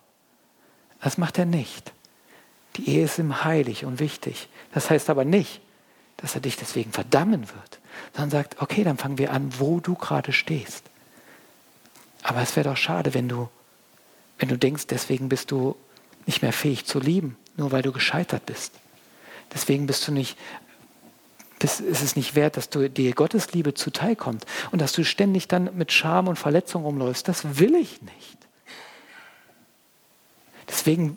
Das 1.02 1.18
macht 1.18 1.38
er 1.38 1.44
nicht. 1.44 1.92
Die 2.76 2.88
Ehe 2.88 3.04
ist 3.04 3.18
ihm 3.18 3.44
heilig 3.44 3.84
und 3.84 4.00
wichtig. 4.00 4.48
Das 4.72 4.90
heißt 4.90 5.10
aber 5.10 5.24
nicht, 5.24 5.60
dass 6.16 6.34
er 6.34 6.40
dich 6.40 6.56
deswegen 6.56 6.92
verdammen 6.92 7.48
wird, 7.48 7.78
sondern 8.14 8.30
sagt, 8.30 8.62
okay, 8.62 8.84
dann 8.84 8.96
fangen 8.96 9.18
wir 9.18 9.32
an, 9.32 9.52
wo 9.58 9.80
du 9.80 9.94
gerade 9.94 10.32
stehst. 10.32 10.84
Aber 12.22 12.40
es 12.40 12.56
wäre 12.56 12.70
doch 12.70 12.76
schade, 12.76 13.12
wenn 13.14 13.28
du 13.28 13.48
wenn 14.38 14.48
du 14.48 14.58
denkst, 14.58 14.86
deswegen 14.88 15.28
bist 15.28 15.50
du 15.50 15.76
nicht 16.26 16.42
mehr 16.42 16.52
fähig 16.52 16.84
zu 16.84 16.98
lieben, 16.98 17.36
nur 17.56 17.72
weil 17.72 17.82
du 17.82 17.92
gescheitert 17.92 18.46
bist. 18.46 18.72
Deswegen 19.52 19.86
bist 19.86 20.06
du 20.08 20.12
nicht 20.12 20.36
ist 21.62 21.80
es 21.80 22.16
nicht 22.16 22.34
wert, 22.34 22.56
dass 22.56 22.68
du 22.68 22.88
dir 22.88 23.14
Gottes 23.14 23.52
Liebe 23.52 23.74
zuteilkommt 23.74 24.44
und 24.72 24.80
dass 24.80 24.92
du 24.92 25.04
ständig 25.04 25.48
dann 25.48 25.76
mit 25.76 25.90
Scham 25.90 26.28
und 26.28 26.38
Verletzung 26.38 26.84
rumläufst. 26.84 27.26
Das 27.28 27.58
will 27.58 27.74
ich 27.74 28.02
nicht. 28.02 28.36
Deswegen 30.68 31.16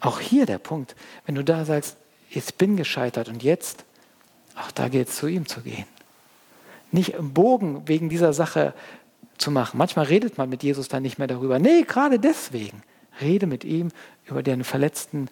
auch 0.00 0.20
hier 0.20 0.46
der 0.46 0.58
Punkt, 0.58 0.94
wenn 1.26 1.34
du 1.34 1.44
da 1.44 1.64
sagst, 1.64 1.96
ich 2.30 2.54
bin 2.54 2.76
gescheitert 2.76 3.28
und 3.28 3.42
jetzt, 3.42 3.84
auch 4.56 4.70
da 4.70 4.88
geht 4.88 5.08
es 5.08 5.16
zu 5.16 5.26
ihm 5.26 5.46
zu 5.46 5.60
gehen. 5.60 5.86
Nicht 6.92 7.10
im 7.10 7.32
Bogen 7.34 7.86
wegen 7.86 8.08
dieser 8.08 8.32
Sache 8.32 8.74
zu 9.38 9.50
machen. 9.50 9.78
Manchmal 9.78 10.06
redet 10.06 10.38
man 10.38 10.48
mit 10.48 10.62
Jesus 10.62 10.88
dann 10.88 11.02
nicht 11.02 11.18
mehr 11.18 11.28
darüber. 11.28 11.58
Nee, 11.58 11.82
gerade 11.82 12.18
deswegen. 12.18 12.82
Rede 13.20 13.46
mit 13.46 13.64
ihm 13.64 13.90
über 14.26 14.42
deine 14.42 14.64
verletzten 14.64 15.28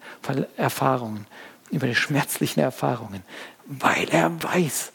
Erfahrungen, 0.57 1.27
über 1.71 1.87
die 1.87 1.95
schmerzlichen 1.95 2.61
Erfahrungen, 2.61 3.23
weil 3.65 4.09
er 4.09 4.31
weiß, 4.43 4.91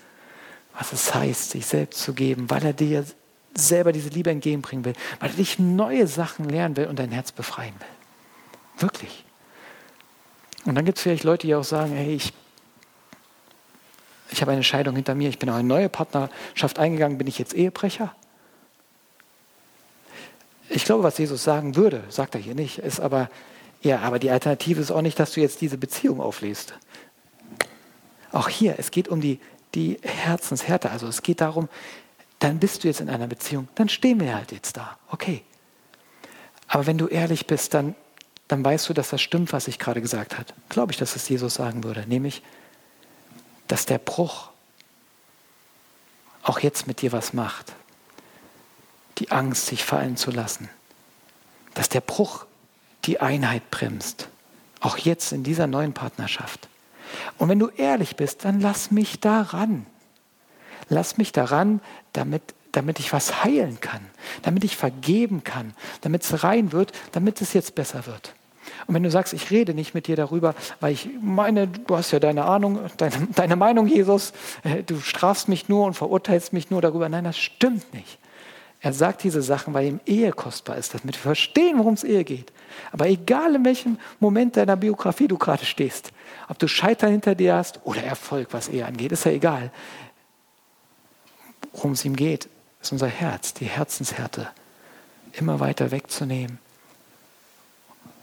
was 0.76 0.92
es 0.92 1.14
heißt, 1.14 1.50
sich 1.50 1.66
selbst 1.66 2.02
zu 2.02 2.14
geben, 2.14 2.50
weil 2.50 2.64
er 2.64 2.72
dir 2.72 3.04
selber 3.54 3.92
diese 3.92 4.08
Liebe 4.08 4.30
entgegenbringen 4.30 4.84
will, 4.84 4.94
weil 5.18 5.30
er 5.30 5.36
dich 5.36 5.58
neue 5.58 6.06
Sachen 6.06 6.48
lernen 6.48 6.76
will 6.76 6.86
und 6.86 6.98
dein 6.98 7.10
Herz 7.10 7.32
befreien 7.32 7.74
will. 7.78 8.82
Wirklich. 8.82 9.24
Und 10.64 10.74
dann 10.74 10.84
gibt 10.84 10.98
es 10.98 11.02
vielleicht 11.02 11.24
Leute, 11.24 11.46
die 11.46 11.54
auch 11.54 11.64
sagen, 11.64 11.92
hey, 11.92 12.14
ich, 12.14 12.32
ich 14.30 14.40
habe 14.40 14.52
eine 14.52 14.62
Scheidung 14.62 14.94
hinter 14.94 15.14
mir, 15.14 15.28
ich 15.28 15.38
bin 15.38 15.50
auch 15.50 15.54
eine 15.54 15.68
neue 15.68 15.88
Partnerschaft 15.88 16.78
eingegangen, 16.78 17.18
bin 17.18 17.26
ich 17.26 17.38
jetzt 17.38 17.54
Ehebrecher? 17.54 18.14
Ich 20.72 20.84
glaube, 20.84 21.02
was 21.02 21.18
Jesus 21.18 21.42
sagen 21.42 21.74
würde, 21.74 22.04
sagt 22.10 22.36
er 22.36 22.40
hier 22.40 22.54
nicht, 22.54 22.78
ist 22.78 23.00
aber, 23.00 23.28
ja, 23.82 23.98
aber 24.00 24.20
die 24.20 24.30
Alternative 24.30 24.80
ist 24.80 24.92
auch 24.92 25.02
nicht, 25.02 25.18
dass 25.18 25.32
du 25.32 25.40
jetzt 25.40 25.60
diese 25.60 25.76
Beziehung 25.76 26.20
auflässt. 26.20 26.74
Auch 28.30 28.48
hier, 28.48 28.76
es 28.78 28.92
geht 28.92 29.08
um 29.08 29.20
die, 29.20 29.40
die 29.74 29.98
Herzenshärte. 30.00 30.92
Also 30.92 31.08
es 31.08 31.22
geht 31.22 31.40
darum, 31.40 31.68
dann 32.38 32.60
bist 32.60 32.84
du 32.84 32.88
jetzt 32.88 33.00
in 33.00 33.10
einer 33.10 33.26
Beziehung, 33.26 33.68
dann 33.74 33.88
stehen 33.88 34.20
wir 34.20 34.36
halt 34.36 34.52
jetzt 34.52 34.76
da. 34.76 34.96
Okay. 35.10 35.42
Aber 36.68 36.86
wenn 36.86 36.98
du 36.98 37.08
ehrlich 37.08 37.48
bist, 37.48 37.74
dann, 37.74 37.96
dann 38.46 38.64
weißt 38.64 38.88
du, 38.88 38.94
dass 38.94 39.10
das 39.10 39.20
stimmt, 39.20 39.52
was 39.52 39.66
ich 39.66 39.80
gerade 39.80 40.00
gesagt 40.00 40.38
habe. 40.38 40.46
Glaube 40.68 40.92
ich, 40.92 40.98
dass 40.98 41.16
es 41.16 41.28
Jesus 41.28 41.54
sagen 41.54 41.82
würde. 41.82 42.04
Nämlich, 42.06 42.42
dass 43.66 43.86
der 43.86 43.98
Bruch 43.98 44.50
auch 46.44 46.60
jetzt 46.60 46.86
mit 46.86 47.02
dir 47.02 47.10
was 47.10 47.32
macht 47.32 47.74
die 49.20 49.30
Angst, 49.30 49.66
sich 49.66 49.84
fallen 49.84 50.16
zu 50.16 50.30
lassen. 50.30 50.68
Dass 51.74 51.88
der 51.88 52.00
Bruch 52.00 52.46
die 53.04 53.20
Einheit 53.20 53.70
bremst. 53.70 54.28
Auch 54.80 54.96
jetzt 54.96 55.32
in 55.32 55.44
dieser 55.44 55.66
neuen 55.66 55.92
Partnerschaft. 55.92 56.68
Und 57.38 57.48
wenn 57.48 57.58
du 57.58 57.68
ehrlich 57.68 58.16
bist, 58.16 58.44
dann 58.44 58.60
lass 58.60 58.90
mich 58.90 59.20
daran. 59.20 59.86
Lass 60.88 61.18
mich 61.18 61.32
daran, 61.32 61.80
damit, 62.12 62.42
damit 62.72 62.98
ich 62.98 63.12
was 63.12 63.44
heilen 63.44 63.80
kann, 63.80 64.00
damit 64.42 64.64
ich 64.64 64.76
vergeben 64.76 65.44
kann, 65.44 65.74
damit 66.00 66.24
es 66.24 66.42
rein 66.42 66.72
wird, 66.72 66.92
damit 67.12 67.40
es 67.40 67.52
jetzt 67.52 67.74
besser 67.74 68.06
wird. 68.06 68.34
Und 68.86 68.94
wenn 68.94 69.02
du 69.02 69.10
sagst, 69.10 69.32
ich 69.32 69.50
rede 69.50 69.74
nicht 69.74 69.94
mit 69.94 70.06
dir 70.06 70.16
darüber, 70.16 70.54
weil 70.80 70.92
ich 70.92 71.08
meine, 71.20 71.68
du 71.68 71.96
hast 71.96 72.10
ja 72.12 72.18
deine 72.18 72.44
Ahnung, 72.44 72.78
deine, 72.96 73.28
deine 73.34 73.56
Meinung, 73.56 73.86
Jesus, 73.86 74.32
äh, 74.64 74.82
du 74.82 75.00
strafst 75.00 75.48
mich 75.48 75.68
nur 75.68 75.86
und 75.86 75.94
verurteilst 75.94 76.52
mich 76.52 76.70
nur 76.70 76.80
darüber. 76.80 77.08
Nein, 77.08 77.24
das 77.24 77.38
stimmt 77.38 77.92
nicht. 77.92 78.18
Er 78.80 78.92
sagt 78.94 79.22
diese 79.24 79.42
Sachen, 79.42 79.74
weil 79.74 79.86
ihm 79.86 80.00
Ehe 80.06 80.32
kostbar 80.32 80.76
ist, 80.76 80.94
damit 80.94 81.16
wir 81.16 81.20
verstehen, 81.20 81.78
worum 81.78 81.94
es 81.94 82.04
Ehe 82.04 82.24
geht. 82.24 82.50
Aber 82.92 83.08
egal 83.08 83.54
in 83.54 83.64
welchem 83.64 83.98
Moment 84.20 84.56
deiner 84.56 84.76
Biografie 84.76 85.28
du 85.28 85.36
gerade 85.36 85.66
stehst, 85.66 86.12
ob 86.48 86.58
du 86.58 86.66
Scheitern 86.66 87.10
hinter 87.10 87.34
dir 87.34 87.56
hast 87.56 87.80
oder 87.84 88.02
Erfolg, 88.02 88.48
was 88.52 88.68
Ehe 88.68 88.86
angeht, 88.86 89.12
ist 89.12 89.24
ja 89.24 89.32
egal. 89.32 89.70
Worum 91.72 91.92
es 91.92 92.04
ihm 92.04 92.16
geht, 92.16 92.48
ist 92.80 92.92
unser 92.92 93.08
Herz, 93.08 93.52
die 93.52 93.66
Herzenshärte 93.66 94.48
immer 95.34 95.60
weiter 95.60 95.90
wegzunehmen, 95.90 96.58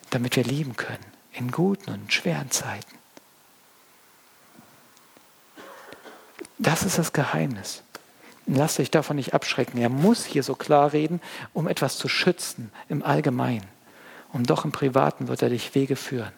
damit 0.10 0.36
wir 0.36 0.43
lieben 0.43 0.76
können, 0.76 1.05
in 1.34 1.51
guten 1.51 1.91
und 1.91 2.12
schweren 2.12 2.49
Zeiten. 2.49 2.97
Das 6.58 6.84
ist 6.84 6.97
das 6.97 7.14
Geheimnis. 7.14 7.84
Lasst 8.48 8.80
euch 8.80 8.89
davon 8.89 9.18
nicht 9.18 9.34
abschrecken. 9.34 9.78
Er 9.78 9.89
muss 9.89 10.24
hier 10.24 10.41
so 10.41 10.56
klar 10.56 10.93
reden, 10.93 11.22
um 11.54 11.68
etwas 11.68 11.98
zu 11.98 12.08
schützen 12.08 12.72
im 12.88 13.04
Allgemeinen. 13.04 13.68
Und 14.32 14.50
doch 14.50 14.64
im 14.64 14.72
Privaten 14.72 15.28
wird 15.28 15.41
er 15.41 15.50
dich 15.50 15.76
Wege 15.76 15.98
führen, 15.98 16.32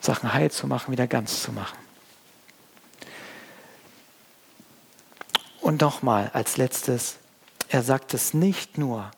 Sachen 0.00 0.32
heil 0.32 0.50
zu 0.50 0.66
machen, 0.66 0.92
wieder 0.92 1.08
ganz 1.08 1.42
zu 1.42 1.52
machen. 1.52 1.78
Und 5.60 5.80
nochmal 5.80 6.30
als 6.34 6.56
letztes, 6.56 7.16
er 7.68 7.82
sagt 7.82 8.14
es 8.14 8.32
nicht 8.32 8.78
nur, 8.78 9.10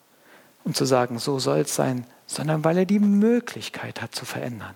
um 0.63 0.73
zu 0.73 0.87
sagen, 0.87 1.19
so 1.19 1.39
soll 1.39 1.61
es 1.61 1.75
sein, 1.75 2.07
sondern 2.27 2.65
weil 2.65 2.79
er 2.79 2.87
die 2.87 2.99
Möglichkeit 2.99 4.01
hat 4.01 4.15
zu 4.15 4.25
verändern. 4.25 4.75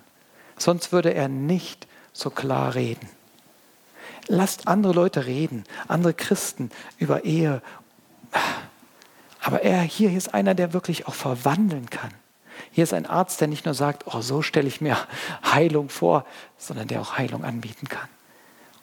Sonst 0.59 0.93
würde 0.93 1.15
er 1.15 1.29
nicht 1.29 1.87
so 2.13 2.31
klar 2.31 2.75
reden. 2.75 3.09
Lasst 4.29 4.68
andere 4.68 4.93
Leute 4.93 5.26
reden, 5.26 5.64
andere 5.89 6.14
Christen 6.14 6.70
über 6.99 7.24
Ehe. 7.24 7.62
Aber 9.41 9.62
er 9.62 9.81
hier 9.81 10.12
ist 10.12 10.35
einer, 10.35 10.55
der 10.55 10.74
wirklich 10.74 11.09
auch 11.09 11.14
verwandeln 11.14 11.89
kann. 11.89 12.12
Hier 12.70 12.85
ist 12.85 12.93
ein 12.93 13.07
Arzt, 13.07 13.41
der 13.41 13.49
nicht 13.49 13.64
nur 13.64 13.74
sagt, 13.74 14.07
oh, 14.07 14.20
so 14.20 14.43
stelle 14.43 14.68
ich 14.68 14.81
mir 14.81 14.99
Heilung 15.45 15.89
vor, 15.89 16.26
sondern 16.59 16.89
der 16.89 17.01
auch 17.01 17.16
Heilung 17.16 17.45
anbieten 17.45 17.89
kann. 17.89 18.09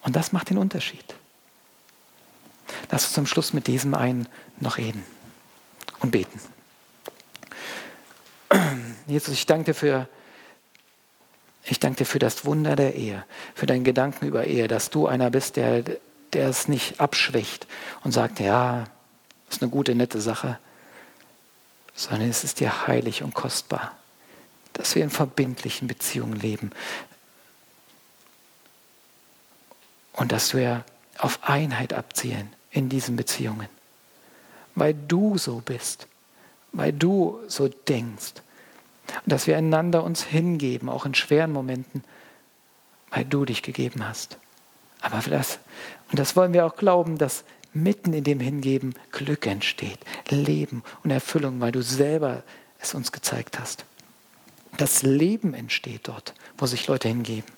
Und 0.01 0.15
das 0.15 0.31
macht 0.31 0.49
den 0.49 0.57
Unterschied. 0.57 1.15
Lass 2.89 3.05
uns 3.05 3.13
zum 3.13 3.27
Schluss 3.27 3.53
mit 3.53 3.67
diesem 3.67 3.93
einen 3.93 4.27
noch 4.59 4.77
reden 4.77 5.03
und 5.99 6.11
beten. 6.11 6.39
Jesus, 9.07 9.33
ich 9.33 9.45
danke 9.45 9.65
dir 9.65 9.73
für 9.73 10.07
ich 11.65 11.79
danke 11.79 11.99
dir 11.99 12.05
für 12.05 12.19
das 12.19 12.45
Wunder 12.45 12.75
der 12.75 12.95
Ehe, 12.95 13.25
für 13.55 13.65
deinen 13.65 13.83
Gedanken 13.83 14.27
über 14.27 14.45
Ehe, 14.45 14.67
dass 14.67 14.91
du 14.91 15.07
einer 15.07 15.31
bist, 15.31 15.55
der, 15.55 15.83
der 16.33 16.47
es 16.47 16.67
nicht 16.67 16.99
abschwächt 16.99 17.67
und 18.03 18.11
sagt, 18.11 18.39
ja, 18.39 18.85
ist 19.49 19.61
eine 19.61 19.71
gute, 19.71 19.95
nette 19.95 20.21
Sache, 20.21 20.59
sondern 21.95 22.29
es 22.29 22.43
ist 22.43 22.59
dir 22.59 22.87
heilig 22.87 23.23
und 23.23 23.33
kostbar, 23.33 23.93
dass 24.73 24.95
wir 24.95 25.03
in 25.03 25.09
verbindlichen 25.09 25.87
Beziehungen 25.87 26.39
leben 26.39 26.71
und 30.13 30.31
dass 30.31 30.53
wir 30.53 30.83
auf 31.17 31.39
Einheit 31.43 31.93
abzielen 31.93 32.53
in 32.69 32.89
diesen 32.89 33.15
Beziehungen, 33.15 33.69
weil 34.75 34.93
du 34.93 35.37
so 35.37 35.61
bist, 35.65 36.07
weil 36.73 36.93
du 36.93 37.39
so 37.47 37.69
denkst 37.69 38.33
und 39.23 39.31
dass 39.31 39.47
wir 39.47 39.57
einander 39.57 40.03
uns 40.03 40.23
hingeben, 40.23 40.89
auch 40.89 41.05
in 41.05 41.15
schweren 41.15 41.51
Momenten, 41.51 42.03
weil 43.11 43.25
du 43.25 43.45
dich 43.45 43.61
gegeben 43.61 44.07
hast. 44.07 44.37
Aber 45.01 45.19
das, 45.19 45.59
und 46.09 46.19
das 46.19 46.35
wollen 46.35 46.53
wir 46.53 46.65
auch 46.65 46.75
glauben, 46.75 47.17
dass 47.17 47.43
mitten 47.73 48.13
in 48.13 48.23
dem 48.23 48.39
Hingeben 48.39 48.95
Glück 49.11 49.45
entsteht, 49.45 49.99
Leben 50.29 50.83
und 51.03 51.11
Erfüllung, 51.11 51.59
weil 51.59 51.71
du 51.71 51.83
selber 51.83 52.43
es 52.79 52.93
uns 52.93 53.11
gezeigt 53.11 53.59
hast. 53.59 53.85
Das 54.77 55.03
Leben 55.03 55.53
entsteht 55.53 56.07
dort, 56.07 56.33
wo 56.57 56.65
sich 56.65 56.87
Leute 56.87 57.07
hingeben. 57.07 57.51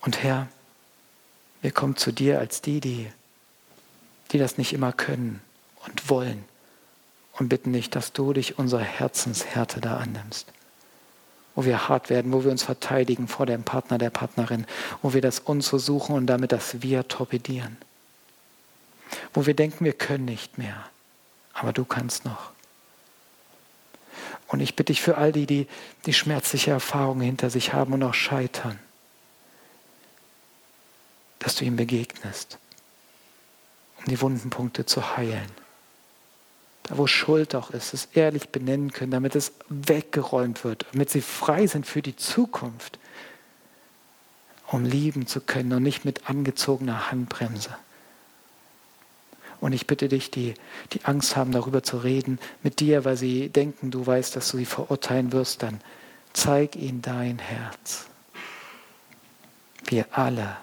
Und 0.00 0.22
Herr, 0.22 0.48
wir 1.62 1.72
kommen 1.72 1.96
zu 1.96 2.12
dir 2.12 2.38
als 2.38 2.62
die, 2.62 2.80
die, 2.80 3.08
die 4.30 4.38
das 4.38 4.58
nicht 4.58 4.72
immer 4.72 4.92
können 4.92 5.40
und 5.84 6.08
wollen 6.08 6.44
und 7.38 7.48
bitten 7.48 7.72
dich, 7.72 7.90
dass 7.90 8.12
du 8.12 8.32
dich 8.32 8.58
unserer 8.58 8.82
Herzenshärte 8.82 9.80
da 9.80 9.98
annimmst. 9.98 10.46
Wo 11.54 11.64
wir 11.64 11.88
hart 11.88 12.10
werden, 12.10 12.32
wo 12.32 12.44
wir 12.44 12.50
uns 12.50 12.62
verteidigen 12.62 13.28
vor 13.28 13.46
dem 13.46 13.62
Partner, 13.62 13.98
der 13.98 14.10
Partnerin, 14.10 14.66
wo 15.02 15.12
wir 15.12 15.22
das 15.22 15.40
Unsere 15.40 15.78
suchen 15.78 16.14
und 16.14 16.26
damit 16.26 16.52
das 16.52 16.82
Wir 16.82 17.08
torpedieren. 17.08 17.76
Wo 19.32 19.46
wir 19.46 19.54
denken, 19.54 19.84
wir 19.84 19.92
können 19.92 20.24
nicht 20.24 20.58
mehr, 20.58 20.84
aber 21.52 21.72
du 21.72 21.84
kannst 21.84 22.24
noch. 22.24 22.52
Und 24.48 24.60
ich 24.60 24.76
bitte 24.76 24.92
dich 24.92 25.02
für 25.02 25.16
all 25.16 25.32
die, 25.32 25.46
die, 25.46 25.66
die 26.06 26.12
schmerzliche 26.12 26.70
Erfahrungen 26.70 27.22
hinter 27.22 27.50
sich 27.50 27.72
haben 27.72 27.94
und 27.94 28.02
auch 28.02 28.14
scheitern, 28.14 28.78
dass 31.38 31.56
du 31.56 31.64
ihm 31.64 31.76
begegnest, 31.76 32.58
um 33.98 34.04
die 34.06 34.20
wunden 34.20 34.50
Punkte 34.50 34.86
zu 34.86 35.16
heilen 35.16 35.65
da 36.86 36.96
wo 36.98 37.06
Schuld 37.06 37.54
auch 37.54 37.70
ist, 37.70 37.94
es 37.94 38.06
ehrlich 38.14 38.50
benennen 38.50 38.92
können, 38.92 39.10
damit 39.10 39.34
es 39.34 39.52
weggeräumt 39.68 40.62
wird, 40.62 40.86
damit 40.92 41.10
sie 41.10 41.20
frei 41.20 41.66
sind 41.66 41.84
für 41.84 42.00
die 42.00 42.14
Zukunft, 42.14 42.98
um 44.68 44.84
lieben 44.84 45.26
zu 45.26 45.40
können 45.40 45.72
und 45.72 45.82
nicht 45.82 46.04
mit 46.04 46.30
angezogener 46.30 47.10
Handbremse. 47.10 47.76
Und 49.60 49.72
ich 49.72 49.86
bitte 49.86 50.08
dich, 50.08 50.30
die, 50.30 50.54
die 50.92 51.04
Angst 51.04 51.34
haben, 51.34 51.50
darüber 51.50 51.82
zu 51.82 51.96
reden 51.96 52.38
mit 52.62 52.78
dir, 52.78 53.04
weil 53.04 53.16
sie 53.16 53.48
denken, 53.48 53.90
du 53.90 54.06
weißt, 54.06 54.36
dass 54.36 54.50
du 54.50 54.58
sie 54.58 54.66
verurteilen 54.66 55.32
wirst, 55.32 55.62
dann 55.62 55.80
zeig 56.34 56.76
ihnen 56.76 57.02
dein 57.02 57.38
Herz. 57.38 58.06
Wir 59.86 60.06
alle, 60.12 60.56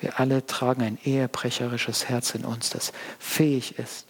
wir 0.00 0.20
alle 0.20 0.46
tragen 0.46 0.82
ein 0.82 0.98
ehebrecherisches 1.04 2.08
Herz 2.08 2.34
in 2.34 2.44
uns, 2.44 2.70
das 2.70 2.92
fähig 3.18 3.78
ist. 3.78 4.06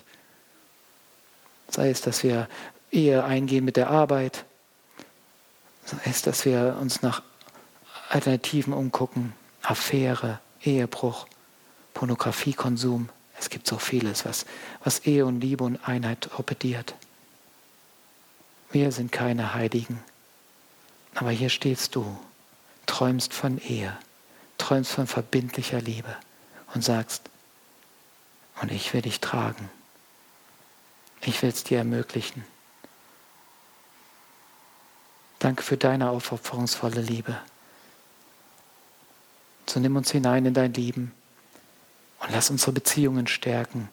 Sei 1.69 1.91
es, 1.91 2.01
dass 2.01 2.23
wir 2.23 2.49
Ehe 2.91 3.25
eingehen 3.25 3.65
mit 3.65 3.77
der 3.77 3.91
Arbeit, 3.91 4.45
sei 5.85 5.99
es, 6.05 6.23
dass 6.23 6.45
wir 6.45 6.77
uns 6.81 7.03
nach 7.03 7.23
Alternativen 8.09 8.73
umgucken, 8.73 9.35
Affäre, 9.63 10.41
Ehebruch, 10.63 11.27
Pornografiekonsum. 11.95 13.09
Es 13.39 13.51
gibt 13.51 13.67
so 13.67 13.79
vieles, 13.79 14.25
was, 14.25 14.47
was 14.85 15.01
Ehe 15.01 15.27
und 15.27 15.41
Liebe 15.41 15.65
und 15.65 15.77
Einheit 15.89 16.23
torpediert. 16.23 16.95
Wir 18.71 18.93
sind 18.93 19.13
keine 19.13 19.55
Heiligen. 19.55 20.03
Aber 21.15 21.31
hier 21.31 21.49
stehst 21.49 21.95
du, 21.95 22.17
träumst 22.87 23.33
von 23.33 23.59
Ehe, 23.59 23.97
träumst 24.59 24.93
von 24.93 25.07
verbindlicher 25.07 25.81
Liebe 25.81 26.15
und 26.75 26.85
sagst, 26.85 27.23
und 28.61 28.71
ich 28.71 28.93
will 28.95 29.03
dich 29.03 29.21
tragen. 29.21 29.71
Ich 31.21 31.43
will 31.43 31.51
es 31.51 31.65
dir 31.65 31.79
ermöglichen. 31.79 32.45
Danke 35.39 35.63
für 35.63 35.77
deine 35.77 36.11
aufopferungsvolle 36.11 37.01
Liebe. 37.01 37.39
So 39.67 39.81
nimm 39.81 39.97
uns 39.97 40.11
hinein 40.11 40.47
in 40.47 40.55
dein 40.55 40.73
Leben 40.73 41.13
und 42.21 42.33
lass 42.33 42.51
unsere 42.51 42.73
Beziehungen 42.73 43.27
stärken, 43.27 43.89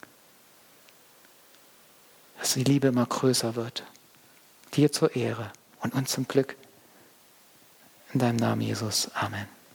dass 2.40 2.54
die 2.54 2.64
Liebe 2.64 2.88
immer 2.88 3.06
größer 3.06 3.56
wird. 3.56 3.84
Dir 4.74 4.92
zur 4.92 5.16
Ehre 5.16 5.52
und 5.82 5.94
uns 5.94 6.12
zum 6.12 6.28
Glück. 6.28 6.56
In 8.14 8.20
deinem 8.20 8.38
Namen, 8.38 8.62
Jesus. 8.62 9.10
Amen. 9.16 9.48